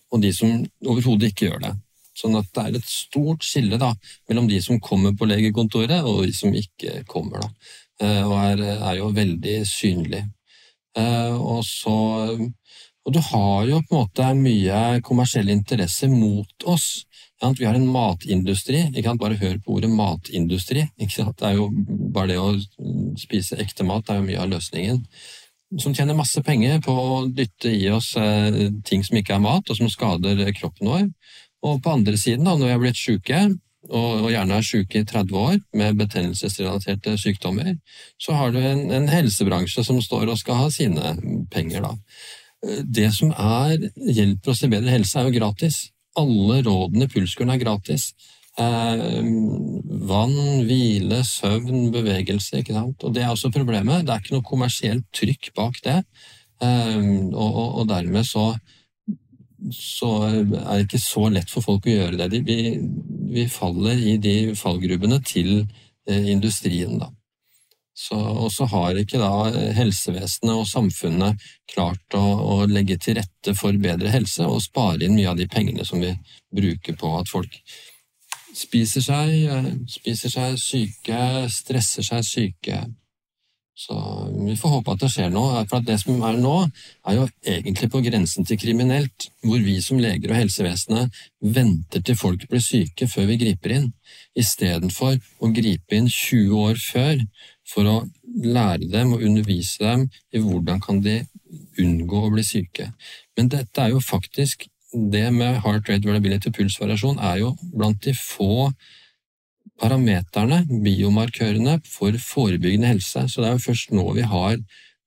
og 0.09 0.23
de 0.25 0.33
som 0.33 0.63
overhodet 0.87 1.33
ikke 1.33 1.51
gjør 1.51 1.67
det. 1.67 1.75
Sånn 2.19 2.39
at 2.39 2.49
det 2.55 2.65
er 2.65 2.79
et 2.79 2.89
stort 2.89 3.45
skille 3.47 3.79
da, 3.79 3.93
mellom 4.31 4.49
de 4.51 4.63
som 4.65 4.81
kommer 4.83 5.13
på 5.15 5.29
legekontoret, 5.29 6.01
og 6.09 6.25
de 6.27 6.35
som 6.35 6.55
ikke 6.55 7.03
kommer. 7.11 7.45
Da. 7.45 7.77
Eh, 8.01 8.23
og 8.25 8.35
er, 8.39 8.65
er 8.79 8.99
jo 9.03 9.13
veldig 9.15 9.61
synlig. 9.69 10.25
Eh, 10.99 11.35
og 11.39 11.63
så 11.67 11.97
og 13.09 13.15
du 13.15 13.23
har 13.25 13.63
jo 13.65 13.79
på 13.89 13.95
en 13.95 14.03
måte 14.03 14.25
mye 14.37 15.01
kommersiell 15.01 15.49
interesse 15.49 16.11
mot 16.13 16.67
oss. 16.69 17.07
Vi 17.57 17.65
har 17.65 17.79
en 17.79 17.87
matindustri. 17.89 18.83
Bare 19.17 19.39
hør 19.41 19.55
på 19.65 19.79
ordet 19.79 19.89
matindustri. 19.89 20.85
Det 20.99 21.09
er 21.17 21.55
jo 21.57 21.71
Bare 22.13 22.35
det 22.35 22.39
å 22.43 22.53
spise 23.17 23.57
ekte 23.63 23.87
mat 23.89 24.11
er 24.11 24.21
jo 24.21 24.27
mye 24.27 24.43
av 24.43 24.51
løsningen. 24.53 25.01
Som 25.81 25.95
tjener 25.97 26.17
masse 26.17 26.43
penger 26.45 26.83
på 26.85 26.93
å 26.93 27.25
dytte 27.33 27.73
i 27.73 27.89
oss 27.93 28.15
eh, 28.17 28.69
ting 28.85 29.05
som 29.05 29.17
ikke 29.17 29.37
er 29.37 29.45
mat, 29.45 29.69
og 29.69 29.77
som 29.77 29.89
skader 29.89 30.45
kroppen 30.57 30.89
vår. 30.89 31.09
Og 31.65 31.81
på 31.85 31.93
andre 31.93 32.17
siden, 32.17 32.45
da, 32.45 32.57
når 32.57 32.67
vi 32.67 32.75
er 32.75 32.83
blitt 32.85 33.01
sjuke, 33.01 33.41
og, 33.89 34.25
og 34.25 34.31
gjerne 34.33 34.59
er 34.59 34.67
syke 34.67 35.03
i 35.03 35.07
30 35.09 35.39
år 35.41 35.59
med 35.81 35.99
betennelsesrelaterte 36.01 37.17
sykdommer, 37.21 37.75
så 38.21 38.37
har 38.39 38.53
du 38.53 38.61
en, 38.61 38.89
en 38.95 39.09
helsebransje 39.11 39.85
som 39.87 40.01
står 40.05 40.29
og 40.29 40.41
skal 40.41 40.63
ha 40.63 40.69
sine 40.75 41.15
penger, 41.53 41.85
da. 41.87 41.95
Det 42.83 43.11
som 43.15 43.31
er 43.33 43.91
hjelper 43.95 44.53
oss 44.53 44.65
til 44.65 44.73
bedre 44.73 44.97
helse, 44.97 45.19
er 45.19 45.29
jo 45.29 45.37
gratis. 45.39 45.87
Alle 46.19 46.63
rådene 46.67 47.07
i 47.07 47.13
Pulskuren 47.13 47.55
er 47.55 47.63
gratis. 47.63 48.11
Eh, 48.59 49.27
vann, 50.11 50.35
hvile, 50.67 51.21
søvn, 51.25 51.93
bevegelse. 51.95 52.59
ikke 52.59 52.75
sant? 52.75 53.05
Og 53.05 53.15
Det 53.15 53.23
er 53.23 53.31
også 53.31 53.53
problemet. 53.55 54.07
Det 54.07 54.15
er 54.15 54.19
ikke 54.19 54.35
noe 54.35 54.51
kommersielt 54.51 55.07
trykk 55.15 55.53
bak 55.55 55.79
det. 55.85 56.03
Eh, 56.63 56.99
og, 57.33 57.51
og, 57.55 57.79
og 57.79 57.89
dermed 57.89 58.27
så, 58.27 58.51
så, 59.71 60.11
er 60.27 60.75
det 60.75 60.89
ikke 60.89 61.03
så 61.03 61.29
lett 61.31 61.51
for 61.51 61.63
folk 61.63 61.87
å 61.87 61.95
gjøre 61.95 62.19
det. 62.27 62.43
Vi, 62.49 62.59
vi 63.29 63.47
faller 63.53 63.99
i 63.99 64.17
de 64.23 64.55
fallgrubbene 64.59 65.21
til 65.27 65.53
eh, 66.09 66.31
industrien, 66.33 66.99
da. 67.01 67.13
Og 68.15 68.53
så 68.55 68.65
har 68.71 68.95
ikke 68.95 69.19
da 69.19 69.51
helsevesenet 69.75 70.55
og 70.55 70.69
samfunnet 70.71 71.43
klart 71.73 72.15
å, 72.15 72.23
å, 72.23 72.59
legge 72.71 72.95
til 73.03 73.19
rette 73.19 73.55
for 73.59 73.75
bedre 73.83 74.13
helse 74.15 74.47
og 74.47 74.63
spare 74.63 75.03
inn 75.03 75.17
mye 75.17 75.33
av 75.33 75.41
de 75.41 75.49
pengene 75.51 75.83
som 75.85 75.99
vi 75.99 76.13
bruker 76.55 76.95
på 76.95 77.11
at 77.19 77.31
folk 77.31 77.59
spiser 78.55 79.03
seg, 79.03 79.35
eh, 79.51 79.69
spiser 79.91 80.33
seg 80.33 80.57
syke, 80.63 81.21
stresser 81.53 82.07
seg 82.07 82.25
syke. 82.27 82.81
Så 83.79 83.95
vi 84.35 84.57
får 84.59 84.73
håpe 84.73 84.95
at 84.95 85.03
det 85.05 85.09
skjer 85.13 85.29
noe. 85.31 85.61
For 85.71 85.85
det 85.87 86.01
som 86.03 86.23
er 86.27 86.39
nå, 86.43 86.55
er 87.07 87.15
jo 87.15 87.27
egentlig 87.47 87.87
på 87.93 88.01
grensen 88.03 88.47
til 88.49 88.59
kriminelt, 88.59 89.29
hvor 89.47 89.63
vi 89.63 89.77
som 89.85 90.01
leger 90.03 90.33
og 90.33 90.41
helsevesenet 90.41 91.21
venter 91.55 92.03
til 92.03 92.19
folk 92.19 92.49
blir 92.51 92.65
syke 92.65 93.07
før 93.11 93.29
vi 93.31 93.39
griper 93.45 93.77
inn, 93.77 93.87
istedenfor 94.39 95.15
å 95.15 95.53
gripe 95.55 95.95
inn 95.95 96.11
20 96.11 96.59
år 96.59 96.83
før 96.83 97.23
for 97.69 97.87
å 97.87 97.97
lære 98.43 98.91
dem 98.91 99.15
og 99.15 99.23
undervise 99.23 99.85
dem 99.85 100.09
i 100.35 100.43
hvordan 100.43 100.83
kan 100.83 100.99
de 101.05 101.21
unngå 101.79 102.25
å 102.27 102.33
bli 102.35 102.43
syke. 102.45 102.91
Men 103.39 103.53
dette 103.53 103.85
er 103.85 103.95
jo 103.95 104.03
faktisk 104.03 104.67
det 104.91 105.29
med 105.37 105.61
heart 105.63 105.87
rate 105.87 106.09
variability, 106.09 106.51
pulsvariasjon, 106.51 107.21
er 107.21 107.45
jo 107.45 107.55
blant 107.77 108.03
de 108.03 108.15
få 108.17 108.73
parameterne, 109.81 110.63
biomarkørene, 110.85 111.79
for 111.87 112.17
forebyggende 112.23 112.93
helse. 112.95 113.27
Så 113.29 113.43
det 113.43 113.51
er 113.51 113.57
jo 113.57 113.67
først 113.69 113.95
nå 113.97 114.07
vi 114.17 114.27
har 114.27 114.59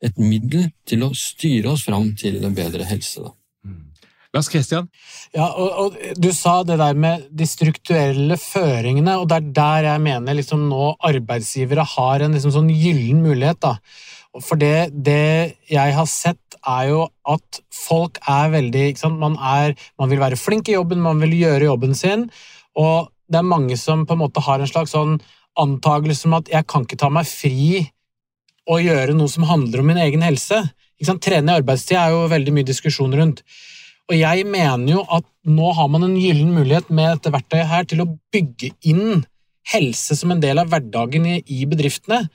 et 0.01 0.17
middel 0.17 0.71
til 0.89 1.05
å 1.05 1.13
styre 1.17 1.75
oss 1.75 1.85
fram 1.85 2.11
til 2.17 2.41
en 2.45 2.57
bedre 2.57 2.87
helse. 2.89 3.21
Da. 3.21 3.35
Lars 4.31 4.47
Kristian? 4.47 4.87
Ja, 5.35 5.49
og, 5.49 5.71
og, 5.75 5.97
Du 6.15 6.29
sa 6.35 6.61
det 6.63 6.77
der 6.79 6.95
med 6.95 7.27
de 7.35 7.47
strukturelle 7.47 8.37
føringene, 8.39 9.17
og 9.19 9.27
det 9.29 9.41
er 9.41 9.51
der 9.57 9.89
jeg 9.89 10.03
mener 10.05 10.37
liksom 10.37 10.69
nå 10.69 10.93
arbeidsgivere 11.07 11.85
har 11.97 12.23
en 12.23 12.37
liksom 12.37 12.55
sånn 12.55 12.71
gyllen 12.71 13.19
mulighet. 13.25 13.59
da. 13.63 13.75
For 14.39 14.59
det, 14.59 14.91
det, 14.95 15.57
jeg 15.71 15.97
har 15.97 16.07
sett, 16.07 16.39
er 16.61 16.91
jo 16.91 17.05
at 17.25 17.57
folk 17.73 18.19
er 18.29 18.51
veldig 18.53 18.83
man, 19.17 19.33
er, 19.33 19.73
man, 19.97 20.11
vil 20.11 20.21
være 20.21 20.37
flink 20.37 20.69
i 20.69 20.75
jobben, 20.75 21.01
man 21.01 21.17
vil 21.23 21.33
gjøre 21.39 21.71
jobben 21.71 21.97
sin, 21.97 22.27
og 22.77 23.09
det 23.31 23.39
er 23.39 23.47
mange 23.47 23.77
som 23.79 24.05
på 24.07 24.15
en 24.15 24.23
måte 24.25 24.43
har 24.43 24.61
en 24.61 24.69
slags 24.69 24.93
sånn 24.95 25.17
antagelse 25.59 26.27
om 26.27 26.37
at 26.39 26.51
jeg 26.51 26.67
kan 26.69 26.85
ikke 26.85 26.99
ta 26.99 27.09
meg 27.11 27.27
fri 27.27 27.87
og 28.69 28.83
gjøre 28.83 29.15
noe 29.17 29.31
som 29.31 29.47
handler 29.49 29.81
om 29.81 29.91
min 29.91 29.99
egen 30.03 30.23
helse. 30.25 30.61
Trene 31.01 31.49
i 31.49 31.59
arbeidstid 31.59 31.97
er 31.97 32.13
jo 32.13 32.27
veldig 32.31 32.53
mye 32.53 32.67
diskusjon 32.67 33.15
rundt. 33.17 33.41
Og 34.11 34.17
jeg 34.19 34.45
mener 34.45 34.97
jo 34.97 35.03
at 35.09 35.25
nå 35.47 35.71
har 35.73 35.89
man 35.89 36.05
en 36.05 36.17
gyllen 36.19 36.51
mulighet 36.53 36.91
med 36.93 37.15
dette 37.15 37.33
verktøyet 37.33 37.71
her 37.71 37.87
til 37.89 38.03
å 38.03 38.09
bygge 38.33 38.73
inn 38.87 39.23
helse 39.71 40.17
som 40.17 40.33
en 40.33 40.41
del 40.43 40.59
av 40.61 40.69
hverdagen 40.71 41.25
i, 41.25 41.37
i 41.47 41.65
bedriftene. 41.69 42.25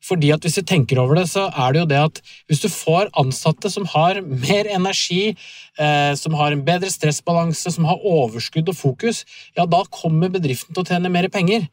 Fordi 0.00 0.32
at 0.32 0.42
Hvis 0.42 0.56
du 0.56 0.62
tenker 0.62 0.98
over 0.98 1.14
det, 1.18 1.28
så 1.28 1.50
er 1.52 1.72
det 1.72 1.80
jo 1.82 1.88
det 1.90 2.00
at 2.00 2.20
hvis 2.48 2.62
du 2.62 2.68
får 2.72 3.10
ansatte 3.20 3.70
som 3.70 3.84
har 3.84 4.22
mer 4.22 4.66
energi, 4.72 5.36
eh, 5.78 6.14
som 6.16 6.34
har 6.34 6.52
en 6.52 6.64
bedre 6.64 6.90
stressbalanse, 6.90 7.70
som 7.70 7.84
har 7.84 8.00
overskudd 8.00 8.68
og 8.68 8.76
fokus, 8.76 9.24
ja, 9.56 9.66
da 9.66 9.84
kommer 9.90 10.32
bedriften 10.32 10.74
til 10.74 10.82
å 10.82 10.88
tjene 10.88 11.12
mer 11.12 11.28
penger. 11.28 11.68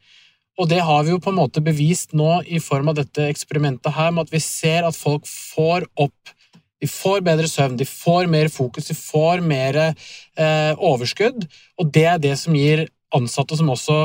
Og 0.58 0.68
det 0.68 0.80
har 0.82 1.04
vi 1.04 1.14
jo 1.14 1.22
på 1.22 1.30
en 1.30 1.38
måte 1.38 1.62
bevist 1.64 2.12
nå 2.12 2.42
i 2.44 2.58
form 2.58 2.90
av 2.90 2.98
dette 2.98 3.28
eksperimentet 3.30 3.94
her, 3.94 4.10
med 4.10 4.26
at 4.26 4.34
vi 4.34 4.42
ser 4.42 4.84
at 4.84 4.98
folk 4.98 5.24
får 5.26 5.86
opp 5.96 6.34
de 6.78 6.86
får 6.86 7.24
bedre 7.26 7.48
søvn, 7.50 7.74
de 7.78 7.86
får 7.88 8.28
mer 8.30 8.50
fokus, 8.54 8.86
de 8.86 8.94
får 8.94 9.42
mer 9.42 9.78
eh, 9.82 10.74
overskudd. 10.78 11.48
Og 11.78 11.90
det 11.94 12.04
er 12.06 12.20
det 12.22 12.36
som 12.38 12.54
gir 12.54 12.86
ansatte 13.14 13.56
som 13.58 13.72
også 13.72 14.04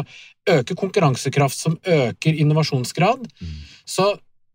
øker 0.49 0.75
konkurransekraft, 0.75 1.57
som 1.57 1.79
øker 1.85 2.39
innovasjonsgrad. 2.43 3.25
Mm. 3.41 3.57
Så 3.85 4.13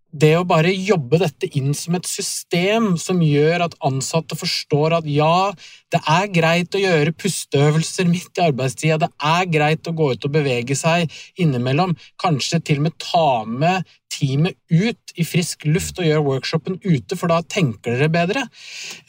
det 0.09 0.30
å 0.39 0.45
bare 0.49 0.70
jobbe 0.72 1.18
dette 1.20 1.51
inn 1.59 1.74
som 1.76 1.99
et 1.99 2.07
system 2.09 2.95
som 3.01 3.20
gjør 3.20 3.66
at 3.66 3.76
ansatte 3.84 4.39
forstår 4.41 4.97
at 4.99 5.09
ja, 5.11 5.51
det 5.93 6.01
er 6.09 6.30
greit 6.32 6.74
å 6.74 6.80
gjøre 6.80 7.12
pusteøvelser 7.12 8.09
midt 8.09 8.41
i 8.41 8.47
arbeidstida, 8.47 8.97
det 9.03 9.11
er 9.20 9.51
greit 9.53 9.89
å 9.89 9.95
gå 9.97 10.14
ut 10.14 10.24
og 10.24 10.34
bevege 10.39 10.76
seg 10.78 11.12
innimellom, 11.36 11.93
kanskje 12.22 12.62
til 12.70 12.80
og 12.80 12.89
med 12.89 12.99
ta 13.05 13.28
med 13.45 13.97
teamet 14.18 14.57
ut 14.72 15.16
i 15.20 15.28
frisk 15.28 15.68
luft 15.68 16.01
og 16.01 16.09
gjøre 16.09 16.24
workshopen 16.24 16.80
ute, 16.86 17.14
for 17.14 17.28
da 17.28 17.43
tenker 17.45 17.99
dere 17.99 18.12
bedre. 18.12 18.49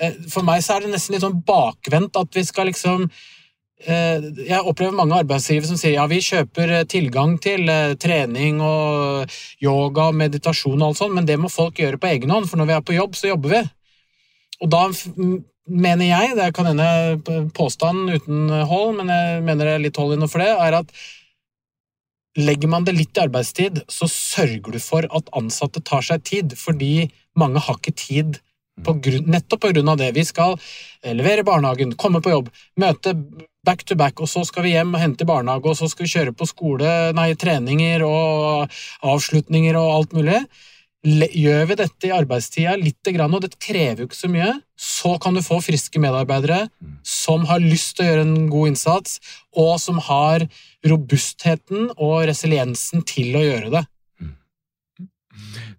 Eh, 0.03 0.19
for 0.29 0.43
meg 0.45 0.65
så 0.65 0.75
er 0.75 0.85
det 0.85 0.93
nesten 0.93 1.15
litt 1.15 1.23
sånn 1.23 1.39
bakvendt 1.47 2.19
at 2.19 2.35
vi 2.35 2.43
skal 2.45 2.67
liksom 2.69 3.07
jeg 3.79 4.59
opplever 4.67 4.95
mange 4.95 5.15
arbeidsgivere 5.21 5.69
som 5.69 5.77
sier 5.79 5.95
ja, 5.95 6.07
vi 6.11 6.19
kjøper 6.23 6.73
eh, 6.75 6.87
tilgang 6.89 7.37
til 7.39 7.69
eh, 7.71 7.95
trening 7.95 8.59
og 8.59 9.37
yoga 9.63 10.09
og 10.09 10.17
meditasjon 10.19 10.81
og 10.81 10.89
alt 10.89 10.99
sånt, 10.99 11.15
men 11.15 11.27
det 11.27 11.37
må 11.39 11.51
folk 11.51 11.79
gjøre 11.79 11.99
på 12.01 12.09
egen 12.11 12.33
hånd, 12.33 12.49
for 12.49 12.59
når 12.59 12.67
vi 12.67 12.75
er 12.75 12.83
på 12.83 12.97
jobb, 12.97 13.15
så 13.15 13.31
jobber 13.31 13.55
vi. 13.55 13.61
Og 14.59 14.73
da 14.73 14.83
mener 15.69 16.05
jeg, 16.09 16.35
det 16.35 16.49
kan 16.57 16.67
hende 16.67 17.47
påstanden 17.55 18.11
uten 18.17 18.51
hold, 18.67 18.97
men 18.97 19.13
jeg 19.13 19.47
mener 19.47 19.69
det 19.69 19.77
er 19.77 19.85
litt 19.85 20.01
hold 20.01 20.27
for 20.27 20.43
det, 20.43 20.51
er 20.59 20.79
at 20.81 20.93
legger 22.39 22.71
man 22.71 22.85
det 22.87 22.97
litt 22.97 23.15
i 23.17 23.23
arbeidstid, 23.23 23.83
så 23.87 24.09
sørger 24.11 24.75
du 24.75 24.79
for 24.83 25.07
at 25.07 25.31
ansatte 25.37 25.81
tar 25.85 26.03
seg 26.05 26.23
tid, 26.27 26.55
fordi 26.59 27.09
mange 27.39 27.63
har 27.63 27.79
ikke 27.79 27.95
tid 27.95 28.39
på 28.85 28.95
grunn, 29.03 29.29
nettopp 29.31 29.69
av 29.69 29.97
det. 29.99 30.11
Vi 30.15 30.25
skal 30.27 30.57
levere 31.03 31.45
barnehagen, 31.47 31.95
komme 31.99 32.21
på 32.21 32.33
jobb, 32.33 32.49
møte 32.79 33.15
back 33.65 33.83
to 33.83 33.95
back, 33.95 34.19
og 34.21 34.29
så 34.31 34.45
skal 34.47 34.65
vi 34.65 34.73
hjem 34.73 34.95
og 34.95 35.01
hente 35.03 35.25
i 35.25 35.29
barnehage, 35.29 35.67
og 35.67 35.77
så 35.77 35.89
skal 35.91 36.05
vi 36.05 36.13
kjøre 36.13 36.35
på 36.35 36.47
skole, 36.49 36.89
nei, 37.15 37.33
treninger 37.39 38.03
og 38.07 38.79
avslutninger 39.05 39.77
og 39.79 39.93
alt 39.97 40.15
mulig. 40.17 40.41
Gjør 41.03 41.69
vi 41.69 41.77
dette 41.79 42.09
i 42.09 42.11
arbeidstida 42.11 42.73
litt, 42.75 43.07
og 43.07 43.41
det 43.45 43.53
krever 43.55 44.01
jo 44.01 44.09
ikke 44.09 44.17
så 44.17 44.31
mye, 44.31 44.49
så 44.75 45.13
kan 45.21 45.35
du 45.35 45.43
få 45.43 45.61
friske 45.63 45.99
medarbeidere 45.99 46.65
som 47.07 47.45
har 47.47 47.63
lyst 47.63 47.95
til 47.95 48.03
å 48.03 48.09
gjøre 48.09 48.25
en 48.27 48.49
god 48.51 48.73
innsats, 48.73 49.19
og 49.55 49.77
som 49.79 50.01
har 50.09 50.47
robustheten 50.87 51.93
og 51.95 52.27
resiliensen 52.27 53.05
til 53.07 53.35
å 53.35 53.45
gjøre 53.45 53.71
det. 53.77 53.85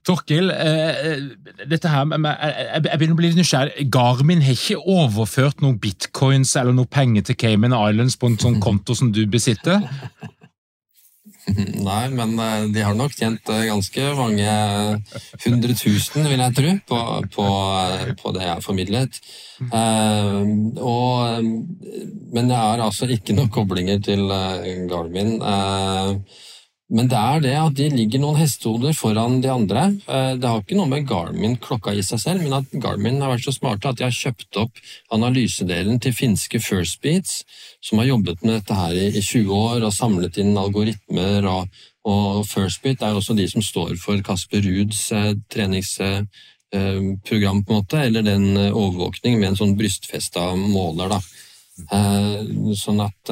Torkil, 0.07 0.51
eh, 0.51 1.13
eh, 1.13 1.65
dette 1.69 1.91
her, 1.93 2.07
jeg, 2.09 2.83
begynner 2.83 3.17
å 3.17 3.21
bli 3.21 3.33
nysgjerrig. 3.37 3.89
Garmin 3.93 4.43
har 4.47 4.57
ikke 4.57 4.81
overført 4.81 5.61
noen 5.61 5.77
bitcoins 5.83 6.55
eller 6.57 6.77
noe 6.77 6.89
penger 6.89 7.29
til 7.29 7.37
Cayman 7.41 7.77
Islands 7.77 8.17
på 8.17 8.31
en 8.31 8.39
sånn 8.41 8.61
konto 8.67 8.97
som 8.97 9.13
du 9.13 9.27
besitter? 9.31 9.83
Nei, 11.51 12.05
men 12.15 12.33
eh, 12.39 12.67
de 12.73 12.85
har 12.87 12.97
nok 12.97 13.13
tjent 13.17 13.45
ganske 13.45 14.09
mange 14.17 14.57
hundre 15.45 15.77
tusen, 15.77 16.29
vil 16.31 16.45
jeg 16.47 16.57
tro, 16.57 16.75
på, 16.89 17.01
på, 17.37 17.49
på 18.23 18.35
det 18.37 18.45
jeg 18.47 18.55
har 18.55 18.65
formidlet. 18.65 19.21
Og, 20.81 21.49
men 22.33 22.49
det 22.49 22.57
er 22.57 22.85
altså 22.87 23.11
ikke 23.11 23.37
noen 23.37 23.53
koblinger 23.53 24.01
til 24.05 24.25
Garmin. 24.89 25.37
Uh, 25.43 26.47
men 26.91 27.07
det 27.07 27.19
er 27.19 27.43
det 27.45 27.53
at 27.55 27.75
de 27.79 27.85
ligger 27.93 28.19
noen 28.19 28.41
hestehoder 28.41 28.91
foran 28.99 29.37
de 29.45 29.51
andre. 29.53 29.83
Eh, 30.11 30.33
det 30.43 30.49
har 30.49 30.59
ikke 30.59 30.79
noe 30.79 30.91
med 30.91 31.07
Garmin-klokka 31.07 31.95
i 31.95 32.03
seg 32.03 32.19
selv, 32.19 32.43
men 32.43 32.57
at 32.59 32.67
Garmin 32.83 33.21
har 33.23 33.31
vært 33.31 33.47
så 33.47 33.55
smarte 33.55 33.89
at 33.93 33.99
de 34.01 34.05
har 34.09 34.17
kjøpt 34.17 34.59
opp 34.59 34.75
analysedelen 35.15 36.01
til 36.03 36.17
finske 36.17 36.59
Firstbeats, 36.65 37.45
som 37.87 38.03
har 38.03 38.11
jobbet 38.11 38.43
med 38.43 38.53
dette 38.57 38.75
her 38.75 38.95
i 38.99 39.23
20 39.23 39.55
år 39.55 39.87
og 39.87 39.95
samlet 39.95 40.35
inn 40.43 40.59
algoritmer. 40.59 41.47
og, 41.47 41.71
og 42.11 42.43
Firstbeat 42.51 43.07
er 43.07 43.15
også 43.15 43.39
de 43.39 43.47
som 43.55 43.63
står 43.63 43.95
for 44.03 44.19
Kasper 44.27 44.59
Ruuds 44.67 45.13
eh, 45.15 45.39
treningsprogram, 45.55 47.63
på 47.63 47.71
en 47.71 47.79
måte, 47.79 48.03
eller 48.03 48.27
den 48.27 48.51
eh, 48.57 48.75
overvåkning 48.75 49.39
med 49.39 49.53
en 49.53 49.61
sånn 49.63 49.79
brystfesta 49.79 50.59
måler. 50.59 51.15
da. 51.15 51.23
Sånn 52.77 53.01
at 53.01 53.31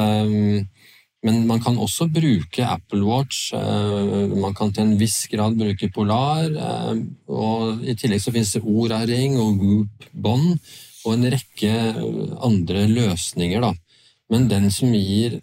men 1.26 1.40
man 1.48 1.58
kan 1.62 1.78
også 1.78 2.06
bruke 2.14 2.62
Apple 2.62 3.02
Watch, 3.02 3.52
eh, 3.54 4.34
man 4.38 4.54
kan 4.54 4.70
til 4.72 4.84
en 4.84 4.98
viss 5.00 5.26
grad 5.32 5.56
bruke 5.58 5.90
Polar. 5.94 6.46
Eh, 6.46 7.00
og 7.26 7.82
I 7.82 7.96
tillegg 7.98 8.22
så 8.22 8.34
finnes 8.34 8.52
det 8.54 8.62
Ora-ring 8.62 9.34
og 9.42 9.58
Whoop-bånd 9.58 10.60
og 11.04 11.14
en 11.14 11.30
rekke 11.34 11.72
andre 12.44 12.86
løsninger. 12.92 13.66
Da. 13.66 13.72
Men 14.30 14.46
den 14.50 14.70
som 14.70 14.94
gir 14.94 15.40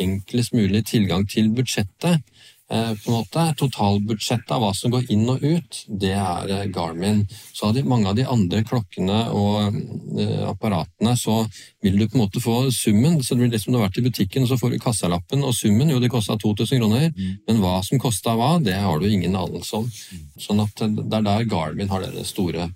enklest 0.00 0.54
mulig 0.56 0.86
tilgang 0.88 1.26
til 1.28 1.50
budsjettet. 1.52 2.24
Eh, 2.72 2.94
på 2.94 3.10
en 3.10 3.16
måte. 3.16 3.44
Totalbudsjettet 3.58 4.52
av 4.54 4.62
hva 4.62 4.70
som 4.78 4.92
går 4.94 5.08
inn 5.10 5.24
og 5.32 5.42
ut, 5.42 5.78
det 5.90 6.12
er 6.14 6.52
eh, 6.54 6.68
Garmin. 6.70 7.24
Så 7.50 7.66
av 7.66 7.74
de, 7.74 7.82
mange 7.82 8.06
av 8.06 8.14
de 8.14 8.26
andre 8.30 8.62
klokkene 8.62 9.24
og 9.34 9.74
eh, 10.22 10.44
apparatene, 10.46 11.16
så 11.18 11.40
vil 11.82 11.98
du 11.98 12.06
på 12.06 12.14
en 12.14 12.22
måte 12.22 12.42
få 12.42 12.60
summen. 12.70 13.18
Så 13.24 13.34
det 13.34 13.42
blir 13.42 13.50
det 13.56 13.62
som 13.64 13.74
du 13.74 13.80
har 13.80 13.88
vært 13.88 13.98
i 13.98 14.06
butikken, 14.06 14.46
og 14.46 14.52
så 14.52 14.60
får 14.60 14.76
du 14.76 14.78
kassalappen 14.86 15.42
og 15.42 15.56
summen. 15.58 15.90
Jo, 15.90 15.98
det 15.98 16.12
kosta 16.14 16.38
2000 16.38 16.78
kroner, 16.78 17.10
mm. 17.10 17.34
men 17.50 17.58
hva 17.64 17.80
som 17.86 18.02
kosta 18.02 18.36
hva, 18.38 18.52
det 18.62 18.78
har 18.78 19.02
du 19.02 19.10
ingen 19.10 19.34
anelse 19.34 19.82
om. 19.82 19.90
Mm. 19.90 20.24
Sånn 20.46 20.62
at 20.62 20.86
det 20.86 21.10
er 21.10 21.26
der 21.26 21.50
Garmin 21.50 21.90
har 21.90 22.06
den 22.06 22.28
store 22.28 22.70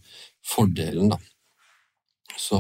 fordelen, 0.57 1.15
da. 1.15 1.23
Så, 2.35 2.59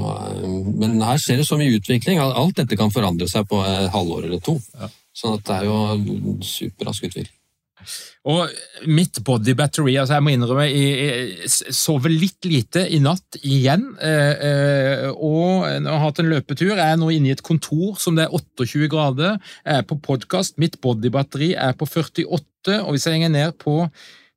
men 0.78 1.00
her 1.02 1.18
skjer 1.18 1.40
det 1.40 1.48
så 1.48 1.58
mye 1.58 1.80
utvikling. 1.80 2.20
Alt 2.22 2.60
dette 2.60 2.78
kan 2.78 2.94
forandre 2.94 3.26
seg 3.26 3.48
på 3.50 3.58
et 3.66 3.90
halvår 3.90 4.28
eller 4.28 4.38
to. 4.38 4.54
Ja. 4.78 4.86
Sånn 5.14 5.38
at 5.38 5.46
det 5.46 5.56
er 5.60 5.68
jo 5.68 6.36
superrask 6.42 7.08
utvikling. 7.08 7.32
Og 8.24 8.48
mitt 8.88 9.18
body 9.26 9.52
battery 9.58 9.96
altså 10.00 10.16
Jeg 10.16 10.24
må 10.24 10.32
innrømme, 10.32 10.64
jeg, 10.70 11.48
sover 11.76 12.12
litt 12.12 12.48
lite 12.48 12.86
i 12.88 13.00
natt 13.04 13.38
igjen. 13.42 13.90
Eh, 14.00 14.44
eh, 14.48 15.06
og 15.12 15.66
jeg 15.68 15.84
har 15.90 16.02
hatt 16.06 16.22
en 16.22 16.30
løpetur. 16.32 16.72
Jeg 16.72 16.84
er 16.86 17.00
nå 17.00 17.10
inne 17.12 17.30
i 17.30 17.36
et 17.36 17.44
kontor 17.44 17.98
som 18.00 18.16
det 18.16 18.26
er 18.26 18.34
28 18.34 18.90
grader. 18.92 19.38
Jeg 19.62 19.82
er 19.82 19.88
på 19.88 20.00
podkast. 20.08 20.58
Mitt 20.62 20.80
body 20.84 21.12
battery 21.12 21.52
er 21.52 21.76
på 21.76 21.88
48. 21.88 22.80
Og 22.80 22.94
hvis 22.94 23.06
jeg 23.06 23.18
henger 23.18 23.34
ned 23.34 23.58
på 23.60 23.82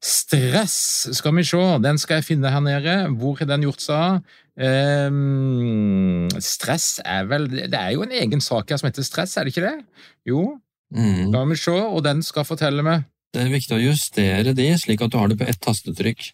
stress, 0.03 1.07
skal 1.17 1.33
vi 1.39 1.47
se, 1.47 1.63
den 1.81 1.97
skal 1.97 2.19
jeg 2.19 2.27
finne 2.27 2.51
her 2.53 2.61
nede. 2.63 2.99
Hvor 3.17 3.39
har 3.39 3.49
den 3.49 3.65
gjort 3.65 3.81
seg? 3.81 4.35
Um, 4.57 6.25
stress 6.41 6.95
er 7.05 7.27
vel 7.29 7.43
Det 7.45 7.77
er 7.77 7.91
jo 7.93 8.01
en 8.01 8.15
egen 8.23 8.41
sak 8.41 8.71
her 8.73 8.79
som 8.81 8.87
heter 8.87 9.05
stress, 9.05 9.35
er 9.37 9.45
det 9.45 9.51
ikke 9.53 9.67
det? 9.67 10.07
Jo, 10.25 10.55
Mm. 10.95 11.29
La 11.33 11.43
meg 11.47 11.59
se, 11.59 11.75
og 11.75 12.03
den 12.05 12.23
skal 12.25 12.47
fortelle 12.47 12.85
meg. 12.85 13.07
Det 13.35 13.43
er 13.43 13.53
viktig 13.53 13.75
å 13.75 13.83
justere 13.83 14.53
de, 14.55 14.67
slik 14.79 15.03
at 15.03 15.11
du 15.13 15.17
har 15.19 15.31
det 15.31 15.39
på 15.39 15.47
ett 15.47 15.59
tastetrykk. 15.63 16.29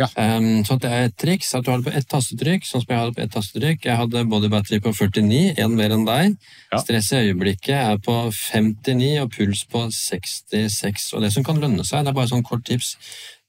Ja. 0.00 0.06
Um, 0.16 0.62
så 0.64 0.78
det 0.80 0.88
er 0.88 1.08
et 1.08 1.16
triks 1.20 1.50
at 1.56 1.66
du 1.66 1.70
har 1.72 1.80
det 1.80 1.90
på 1.90 1.98
ett 1.98 2.08
tastetrykk, 2.08 2.64
sånn 2.64 2.84
som 2.84 2.92
jeg 2.94 3.00
hadde 3.02 3.16
på 3.18 3.24
ett 3.24 3.34
tastetrykk. 3.34 3.84
Jeg 3.84 3.98
hadde 4.00 4.24
body 4.30 4.48
battery 4.52 4.80
på 4.84 4.94
49, 4.96 5.42
én 5.60 5.76
mer 5.76 5.94
enn 5.96 6.06
deg. 6.08 6.38
Ja. 6.70 6.80
Stress 6.80 7.10
i 7.12 7.20
øyeblikket 7.26 7.76
er 7.76 8.00
på 8.04 8.16
59 8.32 9.12
og 9.24 9.34
puls 9.34 9.66
på 9.68 9.84
66. 9.92 11.10
Og 11.16 11.26
det 11.26 11.34
som 11.36 11.46
kan 11.46 11.60
lønne 11.60 11.84
seg, 11.84 12.06
det 12.06 12.14
er 12.14 12.16
bare 12.16 12.32
sånn 12.32 12.46
kort 12.46 12.64
tips, 12.68 12.94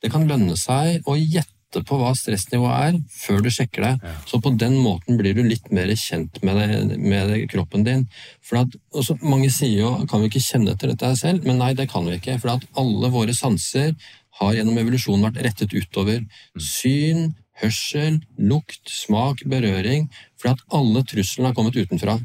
det 0.04 0.12
kan 0.12 0.28
lønne 0.28 0.58
seg 0.60 1.08
å 1.08 1.16
gjette 1.20 1.61
gjette 1.72 1.88
på 1.88 1.98
hva 2.00 2.12
stressnivået 2.16 2.88
er 2.88 2.98
før 3.16 3.42
du 3.44 3.50
sjekker 3.50 3.84
det. 3.86 3.92
Ja. 4.04 4.14
Så 4.28 4.40
på 4.42 4.52
den 4.60 4.78
måten 4.78 5.18
blir 5.18 5.34
du 5.34 5.44
litt 5.44 5.72
mer 5.72 5.88
kjent 5.96 6.42
med, 6.44 6.58
det, 6.58 6.98
med 7.00 7.30
det, 7.32 7.48
kroppen 7.52 7.84
din. 7.84 8.08
For 8.42 8.62
at, 8.62 8.76
også, 8.92 9.18
mange 9.22 9.50
sier 9.50 9.82
jo 9.82 9.92
kan 10.10 10.22
vi 10.22 10.30
ikke 10.30 10.44
kjenne 10.44 10.76
etter 10.76 10.92
dette 10.92 11.14
selv, 11.20 11.46
men 11.46 11.60
nei, 11.62 11.74
det 11.74 11.90
kan 11.90 12.06
vi 12.06 12.18
ikke. 12.20 12.40
For 12.42 12.56
at 12.56 12.66
alle 12.76 13.12
våre 13.12 13.34
sanser 13.34 13.96
har 14.42 14.54
gjennom 14.56 14.78
evolusjonen 14.78 15.28
vært 15.30 15.42
rettet 15.46 15.74
utover. 15.74 16.22
Mm. 16.22 16.64
Syn, 16.66 17.26
hørsel, 17.62 18.22
lukt, 18.38 18.84
smak, 18.90 19.46
berøring. 19.48 20.10
For 20.40 20.54
at 20.54 20.64
alle 20.74 21.04
truslene 21.08 21.52
har 21.52 21.58
kommet 21.58 21.78
utenfra. 21.78 22.20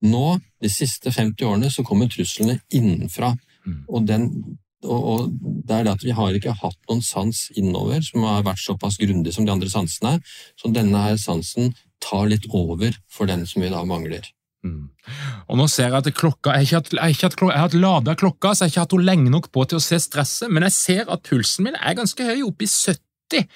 Nå, 0.00 0.40
de 0.60 0.72
siste 0.72 1.12
50 1.12 1.44
årene, 1.46 1.70
så 1.72 1.84
kommer 1.84 2.08
truslene 2.08 2.60
innenfra. 2.72 3.34
Mm. 3.66 3.80
Og 3.88 4.08
den 4.08 4.28
og, 4.86 5.00
og, 5.12 5.30
det 5.68 5.76
er 5.76 5.86
det 5.86 5.94
at 5.98 6.04
vi 6.06 6.16
har 6.16 6.36
ikke 6.36 6.56
hatt 6.62 6.78
noen 6.88 7.02
sans 7.04 7.46
innover 7.58 8.00
som 8.04 8.24
har 8.24 8.44
vært 8.46 8.62
såpass 8.62 8.96
grundig 9.00 9.34
som 9.36 9.46
de 9.46 9.52
andre 9.52 9.70
sansene, 9.72 10.18
så 10.56 10.72
denne 10.72 11.02
her 11.04 11.18
sansen 11.20 11.74
tar 12.00 12.30
litt 12.30 12.46
over 12.48 12.96
for 13.12 13.28
den 13.28 13.44
som 13.48 13.60
vi 13.62 13.72
da 13.72 13.82
mangler. 13.84 14.24
Mm. 14.64 14.88
Og 15.48 15.56
nå 15.56 15.66
ser 15.72 15.88
Jeg 15.88 15.96
at 15.96 16.08
klokka, 16.16 16.52
jeg 16.52 16.68
har 16.72 17.12
ikke 17.12 17.28
hatt, 17.30 17.36
hatt, 17.40 17.60
hatt 17.60 17.76
lada 17.76 18.14
klokka, 18.16 18.52
så 18.52 18.64
jeg 18.64 18.68
har 18.68 18.72
ikke 18.72 18.86
hatt 18.86 18.96
henne 18.96 19.08
lenge 19.08 19.32
nok 19.32 19.50
på 19.52 19.64
til 19.68 19.80
å 19.80 19.84
se 19.84 20.00
stresset, 20.00 20.50
men 20.52 20.66
jeg 20.68 20.76
ser 20.76 21.12
at 21.12 21.24
pulsen 21.28 21.68
min 21.68 21.78
er 21.80 21.96
ganske 21.96 22.24
høy, 22.24 22.42
oppe 22.48 22.66
i 22.66 22.72
70 22.72 23.46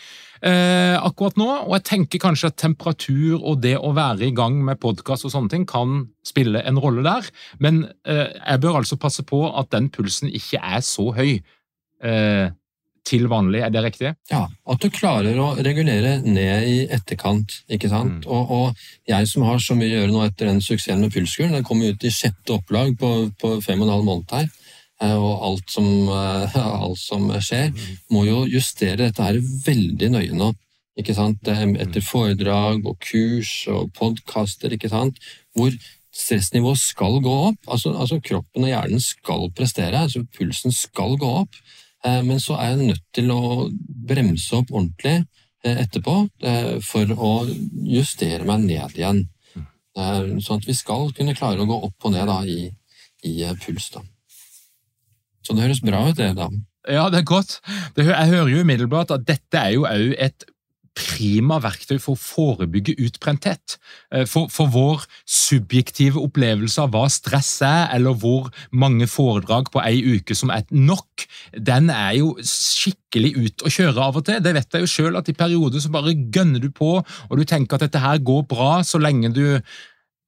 eh, 0.47 0.97
akkurat 1.01 1.38
nå. 1.40 1.49
Og 1.66 1.76
jeg 1.78 1.86
tenker 1.90 2.22
kanskje 2.22 2.51
at 2.53 2.59
temperatur 2.61 3.38
og 3.40 3.62
det 3.64 3.76
å 3.78 3.95
være 3.97 4.28
i 4.28 4.34
gang 4.36 4.61
med 4.66 4.80
podkast 4.82 5.26
og 5.26 5.34
sånne 5.34 5.53
ting 5.53 5.68
kan 5.68 6.05
spille 6.26 6.62
en 6.64 6.80
rolle 6.80 7.05
der. 7.07 7.30
Men 7.64 7.86
eh, 8.09 8.28
jeg 8.30 8.64
bør 8.64 8.82
altså 8.82 9.01
passe 9.01 9.24
på 9.26 9.47
at 9.51 9.72
den 9.74 9.90
pulsen 9.95 10.32
ikke 10.32 10.62
er 10.62 10.84
så 10.84 11.11
høy. 11.16 11.38
Eh, 12.05 12.53
til 13.05 13.26
vanlig, 13.28 13.61
er 13.61 13.72
det 13.72 13.82
riktig? 13.84 14.11
Ja, 14.30 14.47
at 14.49 14.80
du 14.80 14.88
klarer 14.92 15.36
å 15.36 15.51
regulere 15.59 16.16
ned 16.24 16.68
i 16.68 16.76
etterkant. 16.88 17.59
ikke 17.68 17.90
sant? 17.92 18.24
Mm. 18.24 18.30
Og, 18.32 18.55
og, 18.57 18.84
jeg 19.09 19.28
som 19.28 19.45
har 19.45 19.61
så 19.61 19.76
mye 19.76 19.90
å 19.90 19.99
gjøre 19.99 20.12
nå 20.14 20.22
etter 20.24 20.49
den 20.49 20.62
suksessen 20.64 21.05
med 21.05 21.12
pulskuren, 21.12 21.53
den 21.53 21.66
kom 21.68 21.82
ut 21.84 22.05
i 22.05 22.12
sjette 22.14 22.57
opplag 22.57 22.95
på, 23.01 23.11
på 23.40 23.59
fem 23.64 23.82
og 23.82 23.90
en 23.90 23.95
halv 23.99 24.09
måned 24.09 24.32
her. 24.32 24.49
Eh, 25.03 25.16
og 25.18 25.42
alt 25.49 25.72
som, 25.74 25.88
eh, 26.09 26.57
alt 26.84 27.01
som, 27.01 27.26
skjer, 27.42 27.72
må 28.14 28.24
jo 28.28 28.45
justere 28.51 29.09
dette 29.09 29.26
her 29.26 29.40
veldig 29.66 30.12
nøye 30.14 30.38
nå. 30.38 30.53
Ikke 31.01 31.16
sant? 31.16 31.42
Etter 31.51 32.05
foredrag 32.07 32.84
og 32.86 33.01
kurs 33.03 33.64
og 33.70 33.90
podkaster, 33.99 34.76
ikke 34.76 34.92
sant? 34.92 35.18
hvor 35.55 35.74
stressnivået 36.14 36.78
skal 36.78 37.18
gå 37.22 37.32
opp. 37.49 37.59
Altså, 37.66 37.90
altså, 37.90 38.20
kroppen 38.22 38.66
og 38.66 38.70
hjernen 38.70 39.03
skal 39.03 39.49
prestere, 39.55 40.05
altså 40.07 40.22
pulsen 40.36 40.74
skal 40.74 41.18
gå 41.18 41.30
opp. 41.42 41.59
Eh, 42.07 42.22
men 42.22 42.38
så 42.42 42.61
er 42.61 42.74
jeg 42.74 42.92
nødt 42.92 43.05
til 43.14 43.34
å 43.34 43.68
bremse 44.07 44.55
opp 44.61 44.70
ordentlig 44.70 45.24
etterpå 45.64 46.14
for 46.84 47.12
å 47.24 47.28
justere 47.88 48.45
meg 48.45 48.66
ned 48.66 48.99
igjen. 48.99 49.22
Sånn 49.97 50.61
at 50.61 50.68
vi 50.68 50.76
skal 50.76 51.09
kunne 51.16 51.32
klare 51.38 51.64
å 51.64 51.70
gå 51.70 51.78
opp 51.86 52.05
og 52.05 52.12
ned 52.12 52.28
da, 52.28 52.42
i, 52.45 52.68
i 53.24 53.38
puls. 53.64 53.88
da. 53.95 54.05
Så 55.45 55.57
det 55.57 55.66
høres 55.66 55.84
bra 55.84 56.07
ut, 56.09 56.16
det, 56.18 56.32
da. 56.38 56.49
Ja, 56.88 57.07
det 57.12 57.22
er 57.22 57.28
godt. 57.28 57.61
jeg 57.97 58.32
hører 58.32 58.51
jo 58.53 58.64
umiddelbart 58.64 59.12
at 59.14 59.24
dette 59.28 59.61
er 59.61 59.76
jo 59.76 59.86
òg 59.88 60.16
et 60.20 60.45
prima 60.95 61.59
verktøy 61.62 61.97
for 61.99 62.14
å 62.14 62.20
forebygge 62.20 62.95
utbrenthet. 63.03 63.76
Eh, 64.14 64.24
for, 64.30 64.51
for, 64.53 64.70
vår 64.70 65.03
subjektive 65.26 66.22
opplevelse 66.22 66.80
av 66.84 66.95
hva 66.95 67.09
stress 67.11 67.51
er, 67.66 67.88
eller 67.97 68.14
hvor 68.22 68.51
mange 68.70 69.09
foredrag 69.11 69.70
på 69.74 69.82
ei 69.82 69.99
uke 70.14 70.36
som 70.38 70.53
er 70.55 70.64
nok, 70.70 71.26
den 71.59 71.90
er 71.92 72.14
jo 72.20 72.34
skikkelig 72.38 73.34
ut 73.40 73.66
å 73.66 73.74
kjøre 73.74 74.07
av 74.07 74.20
og 74.20 74.28
til. 74.28 74.40
Det 74.45 74.55
vet 74.57 74.78
jeg 74.78 74.86
jo 74.86 74.92
sjøl, 74.95 75.18
at 75.18 75.30
i 75.30 75.36
perioder 75.36 75.82
så 75.82 75.92
bare 75.95 76.14
gønner 76.14 76.62
du 76.62 76.70
på, 76.74 76.97
og 77.03 77.38
du 77.38 77.47
tenker 77.49 77.76
at 77.76 77.88
dette 77.88 78.03
her 78.03 78.22
går 78.22 78.47
bra 78.51 78.78
så 78.86 79.03
lenge 79.03 79.34
du 79.34 79.45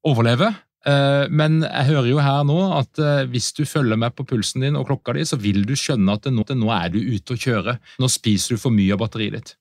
overlever. 0.06 0.65
Eh, 0.86 1.26
men 1.34 1.60
jeg 1.64 1.88
hører 1.90 2.08
jo 2.12 2.22
her 2.22 2.44
nå 2.46 2.56
at 2.76 3.00
eh, 3.02 3.24
hvis 3.30 3.50
du 3.56 3.64
følger 3.66 3.98
med 3.98 4.14
på 4.14 4.26
pulsen 4.28 4.62
din 4.62 4.78
og 4.78 4.86
klokka 4.86 5.16
di, 5.16 5.24
så 5.26 5.38
vil 5.42 5.64
du 5.66 5.74
skjønne 5.78 6.14
at 6.14 6.28
nå, 6.30 6.46
nå 6.46 6.72
er 6.74 6.92
du 6.94 7.00
ute 7.00 7.34
å 7.34 7.40
kjøre. 7.42 7.78
Nå 8.02 8.10
spiser 8.12 8.54
du 8.54 8.62
for 8.62 8.74
mye 8.74 8.94
av 8.94 9.02
batteriet 9.02 9.34
ditt. 9.34 9.56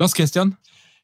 Lars 0.00 0.16
Kristian? 0.16 0.54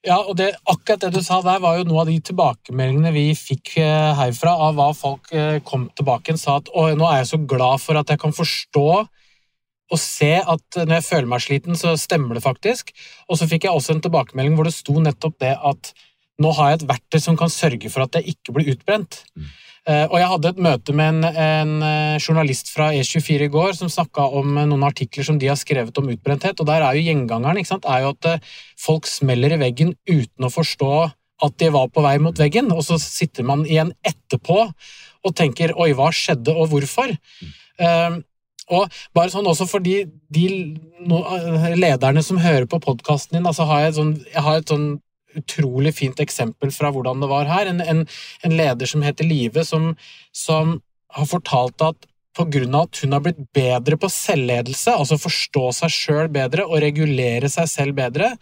Ja, 0.07 0.21
og 0.23 0.39
det, 0.39 0.53
akkurat 0.71 1.03
det 1.03 1.11
du 1.19 1.21
sa 1.27 1.43
der, 1.45 1.61
var 1.61 1.77
jo 1.77 1.85
noe 1.89 2.05
av 2.05 2.09
de 2.09 2.17
tilbakemeldingene 2.31 3.13
vi 3.13 3.27
fikk 3.37 3.75
eh, 3.83 4.11
herfra, 4.17 4.55
av 4.69 4.79
hva 4.79 4.89
folk 4.97 5.29
kom 5.69 5.89
tilbake 5.99 6.37
og 6.37 6.41
sa 6.41 6.59
at 6.63 6.73
å, 6.73 6.89
nå 6.97 7.09
er 7.11 7.21
jeg 7.21 7.33
så 7.35 7.45
glad 7.51 7.83
for 7.83 7.99
at 8.01 8.13
jeg 8.13 8.23
kan 8.23 8.37
forstå 8.37 8.89
og 9.89 9.97
se 10.01 10.35
at 10.37 10.77
når 10.83 10.99
jeg 10.99 11.07
føler 11.07 11.29
meg 11.29 11.41
sliten, 11.41 11.77
så 11.81 11.95
stemmer 11.97 12.37
det 12.37 12.45
faktisk. 12.45 12.91
Og 13.25 13.39
så 13.41 13.49
fikk 13.49 13.65
jeg 13.65 13.73
også 13.73 13.95
en 13.95 14.03
tilbakemelding 14.05 14.57
hvor 14.57 14.69
det 14.69 14.77
sto 14.77 15.01
nettopp 15.01 15.39
det 15.41 15.55
at 15.57 15.93
nå 16.43 16.53
har 16.55 16.71
jeg 16.71 16.81
et 16.81 16.91
verktøy 16.93 17.23
som 17.23 17.39
kan 17.39 17.51
sørge 17.53 17.91
for 17.93 18.07
at 18.07 18.19
jeg 18.19 18.35
ikke 18.35 18.55
blir 18.57 18.71
utbrent. 18.75 19.23
Mm. 19.35 19.49
Uh, 19.89 20.05
og 20.05 20.17
jeg 20.21 20.29
hadde 20.29 20.51
et 20.53 20.59
møte 20.61 20.95
med 20.97 21.15
en, 21.15 21.39
en 21.41 21.71
uh, 21.81 22.19
journalist 22.21 22.69
fra 22.75 22.91
E24 22.93 23.47
i 23.47 23.53
går 23.53 23.73
som 23.79 23.89
snakka 23.89 24.27
om 24.37 24.59
uh, 24.59 24.67
noen 24.69 24.85
artikler 24.85 25.25
som 25.25 25.39
de 25.41 25.49
har 25.49 25.57
skrevet 25.57 25.97
om 25.97 26.11
utbrenthet, 26.13 26.61
og 26.61 26.69
der 26.69 26.85
er 26.85 26.99
jo 26.99 27.07
gjengangeren 27.07 27.61
ikke 27.63 27.71
sant, 27.71 27.89
er 27.89 28.05
jo 28.05 28.13
at 28.13 28.51
folk 28.77 29.09
smeller 29.09 29.57
i 29.57 29.61
veggen 29.63 29.95
uten 30.11 30.45
å 30.45 30.53
forstå 30.53 30.93
at 31.47 31.57
de 31.63 31.73
var 31.73 31.89
på 31.95 32.05
vei 32.05 32.19
mot 32.21 32.37
veggen, 32.37 32.69
og 32.75 32.85
så 32.85 32.99
sitter 33.01 33.47
man 33.49 33.65
igjen 33.65 33.95
etterpå 34.07 34.61
og 34.69 35.35
tenker 35.39 35.73
'oi, 35.73 35.93
hva 35.97 36.11
skjedde, 36.13 36.53
og 36.53 36.69
hvorfor'? 36.73 37.15
Mm. 37.15 38.23
Og 38.75 38.97
bare 39.17 39.33
sånn 39.33 39.47
også 39.49 39.65
fordi 39.71 40.03
de 40.35 40.47
no, 41.09 41.23
lederne 41.79 42.23
som 42.27 42.41
hører 42.43 42.67
på 42.69 42.81
podkasten 42.85 43.39
din, 43.39 43.47
altså 43.49 43.65
har 43.71 43.87
jeg, 43.87 43.95
sånn, 43.97 44.17
jeg 44.35 44.45
har 44.45 44.61
et 44.61 44.73
sånn 44.75 44.89
utrolig 45.37 45.95
fint 45.99 46.21
eksempel 46.21 46.73
fra 46.75 46.93
hvordan 46.95 47.21
det 47.21 47.31
var 47.31 47.51
her. 47.51 47.71
En, 47.71 47.81
en, 47.81 48.05
en 48.45 48.57
leder 48.57 48.89
som 48.89 49.05
heter 49.05 49.29
Live, 49.29 49.65
som, 49.69 49.93
som 50.33 50.79
har 51.17 51.29
fortalt 51.29 51.85
at 51.85 52.09
pga. 52.39 52.65
at 52.83 53.03
hun 53.03 53.13
har 53.13 53.21
blitt 53.25 53.41
bedre 53.55 53.99
på 53.99 54.11
selvledelse, 54.13 54.95
altså 54.95 55.19
forstå 55.19 55.65
seg 55.81 55.95
sjøl 55.95 56.29
bedre 56.33 56.67
og 56.67 56.83
regulere 56.85 57.49
seg 57.51 57.69
selv 57.71 57.99
bedre, 57.99 58.37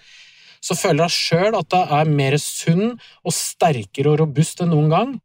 så 0.60 0.76
føler 0.76 1.06
hun 1.06 1.14
sjøl 1.14 1.56
at 1.56 1.72
hun 1.72 1.94
er 2.00 2.10
mer 2.10 2.36
sunn 2.42 2.96
og 2.96 3.32
sterkere 3.34 4.12
og 4.12 4.20
robust 4.24 4.60
enn 4.60 4.72
noen 4.74 4.92
gang. 4.92 5.16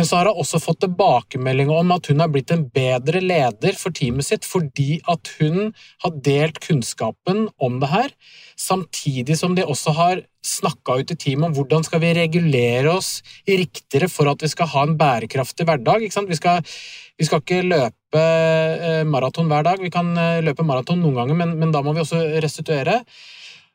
Men 0.00 0.06
så 0.08 0.16
har 0.16 0.30
hun 0.30 0.38
også 0.40 0.56
fått 0.64 0.78
tilbakemelding 0.80 1.68
om 1.76 1.90
at 1.92 2.06
hun 2.08 2.22
har 2.22 2.30
blitt 2.32 2.48
en 2.54 2.62
bedre 2.72 3.20
leder 3.20 3.74
for 3.76 3.92
teamet 3.92 4.24
sitt 4.24 4.46
fordi 4.48 4.94
at 5.12 5.28
hun 5.36 5.74
har 6.00 6.14
delt 6.24 6.56
kunnskapen 6.64 7.42
om 7.60 7.76
det 7.82 7.90
her, 7.90 8.14
samtidig 8.56 9.36
som 9.36 9.52
de 9.58 9.66
også 9.68 9.92
har 9.98 10.22
snakka 10.40 10.96
ut 11.02 11.12
i 11.12 11.18
teamet 11.20 11.50
om 11.50 11.58
hvordan 11.58 11.84
skal 11.84 12.00
vi 12.00 12.14
regulere 12.16 12.94
oss 12.94 13.18
riktigere 13.44 14.08
for 14.08 14.32
at 14.32 14.40
vi 14.40 14.48
skal 14.54 14.70
ha 14.72 14.86
en 14.86 14.96
bærekraftig 15.02 15.68
hverdag. 15.68 16.06
Vi 16.06 16.08
skal, 16.08 16.30
vi, 16.32 17.28
skal, 17.28 17.44
ikke 17.44 17.60
løpe 17.66 18.24
eh, 18.24 19.04
maraton 19.04 19.52
hver 19.52 19.68
dag. 19.68 19.84
Vi 19.84 19.92
kan 19.92 20.14
eh, 20.16 20.40
løpe 20.46 20.64
maraton 20.64 21.04
noen 21.04 21.20
ganger, 21.20 21.42
men, 21.42 21.58
men 21.60 21.76
da 21.76 21.84
må 21.84 21.92
vi 21.92 22.06
også 22.06 22.22
restituere. 22.40 23.02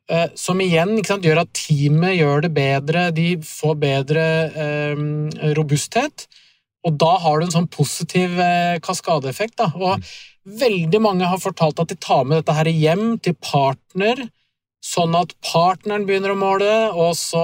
Eh, 0.06 0.28
som 0.38 0.60
igjen 0.62 1.00
sant, 1.06 1.26
gjør 1.26 1.42
at 1.42 1.54
teamet 1.58 2.20
gjør 2.20 2.46
det 2.46 2.52
bedre, 2.54 3.08
de 3.16 3.30
får 3.42 3.78
bedre 3.82 4.26
eh, 4.54 5.06
robusthet. 5.58 6.28
Og 6.86 6.98
da 7.02 7.16
har 7.24 7.40
du 7.40 7.48
en 7.48 7.56
sånn 7.56 7.72
positiv 7.74 8.38
eh, 8.38 8.78
kaskadeeffekt. 8.86 9.58
Da. 9.64 9.72
Og 9.74 9.98
mm. 9.98 10.10
veldig 10.62 11.02
mange 11.02 11.30
har 11.32 11.42
fortalt 11.42 11.82
at 11.82 11.90
de 11.90 11.98
tar 11.98 12.26
med 12.28 12.44
dette 12.44 12.58
her 12.58 12.70
hjem 12.70 13.16
til 13.26 13.38
partner, 13.42 14.28
sånn 14.86 15.16
at 15.18 15.34
partneren 15.46 16.06
begynner 16.06 16.34
å 16.34 16.38
måle, 16.38 16.72
og 16.94 17.16
så 17.18 17.44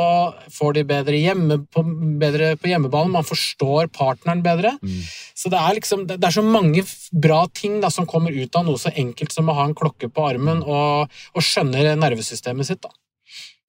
får 0.54 0.78
de 0.78 0.86
bedre, 0.92 1.18
hjemme 1.18 1.58
på, 1.74 1.84
bedre 2.22 2.54
på 2.62 2.70
hjemmebane. 2.70 3.14
Man 3.16 3.28
forstår 3.28 3.90
partneren 3.96 4.44
bedre. 4.46 4.76
Mm. 4.84 5.02
Så 5.38 5.52
det 5.54 5.60
er, 5.60 5.76
liksom, 5.80 6.06
det 6.12 6.20
er 6.22 6.36
så 6.36 6.46
mange 6.46 6.86
bra 7.12 7.44
ting 7.58 7.80
da, 7.82 7.90
som 7.94 8.10
kommer 8.10 8.36
ut 8.36 8.58
av 8.58 8.68
noe 8.68 8.82
så 8.82 8.94
enkelt 8.94 9.34
som 9.34 9.50
å 9.50 9.58
ha 9.58 9.68
en 9.68 9.78
klokke 9.78 10.12
på 10.14 10.28
armen 10.28 10.62
og, 10.62 11.22
og 11.34 11.46
skjønne 11.46 11.96
nervesystemet 12.00 12.70
sitt. 12.70 12.84
da. 12.86 12.94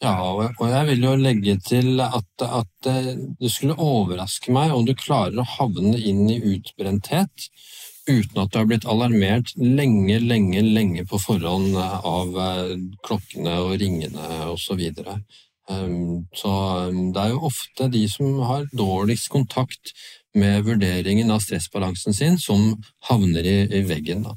Ja, 0.02 0.16
og 0.18 0.64
jeg 0.66 0.86
vil 0.88 1.04
jo 1.06 1.12
legge 1.14 1.54
til 1.62 2.00
at, 2.02 2.26
at 2.42 2.88
eh, 2.90 3.12
det 3.38 3.50
skulle 3.54 3.78
overraske 3.78 4.50
meg 4.54 4.74
om 4.74 4.82
du 4.86 4.96
klarer 4.98 5.38
å 5.38 5.46
havne 5.46 5.94
inn 5.94 6.24
i 6.26 6.40
utbrenthet 6.56 7.46
uten 8.08 8.42
at 8.42 8.50
du 8.52 8.58
har 8.58 8.66
blitt 8.70 8.88
alarmert 8.88 9.52
lenge, 9.56 10.18
lenge, 10.20 10.62
lenge 10.62 11.04
på 11.08 11.20
forhånd 11.22 11.76
av 11.78 12.38
eh, 12.44 12.74
klokkene 13.06 13.54
og 13.62 13.76
ringene 13.82 14.48
osv. 14.50 14.82
Så, 14.96 15.16
um, 15.70 16.24
så 16.34 16.52
um, 16.88 17.02
det 17.14 17.22
er 17.22 17.34
jo 17.34 17.46
ofte 17.50 17.88
de 17.92 18.02
som 18.10 18.40
har 18.48 18.66
dårligst 18.74 19.30
kontakt 19.32 19.94
med 20.34 20.64
vurderingen 20.66 21.30
av 21.30 21.42
stressbalansen 21.44 22.16
sin, 22.16 22.38
som 22.40 22.74
havner 23.08 23.46
i, 23.46 23.58
i 23.78 23.82
veggen. 23.86 24.24
Da. 24.26 24.36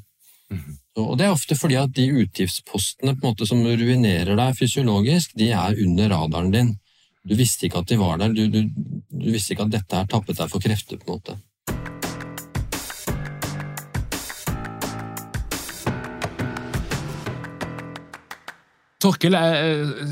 Mm 0.52 0.62
-hmm. 0.62 0.76
Og 0.96 1.18
Det 1.18 1.26
er 1.26 1.30
ofte 1.30 1.56
fordi 1.56 1.74
at 1.74 1.92
de 1.96 2.08
utgiftspostene 2.22 3.16
måte 3.22 3.46
som 3.46 3.64
ruinerer 3.64 4.36
deg 4.36 4.56
fysiologisk, 4.56 5.34
de 5.36 5.50
er 5.50 5.76
under 5.84 6.08
radaren 6.08 6.50
din. 6.50 6.78
Du 7.28 7.34
visste 7.34 7.66
ikke 7.66 7.78
at 7.78 7.88
de 7.88 7.98
var 7.98 8.16
der, 8.18 8.32
du, 8.32 8.46
du, 8.48 8.62
du 9.10 9.30
visste 9.32 9.52
ikke 9.52 9.66
at 9.66 9.74
dette 9.74 9.96
her 9.96 10.06
tappet 10.06 10.38
deg 10.38 10.48
for 10.48 10.60
krefter. 10.60 10.96
på 10.96 11.04
en 11.08 11.12
måte. 11.18 11.38
Torkel, 18.96 19.34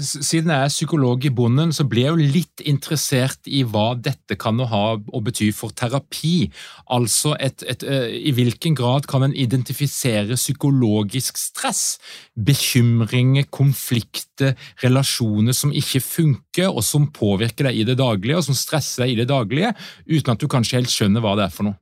siden 0.05 0.51
jeg 0.53 0.61
er 0.67 0.69
psykolog 0.69 1.23
i 1.25 1.31
bonden, 1.33 1.71
så 1.73 1.87
blir 1.89 2.05
jeg 2.05 2.13
jo 2.13 2.33
litt 2.35 2.63
interessert 2.69 3.49
i 3.49 3.63
hva 3.65 3.95
dette 3.97 4.37
kan 4.37 4.59
ha 4.61 4.83
å 5.01 5.21
bety 5.25 5.49
for 5.57 5.73
terapi. 5.73 6.51
Altså 6.93 7.33
et, 7.41 7.65
et, 7.65 7.81
eh, 7.89 8.13
i 8.29 8.35
hvilken 8.37 8.77
grad 8.77 9.09
kan 9.09 9.25
en 9.25 9.33
identifisere 9.33 10.37
psykologisk 10.37 11.41
stress, 11.41 11.97
bekymringer, 12.37 13.49
konflikter, 13.49 14.53
relasjoner 14.85 15.57
som 15.57 15.73
ikke 15.73 16.03
funker, 16.05 16.69
og 16.69 16.85
som 16.85 17.09
påvirker 17.09 17.71
deg 17.71 17.81
i 17.81 17.89
det 17.89 17.97
daglige, 18.03 18.37
og 18.37 18.45
som 18.51 18.59
stresser 18.59 19.07
deg 19.07 19.15
i 19.15 19.23
det 19.23 19.31
daglige, 19.33 19.73
uten 20.13 20.37
at 20.37 20.45
du 20.45 20.51
kanskje 20.53 20.83
helt 20.83 20.93
skjønner 20.93 21.25
hva 21.25 21.39
det 21.41 21.49
er 21.49 21.57
for 21.57 21.71
noe? 21.71 21.81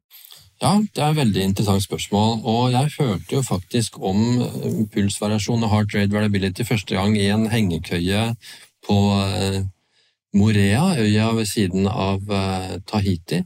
Ja, 0.63 0.77
det 0.79 1.03
er 1.03 1.11
et 1.11 1.19
veldig 1.19 1.43
interessant 1.43 1.83
spørsmål. 1.83 2.37
Og 2.47 2.71
jeg 2.71 2.91
hørte 2.95 3.35
jo 3.35 3.41
faktisk 3.43 3.97
om 3.99 4.19
eh, 4.45 4.83
pulsvariasjon 4.95 5.65
og 5.67 5.73
heart 5.73 5.95
rate 5.97 6.15
variability 6.15 6.63
første 6.69 6.95
gang 6.95 7.17
i 7.19 7.25
en 7.35 7.49
hengekøye 7.51 8.29
på 8.87 8.99
eh, 9.17 9.65
Morea, 10.39 10.85
øya 11.03 11.33
ved 11.35 11.51
siden 11.51 11.89
av 11.91 12.31
eh, 12.31 12.77
Tahiti. 12.87 13.41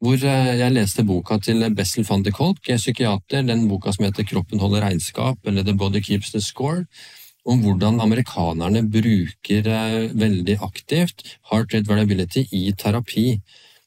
Hvor 0.00 0.16
jeg 0.16 0.72
leste 0.72 1.04
boka 1.08 1.38
til 1.44 1.60
Bessel 1.76 2.04
van 2.08 2.24
de 2.24 2.32
Kolk, 2.32 2.64
psykiater, 2.64 3.44
den 3.44 3.68
boka 3.68 3.92
som 3.92 4.04
heter 4.04 4.24
Kroppen 4.28 4.60
holder 4.60 4.84
regnskap, 4.84 5.38
eller 5.44 5.64
The 5.64 5.76
Body 5.76 6.00
Keeps 6.04 6.32
the 6.32 6.40
Score, 6.44 6.84
om 7.48 7.62
hvordan 7.64 8.00
amerikanerne 8.04 8.84
bruker 8.92 9.70
veldig 10.12 10.58
aktivt 10.64 11.24
heart 11.50 11.72
rate 11.72 11.88
variability 11.88 12.44
i 12.52 12.72
terapi. 12.76 13.40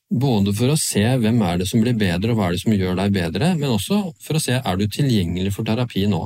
Både 0.10 0.56
for 0.58 0.74
å 0.74 0.78
se 0.80 1.04
hvem 1.22 1.38
er 1.46 1.60
det 1.62 1.68
som 1.70 1.84
blir 1.84 1.94
bedre, 1.94 2.32
og 2.34 2.40
hva 2.40 2.48
er 2.48 2.56
det 2.56 2.64
som 2.64 2.74
gjør 2.74 2.96
deg 2.98 3.14
bedre, 3.14 3.52
men 3.60 3.76
også 3.76 4.00
for 4.26 4.40
å 4.40 4.42
se 4.42 4.56
er 4.58 4.80
du 4.80 4.88
tilgjengelig 4.90 5.54
for 5.54 5.68
terapi 5.68 6.08
nå. 6.10 6.24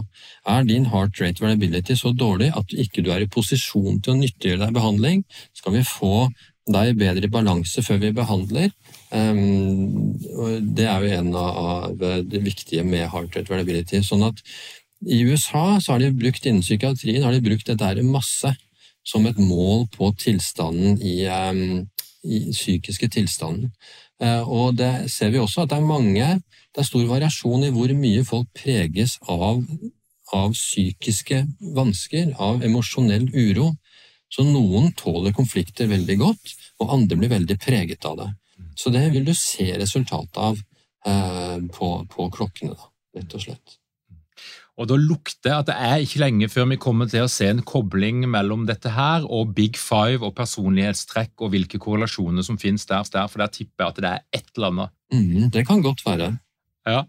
Er 0.48 0.64
din 0.70 0.88
heart 0.94 1.20
rate 1.20 1.44
variability 1.44 1.98
så 2.00 2.14
dårlig 2.16 2.54
at 2.56 2.70
du 2.72 2.80
ikke 2.80 3.04
er 3.12 3.26
i 3.26 3.32
posisjon 3.32 4.00
til 4.00 4.14
å 4.14 4.20
nyttiggjøre 4.22 4.64
deg 4.64 4.78
behandling? 4.78 5.26
Skal 5.52 5.76
vi 5.76 5.84
få 5.88 6.30
deg 6.72 6.96
bedre 6.96 7.28
i 7.28 7.34
balanse 7.34 7.84
før 7.84 8.00
vi 8.06 8.14
behandler? 8.16 8.72
Um, 9.12 10.16
det 10.78 10.88
er 10.88 11.04
jo 11.04 11.20
en 11.20 11.34
av 11.36 12.00
det 12.00 12.40
viktige 12.46 12.88
med 12.88 13.10
heart 13.12 13.36
rate 13.36 13.52
variability. 13.52 14.00
sånn 14.00 14.24
at 14.30 14.40
i 15.04 15.26
USA 15.28 15.82
så 15.84 15.98
har 15.98 16.00
de 16.00 16.16
brukt 16.16 16.46
innen 16.48 16.64
psykiatrien 16.64 17.26
har 17.28 17.36
de 17.36 17.44
brukt 17.44 17.68
dette 17.68 17.84
her 17.84 18.00
masse 18.08 18.56
som 19.04 19.26
et 19.28 19.40
mål 19.44 19.90
på 19.92 20.14
tilstanden 20.16 20.96
i 21.04 21.26
um, 21.28 21.84
i 22.24 22.40
psykiske 22.52 23.10
tilstanden. 23.14 23.72
Eh, 24.22 24.44
og 24.48 24.78
det 24.80 25.12
ser 25.12 25.34
vi 25.34 25.42
også 25.42 25.64
at 25.64 25.74
det 25.74 25.80
er 25.82 25.88
mange 25.88 26.28
Det 26.74 26.82
er 26.82 26.88
stor 26.88 27.06
variasjon 27.06 27.68
i 27.68 27.70
hvor 27.70 27.92
mye 27.94 28.24
folk 28.26 28.48
preges 28.58 29.20
av, 29.30 29.60
av 30.34 30.56
psykiske 30.56 31.44
vansker, 31.76 32.32
av 32.42 32.64
emosjonell 32.66 33.28
uro. 33.30 33.76
Så 34.34 34.42
noen 34.42 34.90
tåler 34.98 35.36
konflikter 35.38 35.86
veldig 35.92 36.16
godt, 36.18 36.56
og 36.82 36.96
andre 36.96 37.20
blir 37.20 37.30
veldig 37.30 37.60
preget 37.62 38.08
av 38.10 38.18
det. 38.24 38.32
Så 38.74 38.90
det 38.90 39.06
vil 39.14 39.28
du 39.28 39.36
se 39.38 39.68
resultatet 39.78 40.42
av 40.42 40.58
eh, 41.06 41.60
på, 41.78 41.92
på, 42.10 42.30
klokkene, 42.34 42.74
da, 42.74 42.90
rett 43.20 43.38
og 43.38 43.46
slett. 43.46 43.78
Og 44.82 44.90
Da 44.90 44.98
lukter 44.98 45.60
at 45.60 45.68
det 45.70 45.76
er 45.78 46.02
ikke 46.02 46.24
lenge 46.24 46.50
før 46.50 46.66
vi 46.72 46.80
kommer 46.82 47.10
til 47.10 47.28
å 47.28 47.32
se 47.32 47.46
en 47.52 47.62
kobling 47.62 48.24
mellom 48.30 48.66
dette 48.66 48.90
her 48.96 49.26
og 49.30 49.54
Big 49.58 49.78
Five 49.78 50.26
og 50.26 50.34
personlighetstrekk 50.40 51.46
og 51.46 51.54
hvilke 51.54 51.82
korrelasjoner 51.82 52.46
som 52.46 52.58
finnes 52.58 52.88
der, 52.90 53.06
for 53.06 53.44
der 53.44 53.54
tipper 53.54 53.86
jeg 53.86 53.94
at 53.94 54.02
det 54.02 54.12
er 54.12 54.24
et 54.40 54.50
eller 54.56 54.72
annet. 54.72 54.96
Mm, 55.14 55.52
det 55.54 55.68
kan 55.70 55.84
godt 55.86 56.02
være. 56.08 56.34
Ja. 56.90 57.04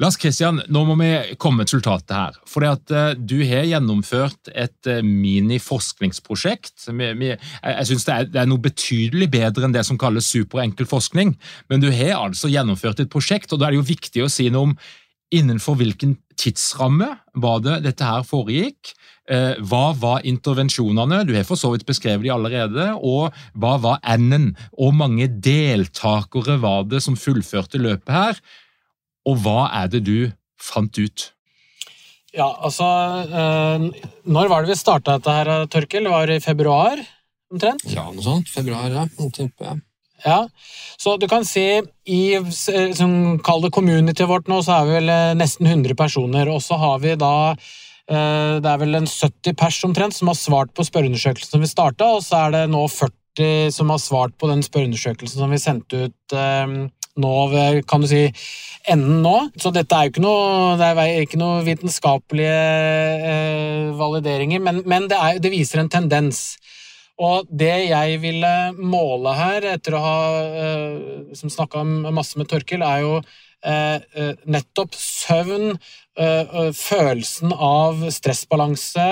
Lars 0.00 0.16
Kristian, 0.16 0.62
nå 0.72 0.82
må 0.88 0.94
vi 0.96 1.08
komme 1.40 1.66
til 1.66 1.78
resultatet 1.78 2.14
her. 2.16 2.36
For 2.48 2.64
at 2.64 2.92
uh, 2.94 3.12
Du 3.18 3.36
har 3.44 3.66
gjennomført 3.68 4.50
et 4.54 4.88
uh, 4.88 5.02
mini-forskningsprosjekt. 5.04 6.88
Jeg 6.88 7.36
er, 7.36 8.28
det 8.32 8.40
er, 8.40 8.48
noe 8.48 8.64
betydelig 8.64 9.28
bedre 9.32 9.68
enn 9.68 9.76
det 9.76 9.84
som 9.86 10.00
kalles 10.00 10.30
superenkel 10.30 10.88
forskning. 10.88 11.34
Men 11.68 11.84
du 11.84 11.90
har 11.92 12.16
altså 12.16 12.48
gjennomført 12.52 13.04
et 13.04 13.12
prosjekt, 13.12 13.52
og 13.52 13.60
da 13.60 13.68
er 13.68 13.76
det 13.76 13.82
jo 13.82 13.90
viktig 13.92 14.24
å 14.24 14.32
si 14.32 14.48
noe 14.52 14.70
om 14.70 14.74
innenfor 15.34 15.78
hvilken 15.78 16.16
tidsramme 16.38 17.10
var 17.38 17.62
det 17.64 17.80
dette 17.84 18.06
her 18.06 18.24
foregikk? 18.26 18.92
Eh, 19.28 19.58
hva 19.68 19.90
var 19.98 20.24
intervensjonene? 20.28 21.20
Du 21.28 21.34
har 21.36 21.46
for 21.48 21.60
så 21.60 21.72
vidt 21.74 21.86
beskrevet 21.88 22.24
de 22.24 22.32
allerede. 22.32 22.86
Og 22.96 23.34
hva 23.58 23.74
var 23.82 24.00
N-en? 24.16 24.54
Hvor 24.72 24.94
mange 24.96 25.28
deltakere 25.28 26.58
var 26.62 26.86
det 26.88 27.02
som 27.04 27.18
fullførte 27.18 27.80
løpet 27.82 28.14
her? 28.14 28.40
Og 29.28 29.42
hva 29.44 29.66
er 29.82 29.90
det 29.92 30.04
du 30.06 30.30
fant 30.62 30.96
ut? 30.96 31.32
Ja, 32.36 32.48
altså 32.60 32.86
eh, 33.24 33.84
Når 34.28 34.50
var 34.52 34.64
det 34.64 34.72
vi 34.74 34.80
starta 34.80 35.16
dette 35.18 35.36
her, 35.36 35.52
Tørkel? 35.72 36.08
Det 36.08 36.12
var 36.12 36.32
i 36.32 36.40
februar 36.44 37.04
omtrent? 37.52 37.84
Ja, 37.92 38.08
noe 38.12 38.24
sånt. 38.24 38.48
Februar, 38.52 38.88
ja. 38.92 39.04
Tipper 39.34 39.72
jeg. 39.72 39.84
Ja, 40.24 40.48
så 40.98 41.16
du 41.16 41.28
kan 41.30 41.44
si 41.46 41.62
i 42.10 42.22
som 42.96 43.38
Kall 43.44 43.62
det 43.62 43.70
community 43.74 44.26
vårt 44.26 44.48
nå, 44.50 44.62
så 44.66 44.80
er 44.80 44.88
vi 44.88 44.96
vel 44.96 45.12
eh, 45.14 45.36
nesten 45.38 45.68
100 45.68 45.94
personer. 45.98 46.50
Og 46.50 46.62
så 46.64 46.78
har 46.80 46.98
vi 47.04 47.14
da 47.18 47.34
eh, 47.52 48.58
Det 48.58 48.72
er 48.72 48.82
vel 48.82 48.98
en 48.98 49.06
70 49.06 49.54
pers 49.58 49.78
omtrent 49.86 50.16
som 50.16 50.32
har 50.32 50.38
svart 50.38 50.74
på 50.74 50.86
spørreundersøkelsen 50.86 51.54
som 51.54 51.62
vi 51.62 51.70
starta, 51.70 52.04
og 52.16 52.24
så 52.26 52.46
er 52.46 52.56
det 52.56 52.64
nå 52.72 52.82
40 52.90 53.70
som 53.70 53.90
har 53.94 54.00
svart 54.02 54.34
på 54.34 54.48
den 54.50 54.64
spørreundersøkelsen 54.66 55.38
som 55.38 55.52
vi 55.54 55.60
sendte 55.62 56.08
ut 56.08 56.34
eh, 56.34 56.66
nå 57.18 57.34
ved 57.52 57.86
kan 57.90 58.02
du 58.02 58.08
si, 58.10 58.24
enden 58.90 59.22
nå. 59.22 59.36
Så 59.58 59.70
dette 59.74 59.94
er 59.94 60.06
jo 60.06 60.12
ikke 60.14 60.24
noe, 60.24 60.76
det 60.78 60.86
er 60.88 61.22
ikke 61.22 61.38
noe 61.40 61.62
vitenskapelige 61.66 62.58
valideringer, 63.98 64.62
men, 64.62 64.82
men 64.86 65.08
det, 65.10 65.18
er, 65.18 65.38
det 65.42 65.50
viser 65.54 65.82
en 65.82 65.90
tendens. 65.92 66.58
Og 67.18 67.48
det 67.50 67.74
jeg 67.88 68.20
ville 68.22 68.54
måle 68.78 69.34
her, 69.34 69.66
etter 69.74 69.96
å 69.98 70.02
ha 70.04 70.18
uh, 70.54 71.38
snakka 71.38 71.82
masse 72.14 72.38
med 72.38 72.46
Torkel, 72.50 72.84
er 72.86 73.02
jo 73.02 73.14
eh, 73.18 73.96
eh, 73.98 74.36
nettopp 74.46 74.94
søvn, 74.94 75.74
følelsen 76.74 77.52
av 77.54 78.00
stressbalanse, 78.10 79.04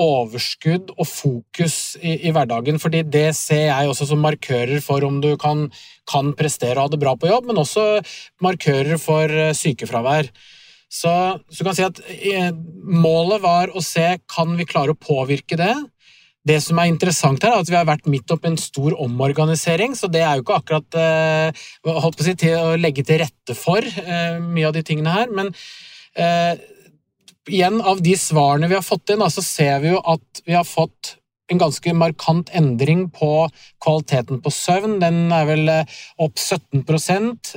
overskudd 0.00 0.94
og 0.94 1.04
fokus 1.04 1.74
i, 2.00 2.30
hverdagen. 2.32 2.78
fordi 2.80 3.02
det 3.04 3.34
ser 3.36 3.66
jeg 3.66 3.90
også 3.90 4.06
som 4.08 4.24
markører 4.24 4.80
for 4.80 5.04
om 5.04 5.18
du 5.20 5.34
kan, 5.36 5.66
kan 6.08 6.32
prestere 6.32 6.78
og 6.78 6.86
ha 6.86 6.92
det 6.94 7.02
bra 7.02 7.12
på 7.20 7.28
jobb, 7.28 7.50
men 7.50 7.60
også 7.60 7.84
markører 8.40 8.96
for 8.96 9.28
sykefravær. 9.60 10.32
Så, 10.88 11.12
så 11.52 11.60
du 11.60 11.68
kan 11.68 11.76
si 11.76 11.84
at 11.84 12.00
målet 12.80 13.44
var 13.44 13.76
å 13.76 13.84
se 13.84 14.14
kan 14.24 14.56
vi 14.56 14.68
klare 14.72 14.96
å 14.96 15.02
påvirke 15.12 15.60
det. 15.60 15.74
Det 16.48 16.58
som 16.64 16.78
er 16.82 16.90
interessant 16.90 17.44
her, 17.44 17.54
er 17.54 17.62
at 17.62 17.70
vi 17.70 17.78
har 17.78 17.86
vært 17.86 18.08
midt 18.10 18.32
oppi 18.34 18.50
en 18.50 18.58
stor 18.58 18.96
omorganisering, 19.04 19.94
så 19.94 20.10
det 20.10 20.24
er 20.26 20.36
jo 20.36 20.42
ikke 20.42 20.58
akkurat 20.58 20.98
eh, 20.98 21.64
holdt 21.86 22.18
på 22.18 22.24
å 22.24 22.26
si, 22.26 22.34
til 22.40 22.56
å 22.58 22.76
legge 22.80 23.04
til 23.06 23.22
rette 23.22 23.54
for 23.58 23.86
eh, 23.86 24.40
mye 24.42 24.66
av 24.66 24.74
de 24.74 24.82
tingene 24.86 25.14
her. 25.14 25.30
Men 25.30 25.52
eh, 26.18 26.58
igjen, 27.46 27.78
av 27.78 28.02
de 28.02 28.16
svarene 28.18 28.70
vi 28.70 28.78
har 28.78 28.86
fått 28.86 29.14
inn, 29.14 29.22
så 29.30 29.44
ser 29.46 29.78
vi 29.84 29.94
jo 29.94 30.02
at 30.02 30.42
vi 30.46 30.58
har 30.58 30.66
fått 30.66 31.16
en 31.50 31.60
ganske 31.60 31.92
markant 31.96 32.50
endring 32.56 33.06
på 33.12 33.30
kvaliteten 33.82 34.40
på 34.42 34.52
søvn. 34.54 34.98
Den 35.02 35.32
er 35.34 35.46
vel 35.48 35.70
eh, 35.70 35.96
opp 36.22 36.38
17 36.38 36.82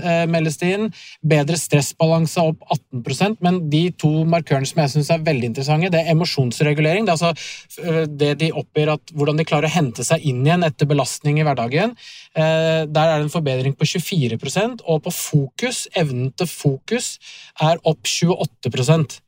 eh, 0.01 0.25
meldes 0.31 0.57
det 0.61 0.71
inn. 0.75 0.87
Bedre 1.21 1.57
stressbalanse 1.59 2.43
opp 2.43 2.63
18% 2.95 3.43
Men 3.45 3.61
de 3.69 3.89
to 3.99 4.11
markørene 4.29 4.67
som 4.69 4.81
jeg 4.83 4.93
syns 4.95 5.11
er 5.13 5.25
veldig 5.25 5.51
interessante, 5.51 5.91
det 5.93 6.01
er 6.01 6.13
emosjonsregulering. 6.15 7.05
Det 7.05 7.13
er 7.13 7.19
altså 7.19 7.83
eh, 7.85 8.01
det 8.09 8.33
de 8.41 8.51
oppgir 8.55 8.91
at 8.95 9.15
hvordan 9.15 9.39
de 9.39 9.47
klarer 9.47 9.69
å 9.69 9.75
hente 9.75 10.05
seg 10.07 10.25
inn 10.25 10.43
igjen 10.45 10.65
etter 10.65 10.89
belastning 10.89 11.39
i 11.39 11.45
hverdagen. 11.45 11.93
Der 12.35 12.87
er 12.89 13.15
det 13.15 13.25
en 13.25 13.31
forbedring 13.31 13.75
på 13.77 13.87
24% 13.87 14.83
og 14.91 15.03
på 15.05 15.11
fokus, 15.13 15.85
evnen 15.97 16.31
til 16.37 16.49
fokus, 16.49 17.15
er 17.63 17.79
opp 17.87 18.07
28 18.09 19.21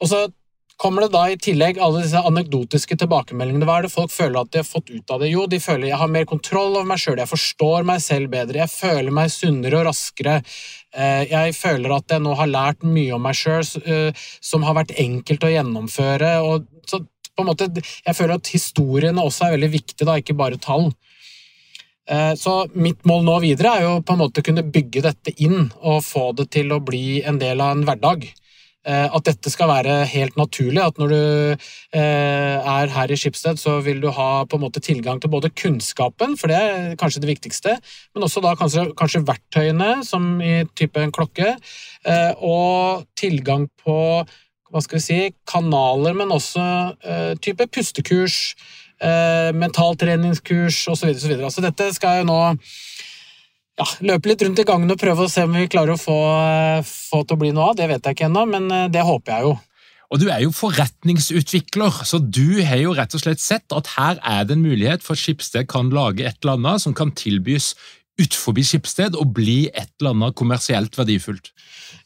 og 0.00 0.08
så 0.08 0.26
kommer 0.80 1.04
det 1.04 1.12
da 1.12 1.26
i 1.28 1.36
tillegg 1.36 1.78
alle 1.82 2.00
disse 2.04 2.20
anekdotiske 2.24 2.96
tilbakemeldingene. 3.02 3.66
Hva 3.68 3.78
er 3.78 3.86
det 3.86 3.92
folk 3.92 4.12
føler 4.14 4.40
at 4.40 4.52
de 4.54 4.62
har 4.62 4.68
fått 4.68 4.88
ut 4.88 5.12
av 5.12 5.20
det? 5.20 5.28
Jo, 5.34 5.44
de 5.50 5.60
føler 5.60 5.90
jeg 5.90 6.00
har 6.00 6.12
mer 6.12 6.26
kontroll 6.28 6.72
over 6.72 6.88
meg 6.88 7.02
sjøl, 7.02 7.20
jeg 7.20 7.30
forstår 7.30 7.86
meg 7.90 8.00
selv 8.04 8.32
bedre, 8.32 8.62
jeg 8.62 8.72
føler 8.72 9.14
meg 9.14 9.32
sunnere 9.34 9.82
og 9.82 9.88
raskere. 9.90 10.38
Eh, 10.96 11.26
jeg 11.28 11.56
føler 11.58 11.96
at 11.98 12.16
jeg 12.16 12.24
nå 12.24 12.32
har 12.38 12.50
lært 12.50 12.86
mye 12.86 13.12
om 13.16 13.24
meg 13.28 13.36
sjøl 13.36 13.60
eh, 13.84 14.24
som 14.40 14.64
har 14.64 14.78
vært 14.80 14.96
enkelt 14.98 15.44
å 15.44 15.52
gjennomføre. 15.52 16.32
og 16.48 16.66
så 16.88 17.04
på 17.04 17.44
en 17.44 17.52
måte, 17.52 17.70
Jeg 18.06 18.16
føler 18.16 18.34
at 18.34 18.52
historiene 18.52 19.22
også 19.22 19.46
er 19.46 19.56
veldig 19.58 19.72
viktige, 19.72 20.08
da, 20.08 20.16
ikke 20.16 20.36
bare 20.36 20.58
tall. 20.60 20.90
Eh, 22.08 22.34
så 22.34 22.66
mitt 22.74 23.04
mål 23.06 23.24
nå 23.24 23.38
videre 23.44 23.76
er 23.76 23.84
jo 23.86 24.00
på 24.02 24.16
en 24.16 24.24
måte 24.24 24.42
kunne 24.42 24.66
bygge 24.66 25.04
dette 25.04 25.36
inn 25.38 25.70
og 25.80 26.02
få 26.04 26.32
det 26.36 26.50
til 26.56 26.72
å 26.72 26.80
bli 26.82 27.22
en 27.22 27.38
del 27.38 27.60
av 27.60 27.76
en 27.76 27.84
hverdag. 27.86 28.26
Eh, 28.88 29.08
at 29.12 29.26
dette 29.28 29.50
skal 29.52 29.68
være 29.68 29.94
helt 30.08 30.38
naturlig. 30.40 30.80
At 30.80 30.96
når 31.00 31.12
du 31.12 31.20
eh, 31.52 32.56
er 32.56 32.92
her 32.94 33.12
i 33.12 33.18
Skipsted, 33.20 33.60
så 33.60 33.76
vil 33.84 34.00
du 34.00 34.08
ha 34.16 34.46
på 34.48 34.56
en 34.56 34.64
måte 34.64 34.80
tilgang 34.80 35.20
til 35.20 35.32
både 35.32 35.52
kunnskapen, 35.52 36.36
for 36.40 36.48
det 36.48 36.56
er 36.56 36.96
kanskje 37.00 37.20
det 37.20 37.28
viktigste, 37.34 37.76
men 38.14 38.24
også 38.24 38.40
da 38.44 38.54
kanskje, 38.56 38.86
kanskje 38.96 39.26
verktøyene, 39.28 39.90
som 40.06 40.32
i 40.40 40.62
type 40.78 41.02
en 41.02 41.12
klokke, 41.12 41.52
eh, 42.08 42.32
og 42.40 43.04
tilgang 43.20 43.68
på 43.84 43.98
hva 44.70 44.80
skal 44.84 45.00
vi 45.00 45.04
si, 45.04 45.20
kanaler, 45.50 46.14
men 46.14 46.30
også 46.30 46.62
type 47.42 47.64
pustekurs, 47.74 48.52
mentaltreningskurs 49.02 50.84
osv. 50.92 51.08
Så, 51.18 51.26
videre. 51.26 51.50
så 51.50 51.64
dette 51.64 51.88
skal 51.96 52.20
jo 52.20 52.28
nå 52.28 52.36
ja, 53.80 53.88
løpe 54.12 54.30
litt 54.30 54.44
rundt 54.44 54.60
i 54.60 54.66
gangen 54.68 54.92
og 54.92 55.00
prøve 55.00 55.26
å 55.26 55.32
se 55.32 55.46
om 55.46 55.56
vi 55.56 55.68
klarer 55.70 55.96
å 55.96 56.00
få, 56.00 56.20
få 56.84 57.24
til 57.24 57.36
å 57.36 57.40
bli 57.40 57.52
noe 57.56 57.72
av. 57.72 57.80
Det 57.80 57.88
vet 57.90 58.06
jeg 58.06 58.18
ikke 58.18 58.28
ennå, 58.28 58.46
men 58.50 58.70
eh, 58.74 58.88
det 58.92 59.04
håper 59.06 59.36
jeg 59.36 59.48
jo. 59.48 59.58
Og 60.10 60.18
Du 60.18 60.26
er 60.26 60.40
jo 60.42 60.50
forretningsutvikler, 60.50 62.00
så 62.02 62.18
du 62.18 62.58
har 62.66 62.80
jo 62.82 62.96
rett 62.98 63.14
og 63.14 63.22
slett 63.22 63.42
sett 63.42 63.70
at 63.70 63.92
her 63.94 64.18
er 64.26 64.46
det 64.46 64.56
en 64.56 64.64
mulighet 64.64 65.04
for 65.06 65.18
Skipsted 65.18 65.68
kan 65.70 65.92
lage 65.94 66.26
et 66.26 66.40
eller 66.42 66.58
annet 66.58 66.82
som 66.82 66.96
kan 66.98 67.12
tilbys 67.14 67.76
utenfor 68.20 68.60
Skipsted 68.60 69.16
og 69.18 69.32
bli 69.36 69.64
et 69.72 69.90
eller 70.00 70.14
annet 70.14 70.36
kommersielt 70.38 70.96
verdifullt. 70.98 71.50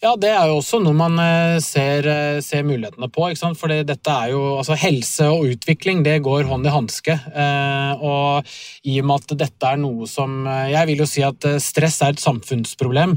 Ja, 0.03 0.15
det 0.21 0.31
er 0.35 0.51
jo 0.51 0.59
også 0.59 0.81
noe 0.83 0.97
man 0.97 1.17
eh, 1.23 1.59
ser, 1.65 2.07
eh, 2.11 2.41
ser 2.45 2.65
mulighetene 2.67 3.09
på. 3.13 3.29
ikke 3.29 3.41
sant? 3.41 3.59
Fordi 3.61 3.81
dette 3.89 4.13
er 4.13 4.35
jo, 4.35 4.43
altså 4.59 4.77
Helse 4.79 5.29
og 5.33 5.49
utvikling 5.55 6.03
det 6.05 6.19
går 6.27 6.49
hånd 6.51 6.69
i 6.69 6.75
hanske. 6.75 7.15
Eh, 7.15 8.05
og 8.05 8.55
i 8.85 8.99
og 9.01 9.09
med 9.09 9.25
at 9.25 9.39
dette 9.47 9.71
er 9.71 9.81
noe 9.81 10.09
som 10.11 10.45
Jeg 10.45 10.89
vil 10.91 11.01
jo 11.05 11.09
si 11.09 11.23
at 11.25 11.47
stress 11.63 12.01
er 12.05 12.15
et 12.15 12.23
samfunnsproblem. 12.23 13.17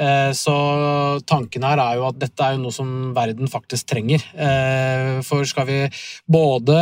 Eh, 0.00 0.30
så 0.32 0.54
tanken 1.28 1.66
her 1.66 1.80
er 1.82 1.98
jo 1.98 2.06
at 2.08 2.16
dette 2.20 2.44
er 2.44 2.54
jo 2.54 2.62
noe 2.62 2.72
som 2.74 3.12
verden 3.16 3.50
faktisk 3.50 3.90
trenger. 3.92 4.24
Eh, 4.32 5.18
for 5.26 5.44
skal 5.48 5.68
vi 5.68 5.80
både 6.32 6.78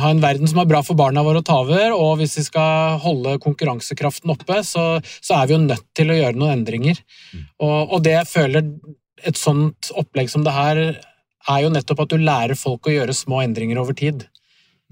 ha 0.00 0.08
en 0.10 0.22
verden 0.22 0.48
som 0.48 0.62
er 0.62 0.70
bra 0.70 0.80
for 0.86 0.96
barna 0.98 1.24
våre 1.26 1.42
å 1.42 1.46
ta 1.46 1.58
over, 1.60 1.92
og 1.96 2.16
hvis 2.20 2.38
vi 2.40 2.46
skal 2.48 2.96
holde 3.04 3.36
konkurransekraften 3.44 4.32
oppe, 4.32 4.62
så, 4.64 4.86
så 5.20 5.36
er 5.36 5.50
vi 5.50 5.56
jo 5.56 5.62
nødt 5.66 5.86
til 5.96 6.12
å 6.12 6.16
gjøre 6.16 6.40
noen 6.40 6.56
endringer. 6.60 7.02
Mm. 7.34 7.44
Og, 7.66 7.78
og 7.84 8.08
det 8.08 8.16
jeg 8.16 8.32
føler 8.32 8.72
et 9.28 9.36
sånt 9.36 9.92
opplegg 10.00 10.32
som 10.32 10.46
det 10.46 10.56
her 10.56 10.82
er 11.50 11.62
jo 11.64 11.72
nettopp 11.72 12.04
at 12.04 12.12
du 12.12 12.20
lærer 12.20 12.56
folk 12.56 12.88
å 12.88 12.94
gjøre 12.94 13.16
små 13.16 13.42
endringer 13.44 13.80
over 13.82 13.96
tid. 13.96 14.24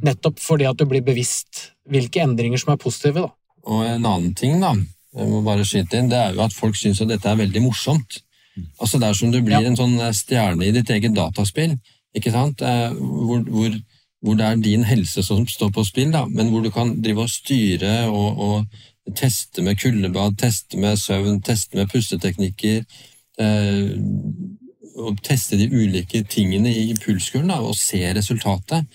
Nettopp 0.04 0.40
fordi 0.42 0.68
at 0.68 0.78
du 0.78 0.84
blir 0.88 1.02
bevisst 1.04 1.70
hvilke 1.88 2.20
endringer 2.22 2.60
som 2.60 2.74
er 2.74 2.80
positive. 2.82 3.24
Da. 3.24 3.32
Og 3.68 3.84
en 3.86 4.04
annen 4.04 4.34
ting, 4.36 4.60
da, 4.62 4.74
jeg 5.18 5.28
må 5.30 5.42
bare 5.46 5.66
skyte 5.66 5.98
inn, 5.98 6.10
det 6.10 6.18
er 6.18 6.34
jo 6.36 6.44
at 6.46 6.56
folk 6.56 6.78
syns 6.78 7.02
at 7.02 7.10
dette 7.10 7.28
er 7.28 7.38
veldig 7.40 7.62
morsomt. 7.64 8.20
Altså 8.80 8.98
Det 8.98 9.08
er 9.08 9.14
som 9.14 9.32
du 9.32 9.40
blir 9.42 9.60
ja. 9.60 9.68
en 9.68 9.78
sånn 9.78 9.98
eh, 10.00 10.14
stjerne 10.16 10.66
i 10.66 10.74
ditt 10.74 10.90
eget 10.90 11.14
dataspill, 11.16 11.76
ikke 12.16 12.32
sant? 12.34 12.62
Eh, 12.62 12.90
hvor, 12.98 13.42
hvor, 13.46 13.74
hvor, 14.24 14.38
det 14.38 14.46
er 14.46 14.62
din 14.62 14.86
helse 14.88 15.22
som 15.22 15.46
står 15.46 15.70
på 15.74 15.84
spill, 15.86 16.12
da, 16.14 16.24
men 16.26 16.50
hvor 16.52 16.64
du 16.64 16.70
kan 16.74 16.96
drive 17.02 17.26
og 17.26 17.32
styre 17.32 18.08
og, 18.10 18.42
og 18.42 19.14
teste 19.18 19.62
med 19.64 19.78
kuldebad, 19.80 20.38
teste 20.40 20.80
med 20.80 20.98
søvn, 21.00 21.40
teste 21.42 21.78
med 21.78 21.90
pusteteknikker. 21.92 22.82
Eh, 23.38 23.94
og 24.98 25.20
teste 25.22 25.54
de 25.54 25.68
ulike 25.70 26.24
tingene 26.26 26.72
i 26.74 26.90
pulskuren 26.98 27.52
og 27.54 27.76
se 27.78 28.00
resultatet. 28.16 28.86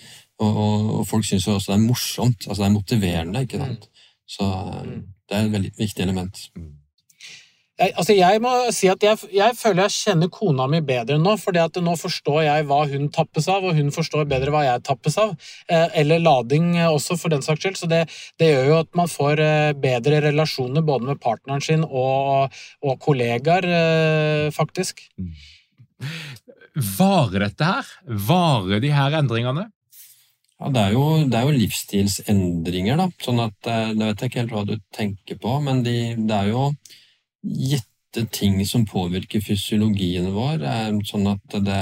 Og, 0.42 0.50
og, 0.50 0.90
og 0.98 1.06
folk 1.08 1.24
syns 1.24 1.46
også 1.48 1.72
det 1.72 1.78
er 1.78 1.86
morsomt. 1.86 2.46
altså 2.48 2.62
Det 2.62 2.68
er 2.68 2.74
motiverende. 2.74 3.42
ikke 3.42 3.60
sant? 3.62 3.88
Så 4.28 4.48
mm. 4.84 4.98
Det 5.28 5.36
er 5.36 5.46
et 5.46 5.54
veldig 5.54 5.74
viktig 5.78 6.04
element. 6.04 6.40
Jeg, 7.74 7.90
altså 7.98 8.14
jeg 8.14 8.38
må 8.38 8.50
si 8.70 8.86
at 8.86 9.02
jeg, 9.02 9.18
jeg, 9.34 9.54
føler 9.58 9.88
jeg 9.88 9.94
kjenner 9.96 10.28
kona 10.30 10.68
mi 10.70 10.78
bedre 10.86 11.16
nå, 11.18 11.32
for 11.42 11.56
nå 11.82 11.94
forstår 11.98 12.44
jeg 12.46 12.66
hva 12.68 12.78
hun 12.92 13.08
tappes 13.10 13.48
av, 13.50 13.66
og 13.66 13.74
hun 13.74 13.90
forstår 13.94 14.28
bedre 14.30 14.54
hva 14.54 14.62
jeg 14.62 14.84
tappes 14.86 15.18
av. 15.18 15.32
Eh, 15.66 15.88
eller 16.04 16.22
lading 16.22 16.76
også, 16.84 17.18
for 17.18 17.34
den 17.34 17.42
saks 17.42 17.64
skyld. 17.64 17.80
Så 17.80 17.90
det, 17.90 18.04
det, 18.38 18.52
gjør 18.52 18.70
jo 18.70 18.78
at 18.84 18.92
man 18.94 19.10
får 19.10 19.42
eh, 19.42 19.72
bedre 19.74 20.22
relasjoner 20.28 20.86
både 20.86 21.10
med 21.10 21.22
partneren 21.24 21.64
sin 21.66 21.82
og, 21.82 22.54
og 22.84 22.98
kollegaer, 23.02 23.66
eh, 23.66 24.46
faktisk. 24.54 25.02
Varer 26.94 27.48
dette 27.48 27.72
her? 27.74 27.94
Varer 28.06 28.86
de 28.86 28.94
her 28.94 29.18
endringene? 29.18 29.66
Ja, 30.64 30.70
det 30.72 30.80
er, 30.80 30.92
jo, 30.94 31.08
det 31.28 31.36
er 31.36 31.44
jo 31.44 31.56
livsstilsendringer, 31.58 32.96
da. 32.96 33.10
Sånn 33.20 33.42
at 33.44 33.68
eh, 33.68 33.90
Det 33.92 34.06
vet 34.06 34.22
jeg 34.22 34.30
ikke 34.30 34.40
helt 34.40 34.54
hva 34.54 34.62
du 34.64 34.78
tenker 34.96 35.36
på, 35.40 35.58
men 35.60 35.82
de, 35.84 35.98
det 36.16 36.38
er 36.38 36.48
jo 36.54 36.70
gitte 37.44 38.24
ting 38.32 38.56
som 38.64 38.86
påvirker 38.88 39.42
fysiologien 39.44 40.30
vår. 40.32 40.64
Sånn 41.04 41.28
at 41.28 41.56
det 41.66 41.80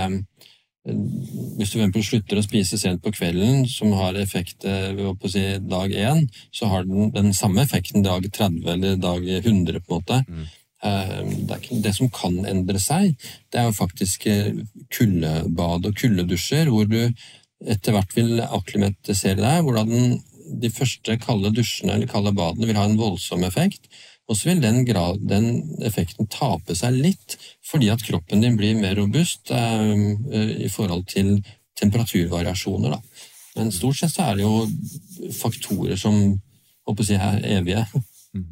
Hvis 0.83 1.76
du 1.76 1.78
f.eks. 1.78 2.09
slutter 2.09 2.41
å 2.41 2.43
spise 2.43 2.80
sent 2.80 3.05
på 3.05 3.12
kvelden, 3.14 3.68
som 3.70 3.93
har 4.01 4.18
effekt 4.18 4.66
på 4.66 4.72
ved 4.99 5.07
å 5.12 5.30
si, 5.30 5.45
dag 5.62 5.95
én, 5.95 6.24
så 6.51 6.72
har 6.72 6.89
den 6.89 7.12
den 7.14 7.30
samme 7.39 7.62
effekten 7.62 8.03
dag 8.03 8.26
30 8.26 8.66
eller 8.74 8.99
dag 8.99 9.22
100, 9.22 9.78
på 9.78 9.95
en 9.95 10.01
måte. 10.01 10.18
Mm. 10.26 10.49
Eh, 10.83 11.20
det, 11.53 11.61
det, 11.85 11.95
som 11.95 12.11
kan 12.11 12.41
endre 12.51 12.83
seg, 12.83 13.14
det 13.53 13.62
er 13.62 13.70
jo 13.70 13.78
faktisk 13.78 14.26
kuldebad 14.91 15.87
og 15.87 15.95
kuldedusjer, 16.03 16.72
hvor 16.74 16.91
du 16.91 17.12
etter 17.70 17.94
hvert 17.94 18.14
vil 18.16 18.40
akklimatisere 18.42 19.40
deg, 19.40 19.66
hvordan 19.66 20.20
de 20.62 20.70
første 20.72 21.16
kalde 21.22 21.52
dusjene 21.54 21.96
eller 21.96 22.10
kalde 22.10 22.34
badene 22.36 22.68
vil 22.68 22.78
ha 22.78 22.86
en 22.88 22.98
voldsom 22.98 23.44
effekt. 23.46 23.88
Og 24.30 24.38
så 24.38 24.48
vil 24.48 24.62
den, 24.62 24.84
grad, 24.86 25.20
den, 25.28 25.48
effekten 25.84 26.28
tape 26.30 26.76
seg 26.78 26.94
litt, 26.94 27.36
fordi 27.66 27.90
at 27.92 28.04
kroppen 28.06 28.42
din 28.44 28.56
blir 28.58 28.78
mer 28.78 28.94
robust 28.96 29.50
eh, 29.52 29.92
i 30.62 30.70
forhold 30.72 31.08
til 31.10 31.34
temperaturvariasjoner. 31.80 32.94
Da. 32.94 33.00
Men 33.58 33.72
stort 33.74 33.98
sett 33.98 34.14
så 34.14 34.30
er 34.30 34.38
det 34.38 34.46
jo 34.46 35.32
faktorer 35.36 35.98
som 36.00 36.16
håper 36.88 37.10
jeg, 37.10 37.18
er 37.20 37.58
evige. 37.58 37.82
Mm. 38.34 38.46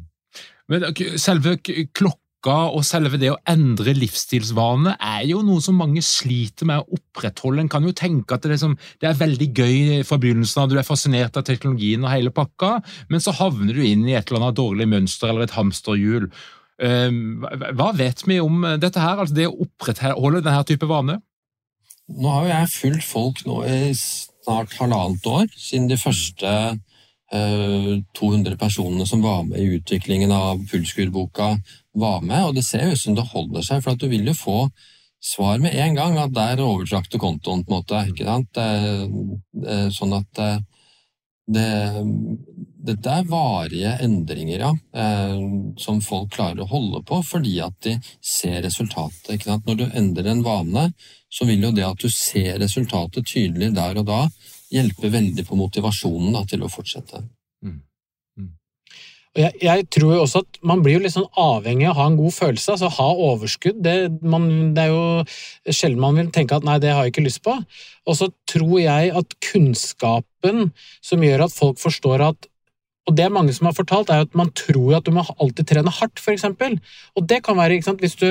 Men 0.71 0.87
selve 1.19 1.57
klokka 1.61 2.19
og 2.49 2.81
selve 2.87 3.19
det 3.21 3.29
å 3.29 3.39
endre 3.49 3.93
livsstilsvanene 3.93 4.95
er 4.97 5.27
jo 5.29 5.43
noe 5.45 5.61
som 5.61 5.77
mange 5.77 6.01
sliter 6.01 6.65
med 6.65 6.81
å 6.81 6.97
opprettholde. 6.97 7.61
En 7.61 7.69
kan 7.69 7.85
jo 7.85 7.93
tenke 7.93 8.33
at 8.33 8.41
det, 8.41 8.55
liksom, 8.55 8.73
det 9.01 9.09
er 9.11 9.19
veldig 9.19 9.49
gøy 9.53 9.77
fra 10.07 10.17
begynnelsen 10.17 10.63
av, 10.63 10.71
du 10.71 10.79
er 10.79 10.87
fascinert 10.87 11.37
av 11.37 11.45
teknologien 11.45 12.01
og 12.01 12.09
hele 12.09 12.33
pakka, 12.33 12.79
men 13.13 13.21
så 13.21 13.35
havner 13.37 13.77
du 13.77 13.83
inn 13.85 14.07
i 14.09 14.15
et 14.17 14.25
eller 14.31 14.47
annet 14.47 14.57
dårlig 14.57 14.89
mønster 14.89 15.29
eller 15.29 15.45
et 15.45 15.53
hamsterhjul. 15.53 16.31
Hva 16.81 17.91
vet 17.93 18.25
vi 18.25 18.39
om 18.41 18.65
dette 18.81 19.03
her, 19.03 19.21
altså 19.21 19.37
det 19.37 19.45
å 19.51 19.59
opprettholde 19.67 20.41
denne 20.41 20.65
type 20.65 20.89
vane? 20.89 21.19
Nå 22.11 22.31
har 22.33 22.47
jo 22.47 22.51
jeg 22.55 22.71
fulgt 22.73 23.05
folk 23.07 23.43
nå 23.45 23.61
i 23.69 23.93
snart 23.93 24.73
halvannet 24.79 25.27
år, 25.29 25.45
siden 25.53 25.91
de 25.91 25.99
første 26.01 26.55
200 27.31 28.57
personene 28.59 29.05
som 29.07 29.21
var 29.23 29.43
med 29.47 29.59
i 29.59 29.77
utviklingen 29.77 30.31
av 30.35 30.65
Pulskur-boka, 30.67 31.53
var 31.93 32.21
med, 32.21 32.45
og 32.45 32.55
det 32.55 32.65
ser 32.67 32.91
ut 32.91 32.99
som 32.99 33.15
det 33.15 33.29
holder 33.31 33.63
seg, 33.63 33.83
for 33.83 33.93
at 33.93 34.01
du 34.01 34.09
vil 34.11 34.27
jo 34.27 34.35
få 34.35 34.57
svar 35.21 35.61
med 35.61 35.75
en 35.77 35.95
gang 35.95 36.17
at 36.19 36.33
der 36.33 36.63
overtrakk 36.63 37.09
du 37.11 37.19
kontoen, 37.21 37.63
på 37.63 37.71
en 37.71 37.77
måte. 37.77 38.03
ikke 38.09 38.27
sant? 38.27 38.51
Det, 38.57 39.89
sånn 39.95 40.15
at 40.17 40.43
det, 41.51 41.67
dette 42.87 43.13
er 43.13 43.27
varige 43.29 43.91
endringer, 44.05 44.65
ja, 44.65 44.71
som 45.81 46.01
folk 46.03 46.31
klarer 46.35 46.63
å 46.63 46.69
holde 46.71 47.03
på 47.07 47.21
fordi 47.25 47.57
at 47.63 47.75
de 47.85 47.97
ser 48.23 48.61
resultatet. 48.65 49.35
ikke 49.35 49.51
sant? 49.51 49.67
Når 49.67 49.81
du 49.81 49.85
endrer 49.89 50.31
en 50.31 50.45
vane, 50.45 50.89
så 51.31 51.47
vil 51.49 51.67
jo 51.67 51.73
det 51.75 51.85
at 51.87 52.01
du 52.01 52.09
ser 52.11 52.57
resultatet 52.61 53.27
tydelig 53.27 53.71
der 53.77 54.01
og 54.01 54.09
da, 54.09 54.23
hjelpe 54.71 55.11
veldig 55.11 55.45
på 55.47 55.59
motivasjonen 55.59 56.35
da, 56.35 56.43
til 56.47 56.63
å 56.65 56.71
fortsette. 56.71 57.23
Jeg, 59.31 59.53
jeg, 59.63 59.85
tror 59.95 60.09
jo 60.11 60.23
også 60.25 60.41
at 60.43 60.57
man 60.67 60.81
blir 60.83 60.97
jo 60.97 61.01
litt 61.05 61.13
sånn 61.13 61.29
avhengig 61.39 61.85
av 61.87 61.93
å 61.93 61.99
ha 62.01 62.05
en 62.09 62.17
god 62.19 62.33
følelse, 62.35 62.73
altså 62.73 62.89
ha 62.97 63.05
overskudd. 63.29 63.77
Det, 63.85 63.93
man, 64.27 64.47
det, 64.75 64.83
er 64.83 64.91
jo 64.91 65.71
sjelden 65.71 66.01
man 66.03 66.19
vil 66.19 66.31
tenke 66.35 66.57
at 66.57 66.67
nei, 66.67 66.75
det 66.83 66.91
har 66.91 67.07
jeg 67.07 67.13
ikke 67.13 67.23
lyst 67.29 67.39
på. 67.45 67.53
Og 68.11 68.17
så 68.19 68.27
tror 68.51 68.75
jeg 68.81 69.13
at 69.15 69.37
kunnskapen 69.47 70.73
som 70.99 71.23
gjør 71.23 71.45
at 71.45 71.55
folk 71.55 71.79
forstår 71.79 72.25
at 72.27 72.49
og 73.09 73.15
det 73.17 73.31
mange 73.33 73.53
som 73.55 73.65
har 73.65 73.73
fortalt, 73.73 74.11
er 74.13 74.27
at 74.27 74.35
man 74.37 74.51
tror 74.53 74.99
at 74.99 75.07
du 75.07 75.15
må 75.15 75.23
alltid 75.41 75.71
trene 75.71 75.89
hardt, 75.95 76.19
f.eks. 76.21 76.45
Og 77.17 77.23
det 77.27 77.39
kan 77.47 77.57
være, 77.57 77.79
ikke 77.79 77.87
sant, 77.87 78.03
hvis 78.03 78.19
du 78.19 78.27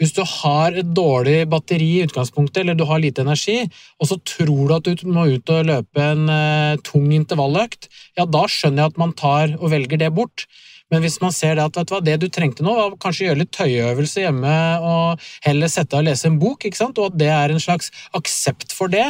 hvis 0.00 0.12
du 0.16 0.22
har 0.28 0.76
et 0.76 0.88
dårlig 0.96 1.46
batteri 1.48 1.88
i 1.96 2.04
utgangspunktet, 2.04 2.62
eller 2.62 2.76
du 2.76 2.84
har 2.88 3.00
lite 3.00 3.24
energi, 3.24 3.62
og 4.00 4.10
så 4.10 4.18
tror 4.20 4.68
du 4.68 4.74
at 4.76 4.90
du 5.00 5.08
må 5.08 5.26
ut 5.32 5.52
og 5.54 5.68
løpe 5.70 6.04
en 6.04 6.28
uh, 6.28 6.76
tung 6.84 7.08
intervalløkt, 7.16 7.88
ja, 8.18 8.26
da 8.28 8.44
skjønner 8.50 8.84
jeg 8.84 8.92
at 8.92 9.00
man 9.00 9.14
tar 9.16 9.56
og 9.56 9.70
velger 9.72 10.02
det 10.04 10.12
bort. 10.16 10.44
Men 10.92 11.02
hvis 11.02 11.16
man 11.22 11.32
ser 11.34 11.56
det 11.56 11.64
at 11.64 11.80
vet 11.80 11.88
du 11.88 11.94
hva, 11.96 12.02
det 12.04 12.18
du 12.22 12.28
trengte 12.30 12.62
nå, 12.62 12.74
var 12.76 12.94
kanskje 13.02 13.26
gjøre 13.26 13.40
litt 13.40 13.54
tøyeøvelse 13.56 14.22
hjemme 14.22 14.52
og 14.86 15.24
heller 15.48 15.72
sette 15.72 15.96
deg 15.96 16.04
og 16.04 16.08
lese 16.12 16.28
en 16.30 16.38
bok, 16.42 16.68
ikke 16.68 16.78
sant? 16.78 17.00
og 17.00 17.10
at 17.10 17.18
det 17.24 17.32
er 17.34 17.54
en 17.54 17.62
slags 17.62 17.90
aksept 18.14 18.76
for 18.76 18.92
det, 18.92 19.08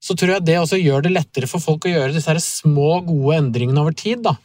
så 0.00 0.16
tror 0.16 0.34
jeg 0.34 0.46
det 0.48 0.58
også 0.60 0.80
gjør 0.80 1.06
det 1.06 1.14
lettere 1.14 1.48
for 1.48 1.62
folk 1.62 1.86
å 1.86 1.92
gjøre 1.92 2.16
disse 2.16 2.36
små, 2.44 3.00
gode 3.06 3.38
endringene 3.40 3.80
over 3.80 3.96
tid. 3.96 4.24
da. 4.26 4.36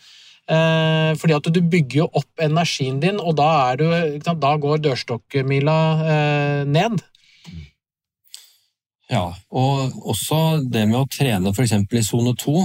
Eh, 0.46 1.12
fordi 1.18 1.34
at 1.34 1.48
du 1.50 1.62
bygger 1.62 2.04
jo 2.04 2.08
opp 2.22 2.44
energien 2.44 3.00
din, 3.02 3.18
og 3.18 3.38
da, 3.40 3.74
du, 3.80 3.88
da 4.22 4.56
går 4.62 4.84
dørstokkmila 4.86 5.78
eh, 6.06 6.62
ned. 6.70 7.02
Ja, 9.10 9.28
og 9.54 9.98
også 10.06 10.62
det 10.62 10.86
med 10.90 11.00
å 11.02 11.10
trene 11.10 11.54
f.eks. 11.54 11.74
i 11.74 12.06
sone 12.06 12.34
2 12.38 12.56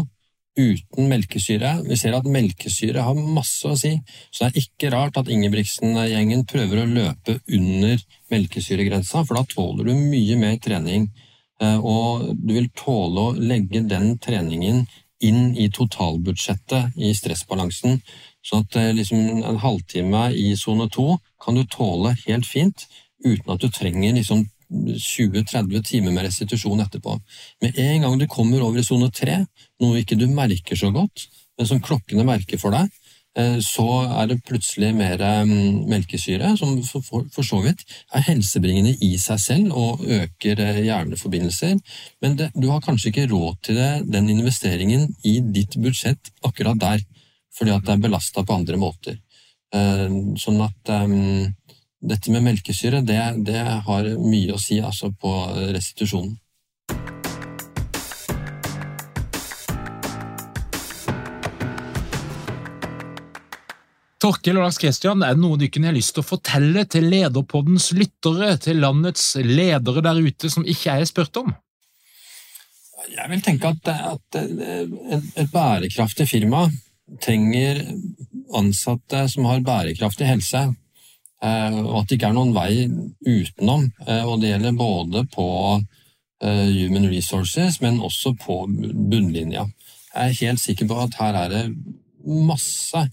uten 0.60 1.08
melkesyre. 1.08 1.78
Vi 1.86 1.96
ser 1.96 2.16
at 2.16 2.28
melkesyre 2.28 3.04
har 3.06 3.16
masse 3.16 3.68
å 3.68 3.76
si, 3.78 3.94
så 4.28 4.44
det 4.44 4.50
er 4.50 4.64
ikke 4.64 4.92
rart 4.92 5.16
at 5.20 5.30
Ingebrigtsen-gjengen 5.32 6.44
prøver 6.50 6.82
å 6.82 6.88
løpe 6.90 7.38
under 7.48 8.00
melkesyregrensa, 8.32 9.24
for 9.24 9.38
da 9.38 9.44
tåler 9.48 9.88
du 9.88 9.94
mye 9.96 10.36
mer 10.40 10.58
trening. 10.60 11.08
Eh, 11.60 11.78
og 11.80 12.32
du 12.36 12.54
vil 12.56 12.68
tåle 12.76 13.30
å 13.30 13.36
legge 13.36 13.84
den 13.88 14.18
treningen 14.20 14.84
inn 15.20 15.56
i 15.56 15.68
totalbudsjettet 15.72 16.96
i 16.96 17.12
stressbalansen. 17.14 18.00
Så 18.42 18.62
at 18.62 18.76
eh, 18.76 18.92
liksom, 18.96 19.42
en 19.44 19.60
halvtime 19.60 20.30
i 20.32 20.54
sone 20.56 20.88
to 20.92 21.18
kan 21.44 21.58
du 21.58 21.64
tåle 21.68 22.14
helt 22.26 22.48
fint, 22.48 22.86
uten 23.24 23.52
at 23.52 23.60
du 23.60 23.68
trenger 23.68 24.16
liksom 24.16 24.46
20-30 24.70 25.82
timer 25.82 26.14
med 26.14 26.24
restitusjon 26.28 26.80
etterpå. 26.80 27.18
Med 27.62 27.78
en 27.78 28.06
gang 28.06 28.18
du 28.18 28.26
kommer 28.30 28.62
over 28.62 28.80
i 28.80 28.86
sone 28.86 29.10
tre, 29.12 29.42
noe 29.82 30.00
ikke 30.00 30.18
du 30.18 30.28
merker 30.30 30.78
så 30.78 30.92
godt, 30.94 31.26
men 31.58 31.68
som 31.68 31.82
klokkene 31.82 32.24
merker 32.24 32.60
for 32.60 32.72
deg, 32.74 32.88
så 33.62 33.86
er 34.10 34.26
det 34.26 34.40
plutselig 34.42 34.90
mer 34.96 35.20
mm, 35.46 35.86
melkesyre, 35.90 36.56
som 36.58 36.74
for 36.82 37.46
så 37.46 37.60
vidt 37.62 37.84
er 38.14 38.24
helsebringende 38.26 38.96
i 39.06 39.12
seg 39.22 39.38
selv 39.38 39.76
og 39.78 40.02
øker 40.02 40.58
eh, 40.64 40.82
hjerneforbindelser, 40.88 41.78
men 42.22 42.36
det, 42.36 42.50
du 42.56 42.66
har 42.72 42.82
kanskje 42.82 43.12
ikke 43.12 43.28
råd 43.30 43.60
til 43.62 43.78
det, 43.78 43.92
den 44.10 44.28
investeringen 44.34 45.06
i 45.22 45.38
ditt 45.40 45.78
budsjett 45.78 46.32
akkurat 46.42 46.80
der, 46.80 47.06
fordi 47.54 47.74
at 47.76 47.86
det 47.86 47.94
er 47.94 48.02
belasta 48.02 48.42
på 48.42 48.58
andre 48.58 48.80
måter. 48.80 49.20
Eh, 49.74 50.06
sånn 50.42 50.60
at 50.66 50.94
dette 52.00 52.32
med 52.34 52.46
melkesyre, 52.48 53.04
det, 53.06 53.20
det, 53.46 53.62
har 53.86 54.12
mye 54.18 54.56
å 54.56 54.60
si 54.60 54.80
altså, 54.82 55.12
på 55.12 55.30
restitusjonen. 55.70 56.34
Torkel 64.20 64.58
og 64.58 64.66
Lars 64.66 64.78
Kristian, 64.80 65.22
er 65.24 65.36
det 65.36 65.40
noe 65.40 65.56
dere 65.60 65.86
har 65.86 65.96
lyst 65.96 66.12
til 66.16 66.24
å 66.24 66.28
fortelle 66.28 66.84
til 66.92 67.06
Lederpoddens 67.08 67.88
lyttere, 67.96 68.52
til 68.60 68.82
landets 68.82 69.32
ledere 69.40 70.02
der 70.04 70.20
ute 70.20 70.50
som 70.52 70.66
ikke 70.66 70.90
jeg 70.90 71.06
er 71.06 71.08
spurt 71.08 71.40
om? 71.40 71.54
Jeg 73.10 73.30
vil 73.32 73.40
tenke 73.42 73.70
at, 73.72 73.88
at 73.88 74.36
et 74.36 75.48
bærekraftig 75.50 76.28
firma 76.28 76.66
trenger 77.24 77.80
ansatte 78.56 79.24
som 79.32 79.48
har 79.48 79.64
bærekraftig 79.64 80.28
helse, 80.28 80.66
eh, 81.42 81.78
og 81.80 82.02
at 82.02 82.10
det 82.10 82.18
ikke 82.18 82.30
er 82.30 82.36
noen 82.36 82.52
vei 82.54 82.84
utenom. 83.24 83.88
Eh, 84.06 84.24
og 84.26 84.42
det 84.42 84.52
gjelder 84.52 84.76
både 84.78 85.24
på 85.32 85.48
eh, 85.78 86.68
human 86.76 87.08
resources, 87.10 87.80
men 87.80 88.02
også 88.04 88.34
på 88.44 88.62
bunnlinja. 88.68 89.66
Jeg 90.10 90.28
er 90.28 90.38
helt 90.42 90.62
sikker 90.62 90.90
på 90.90 91.00
at 91.06 91.18
her 91.22 91.40
er 91.44 91.52
det 91.54 91.64
masse 92.26 93.06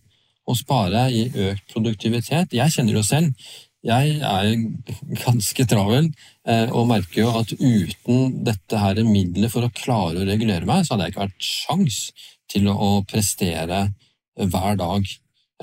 å 0.48 0.56
spare 0.56 1.08
i 1.12 1.26
økt 1.50 1.74
produktivitet. 1.74 2.56
Jeg 2.56 2.74
kjenner 2.74 2.96
det 2.96 3.02
jo 3.02 3.08
selv. 3.08 3.50
Jeg 3.88 4.18
er 4.26 4.48
ganske 5.26 5.66
travel 5.70 6.10
eh, 6.48 6.68
og 6.72 6.90
merker 6.90 7.24
jo 7.24 7.34
at 7.40 7.54
uten 7.54 8.40
dette 8.48 8.82
her 8.82 9.02
middelet 9.08 9.54
for 9.54 9.68
å 9.68 9.74
klare 9.76 10.24
å 10.24 10.28
regulere 10.28 10.68
meg, 10.68 10.86
så 10.86 10.96
hadde 10.96 11.08
jeg 11.08 11.16
ikke 11.16 11.26
vært 11.26 11.50
sjans 11.50 12.00
til 12.52 12.70
å 12.72 12.92
prestere 13.08 13.88
hver 14.38 14.80
dag. 14.80 15.12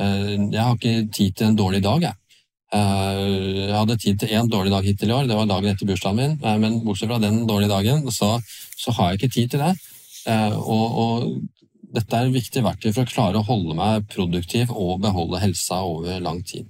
Eh, 0.00 0.34
jeg 0.36 0.60
har 0.60 0.76
ikke 0.76 1.08
tid 1.14 1.40
til 1.40 1.50
en 1.50 1.58
dårlig 1.58 1.82
dag, 1.84 2.10
jeg. 2.10 2.20
Eh, 2.74 3.24
jeg 3.64 3.74
hadde 3.74 3.98
tid 4.02 4.20
til 4.20 4.36
én 4.36 4.52
dårlig 4.52 4.72
dag 4.74 4.86
hittil 4.86 5.10
i 5.10 5.16
år, 5.16 5.26
det 5.30 5.40
var 5.40 5.50
dagen 5.50 5.72
etter 5.72 5.90
bursdagen 5.90 6.20
min. 6.20 6.38
Men 6.62 6.80
bortsett 6.86 7.10
fra 7.10 7.20
den 7.22 7.44
dårlige 7.50 7.72
dagen, 7.72 8.06
så, 8.14 8.36
så 8.78 8.94
har 8.98 9.12
jeg 9.12 9.22
ikke 9.22 9.34
tid 9.40 9.54
til 9.54 9.66
det. 9.66 9.74
Og, 10.24 10.84
og 11.04 11.24
dette 11.94 12.18
er 12.18 12.28
et 12.28 12.34
viktig 12.34 12.62
verktøy 12.64 12.90
for 12.90 13.04
å 13.04 13.10
klare 13.10 13.40
å 13.40 13.46
holde 13.46 13.76
meg 13.78 14.08
produktiv 14.10 14.72
og 14.74 15.00
beholde 15.04 15.42
helsa 15.42 15.82
over 15.86 16.18
lang 16.22 16.42
tid. 16.46 16.66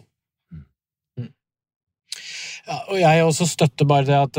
Ja, 2.65 2.79
og 2.89 2.97
jeg 2.97 3.25
også 3.25 3.49
støtter 3.49 3.89
bare 3.89 4.09
det 4.09 4.17
at 4.17 4.39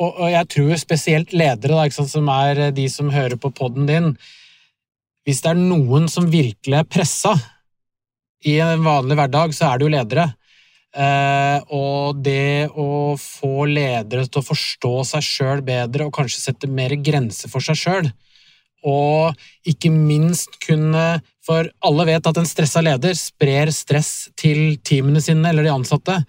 Og, 0.00 0.08
og 0.08 0.28
jeg 0.30 0.48
tror 0.48 0.76
spesielt 0.80 1.32
ledere, 1.36 1.74
da, 1.74 1.90
sant, 1.90 2.10
som 2.10 2.28
er 2.32 2.70
de 2.74 2.86
som 2.88 3.10
hører 3.12 3.36
på 3.36 3.50
poden 3.50 3.88
din 3.88 4.12
Hvis 5.26 5.42
det 5.42 5.50
er 5.50 5.58
noen 5.58 6.08
som 6.10 6.30
virkelig 6.30 6.78
er 6.78 6.88
pressa 6.88 7.34
i 8.46 8.56
en 8.58 8.82
vanlig 8.82 9.14
hverdag, 9.18 9.52
så 9.54 9.68
er 9.68 9.78
det 9.78 9.86
jo 9.86 9.90
ledere. 9.92 10.24
Eh, 10.92 11.58
og 11.72 12.18
det 12.26 12.68
å 12.74 13.14
få 13.14 13.68
ledere 13.70 14.26
til 14.26 14.40
å 14.42 14.48
forstå 14.48 14.90
seg 15.12 15.22
sjøl 15.24 15.62
bedre 15.64 16.08
og 16.08 16.16
kanskje 16.16 16.40
sette 16.42 16.66
mer 16.66 16.92
grenser 16.98 17.52
for 17.52 17.62
seg 17.62 17.78
sjøl, 17.78 18.10
og 18.82 19.38
ikke 19.68 19.92
minst 19.94 20.58
kunne 20.66 21.22
For 21.42 21.66
alle 21.82 22.04
vet 22.06 22.26
at 22.26 22.36
en 22.38 22.46
stressa 22.46 22.78
leder 22.84 23.16
sprer 23.18 23.72
stress 23.74 24.28
til 24.38 24.76
teamene 24.86 25.18
sine 25.20 25.48
eller 25.50 25.66
de 25.66 25.72
ansatte. 25.74 26.20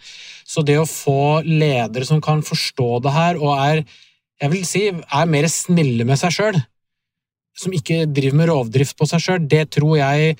Så 0.42 0.64
det 0.66 0.80
å 0.82 0.90
få 0.90 1.44
ledere 1.46 2.08
som 2.10 2.22
kan 2.22 2.42
forstå 2.42 2.88
det 3.06 3.14
her 3.14 3.38
og 3.38 3.54
er 3.54 3.84
jeg 4.42 4.52
vil 4.52 4.66
si, 4.68 4.82
er 4.90 5.30
mer 5.30 5.46
snille 5.48 6.04
med 6.08 6.20
seg 6.20 6.34
sjøl, 6.36 6.58
som 7.56 7.76
ikke 7.76 8.08
driver 8.12 8.40
med 8.42 8.50
rovdrift 8.50 8.98
på 9.00 9.08
seg 9.08 9.22
sjøl, 9.24 9.46
det 9.48 9.68
tror 9.76 9.96
jeg 10.00 10.34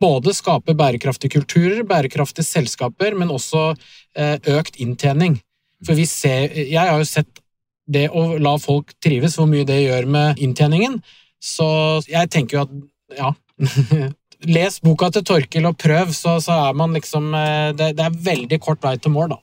både 0.00 0.32
skaper 0.32 0.76
bærekraftige 0.78 1.34
kulturer, 1.36 1.82
bærekraftige 1.84 2.46
selskaper, 2.46 3.16
men 3.18 3.32
også 3.34 3.72
eh, 4.16 4.38
økt 4.54 4.78
inntjening. 4.80 5.36
For 5.84 5.98
vi 5.98 6.06
ser, 6.06 6.54
Jeg 6.54 6.78
har 6.78 6.98
jo 6.98 7.08
sett 7.08 7.42
det 7.90 8.08
å 8.08 8.38
la 8.38 8.54
folk 8.62 8.94
trives, 9.02 9.36
hvor 9.36 9.50
mye 9.50 9.66
det 9.68 9.82
gjør 9.82 10.06
med 10.06 10.40
inntjeningen. 10.40 11.00
Så 11.42 11.68
jeg 12.06 12.30
tenker 12.30 12.58
jo 12.58 12.66
at 12.66 12.74
ja 13.18 13.32
Les 14.50 14.80
boka 14.82 15.06
til 15.14 15.22
Torkel 15.22 15.66
og 15.68 15.76
prøv, 15.78 16.10
så, 16.16 16.36
så 16.42 16.56
er 16.66 16.74
man 16.74 16.94
liksom 16.96 17.28
eh, 17.38 17.70
det, 17.78 17.92
det, 17.98 18.06
er 18.08 18.22
veldig 18.26 18.58
kort 18.62 18.82
vei 18.82 18.96
til 18.98 19.14
mål, 19.14 19.36
da. 19.36 19.38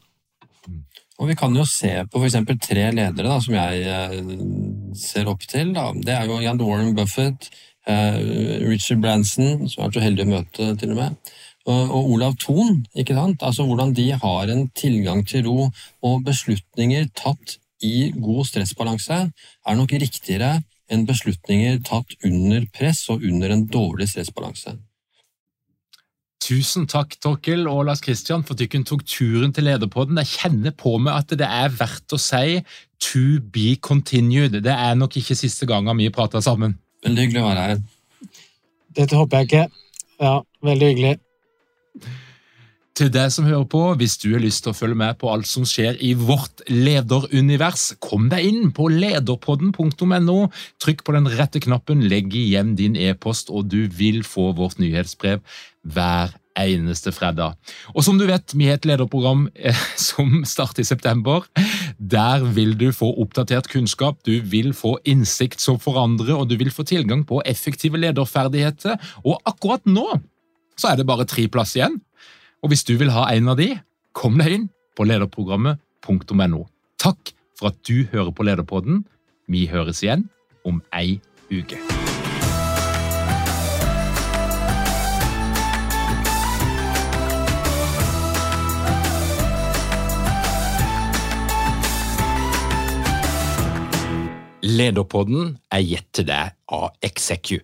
Og 1.19 1.29
Vi 1.29 1.35
kan 1.39 1.55
jo 1.55 1.63
se 1.67 1.91
på 2.11 2.19
f.eks. 2.19 2.35
tre 2.63 2.89
ledere 2.95 3.27
da, 3.27 3.37
som 3.43 3.55
jeg 3.55 3.85
eh, 3.87 4.33
ser 4.99 5.31
opp 5.31 5.45
til. 5.47 5.71
Da. 5.75 5.89
Det 5.95 6.15
er 6.15 6.27
jo 6.27 6.41
Jan 6.43 6.59
Warren 6.59 6.91
Buffett, 6.97 7.47
eh, 7.87 8.19
Richard 8.67 8.99
Branson, 9.03 9.69
som 9.69 9.85
har 9.85 9.87
vært 9.89 10.01
så 10.01 10.03
heldig 10.03 10.25
å 10.25 10.33
møte, 10.33 10.69
til 10.81 10.91
og 10.95 10.99
med, 10.99 11.31
og 11.69 12.11
Olav 12.15 12.35
Thon, 12.41 12.79
ikke 12.97 13.15
sant? 13.15 13.43
Altså 13.45 13.63
hvordan 13.67 13.91
de 13.95 14.09
har 14.19 14.51
en 14.51 14.63
tilgang 14.75 15.19
til 15.27 15.45
ro 15.45 15.67
og 15.69 16.23
beslutninger 16.25 17.07
tatt 17.19 17.59
i 17.85 18.09
god 18.15 18.47
stressbalanse, 18.49 19.19
er 19.29 19.77
nok 19.77 19.93
riktigere 20.01 20.57
enn 20.89 21.07
beslutninger 21.09 21.81
tatt 21.87 22.15
under 22.25 22.65
press 22.75 23.05
og 23.13 23.25
under 23.25 23.53
en 23.53 23.65
dårlig 23.69 24.09
stressbalanse. 24.11 24.75
Tusen 26.39 26.87
takk, 26.89 27.17
Torkel 27.21 27.67
og 27.69 27.83
Lars 27.89 28.01
Kristian, 28.01 28.45
for 28.47 28.55
at 28.55 28.61
dere 28.63 28.81
tok 28.87 29.03
turen 29.05 29.51
til 29.53 29.67
Lederpodden. 29.67 30.17
Jeg 30.23 30.31
kjenner 30.39 30.73
på 30.73 30.95
meg 30.97 31.19
at 31.19 31.33
det 31.37 31.45
er 31.45 31.73
verdt 31.75 32.15
å 32.15 32.19
si 32.21 32.61
to 33.03 33.41
be 33.53 33.75
continued. 33.85 34.55
Det 34.63 34.73
er 34.73 34.95
nok 34.97 35.19
ikke 35.19 35.37
siste 35.37 35.67
gangen 35.69 35.99
vi 35.99 36.09
prater 36.15 36.41
sammen. 36.41 36.77
Veldig 37.05 37.25
hyggelig 37.25 37.43
å 37.43 37.49
være 37.51 37.67
her. 37.67 37.83
Dette 38.97 39.19
håper 39.19 39.43
jeg 39.43 39.49
ikke. 39.49 39.65
Ja, 40.19 40.33
veldig 40.65 40.89
hyggelig. 40.93 41.13
Til 42.99 43.07
deg 43.15 43.29
som 43.31 43.45
hører 43.47 43.63
på, 43.71 43.79
hvis 43.95 44.17
du 44.19 44.33
har 44.33 44.41
lyst 44.43 44.65
til 44.65 44.73
å 44.73 44.75
følge 44.75 44.97
med 44.99 45.15
på 45.21 45.29
alt 45.31 45.47
som 45.47 45.63
skjer 45.63 45.95
i 46.03 46.09
vårt 46.19 46.65
lederunivers, 46.67 47.93
kom 48.03 48.25
deg 48.27 48.43
inn 48.49 48.73
på 48.75 48.89
lederpodden.no. 48.91 50.39
Trykk 50.83 51.05
på 51.07 51.13
den 51.15 51.29
rette 51.31 51.61
knappen, 51.63 52.01
legg 52.11 52.35
igjen 52.35 52.73
din 52.75 52.97
e-post, 52.99 53.53
og 53.55 53.69
du 53.71 53.85
vil 53.87 54.25
få 54.27 54.49
vårt 54.57 54.81
nyhetsbrev 54.83 55.39
hver 55.87 56.33
eneste 56.59 57.13
fredag. 57.15 57.55
Og 57.93 58.03
som 58.03 58.19
du 58.19 58.25
vet, 58.27 58.51
vi 58.51 58.67
har 58.67 58.81
et 58.81 58.89
lederprogram 58.89 59.47
eh, 59.55 59.85
som 60.09 60.41
starter 60.43 60.83
i 60.83 60.89
september. 60.89 61.47
Der 61.95 62.43
vil 62.51 62.75
du 62.81 62.89
få 62.91 63.13
oppdatert 63.23 63.71
kunnskap, 63.71 64.19
du 64.27 64.41
vil 64.43 64.73
få 64.75 64.97
innsikt 65.07 65.63
som 65.63 65.79
forandrer, 65.79 66.35
og 66.35 66.51
du 66.51 66.57
vil 66.59 66.75
få 66.75 66.83
tilgang 66.83 67.23
på 67.23 67.39
effektive 67.47 68.03
lederferdigheter. 68.03 68.99
Og 69.23 69.39
akkurat 69.47 69.87
nå 69.87 70.19
så 70.79 70.93
er 70.93 70.99
det 70.99 71.07
bare 71.07 71.27
tre 71.27 71.47
plass 71.51 71.73
igjen. 71.75 71.97
Og 72.59 72.73
hvis 72.73 72.83
du 72.83 72.97
vil 72.99 73.11
ha 73.15 73.29
en 73.31 73.47
av 73.51 73.59
de, 73.59 73.71
kom 74.11 74.39
deg 74.39 74.55
inn 74.55 74.67
på 74.97 75.05
lederprogrammet.no. 75.07 76.65
Takk 76.99 77.31
for 77.55 77.71
at 77.71 77.79
du 77.87 78.03
hører 78.11 78.33
på 78.35 78.43
Lederpodden. 78.43 79.05
Vi 79.47 79.65
høres 79.71 80.03
igjen 80.03 80.27
om 80.67 80.81
ei 80.95 81.19
uke. 81.51 81.79
Lederpodden 94.69 95.55
er 95.71 95.81
gitt 95.87 96.11
til 96.13 96.27
deg 96.27 96.53
av 96.75 96.91
Execu. 97.03 97.61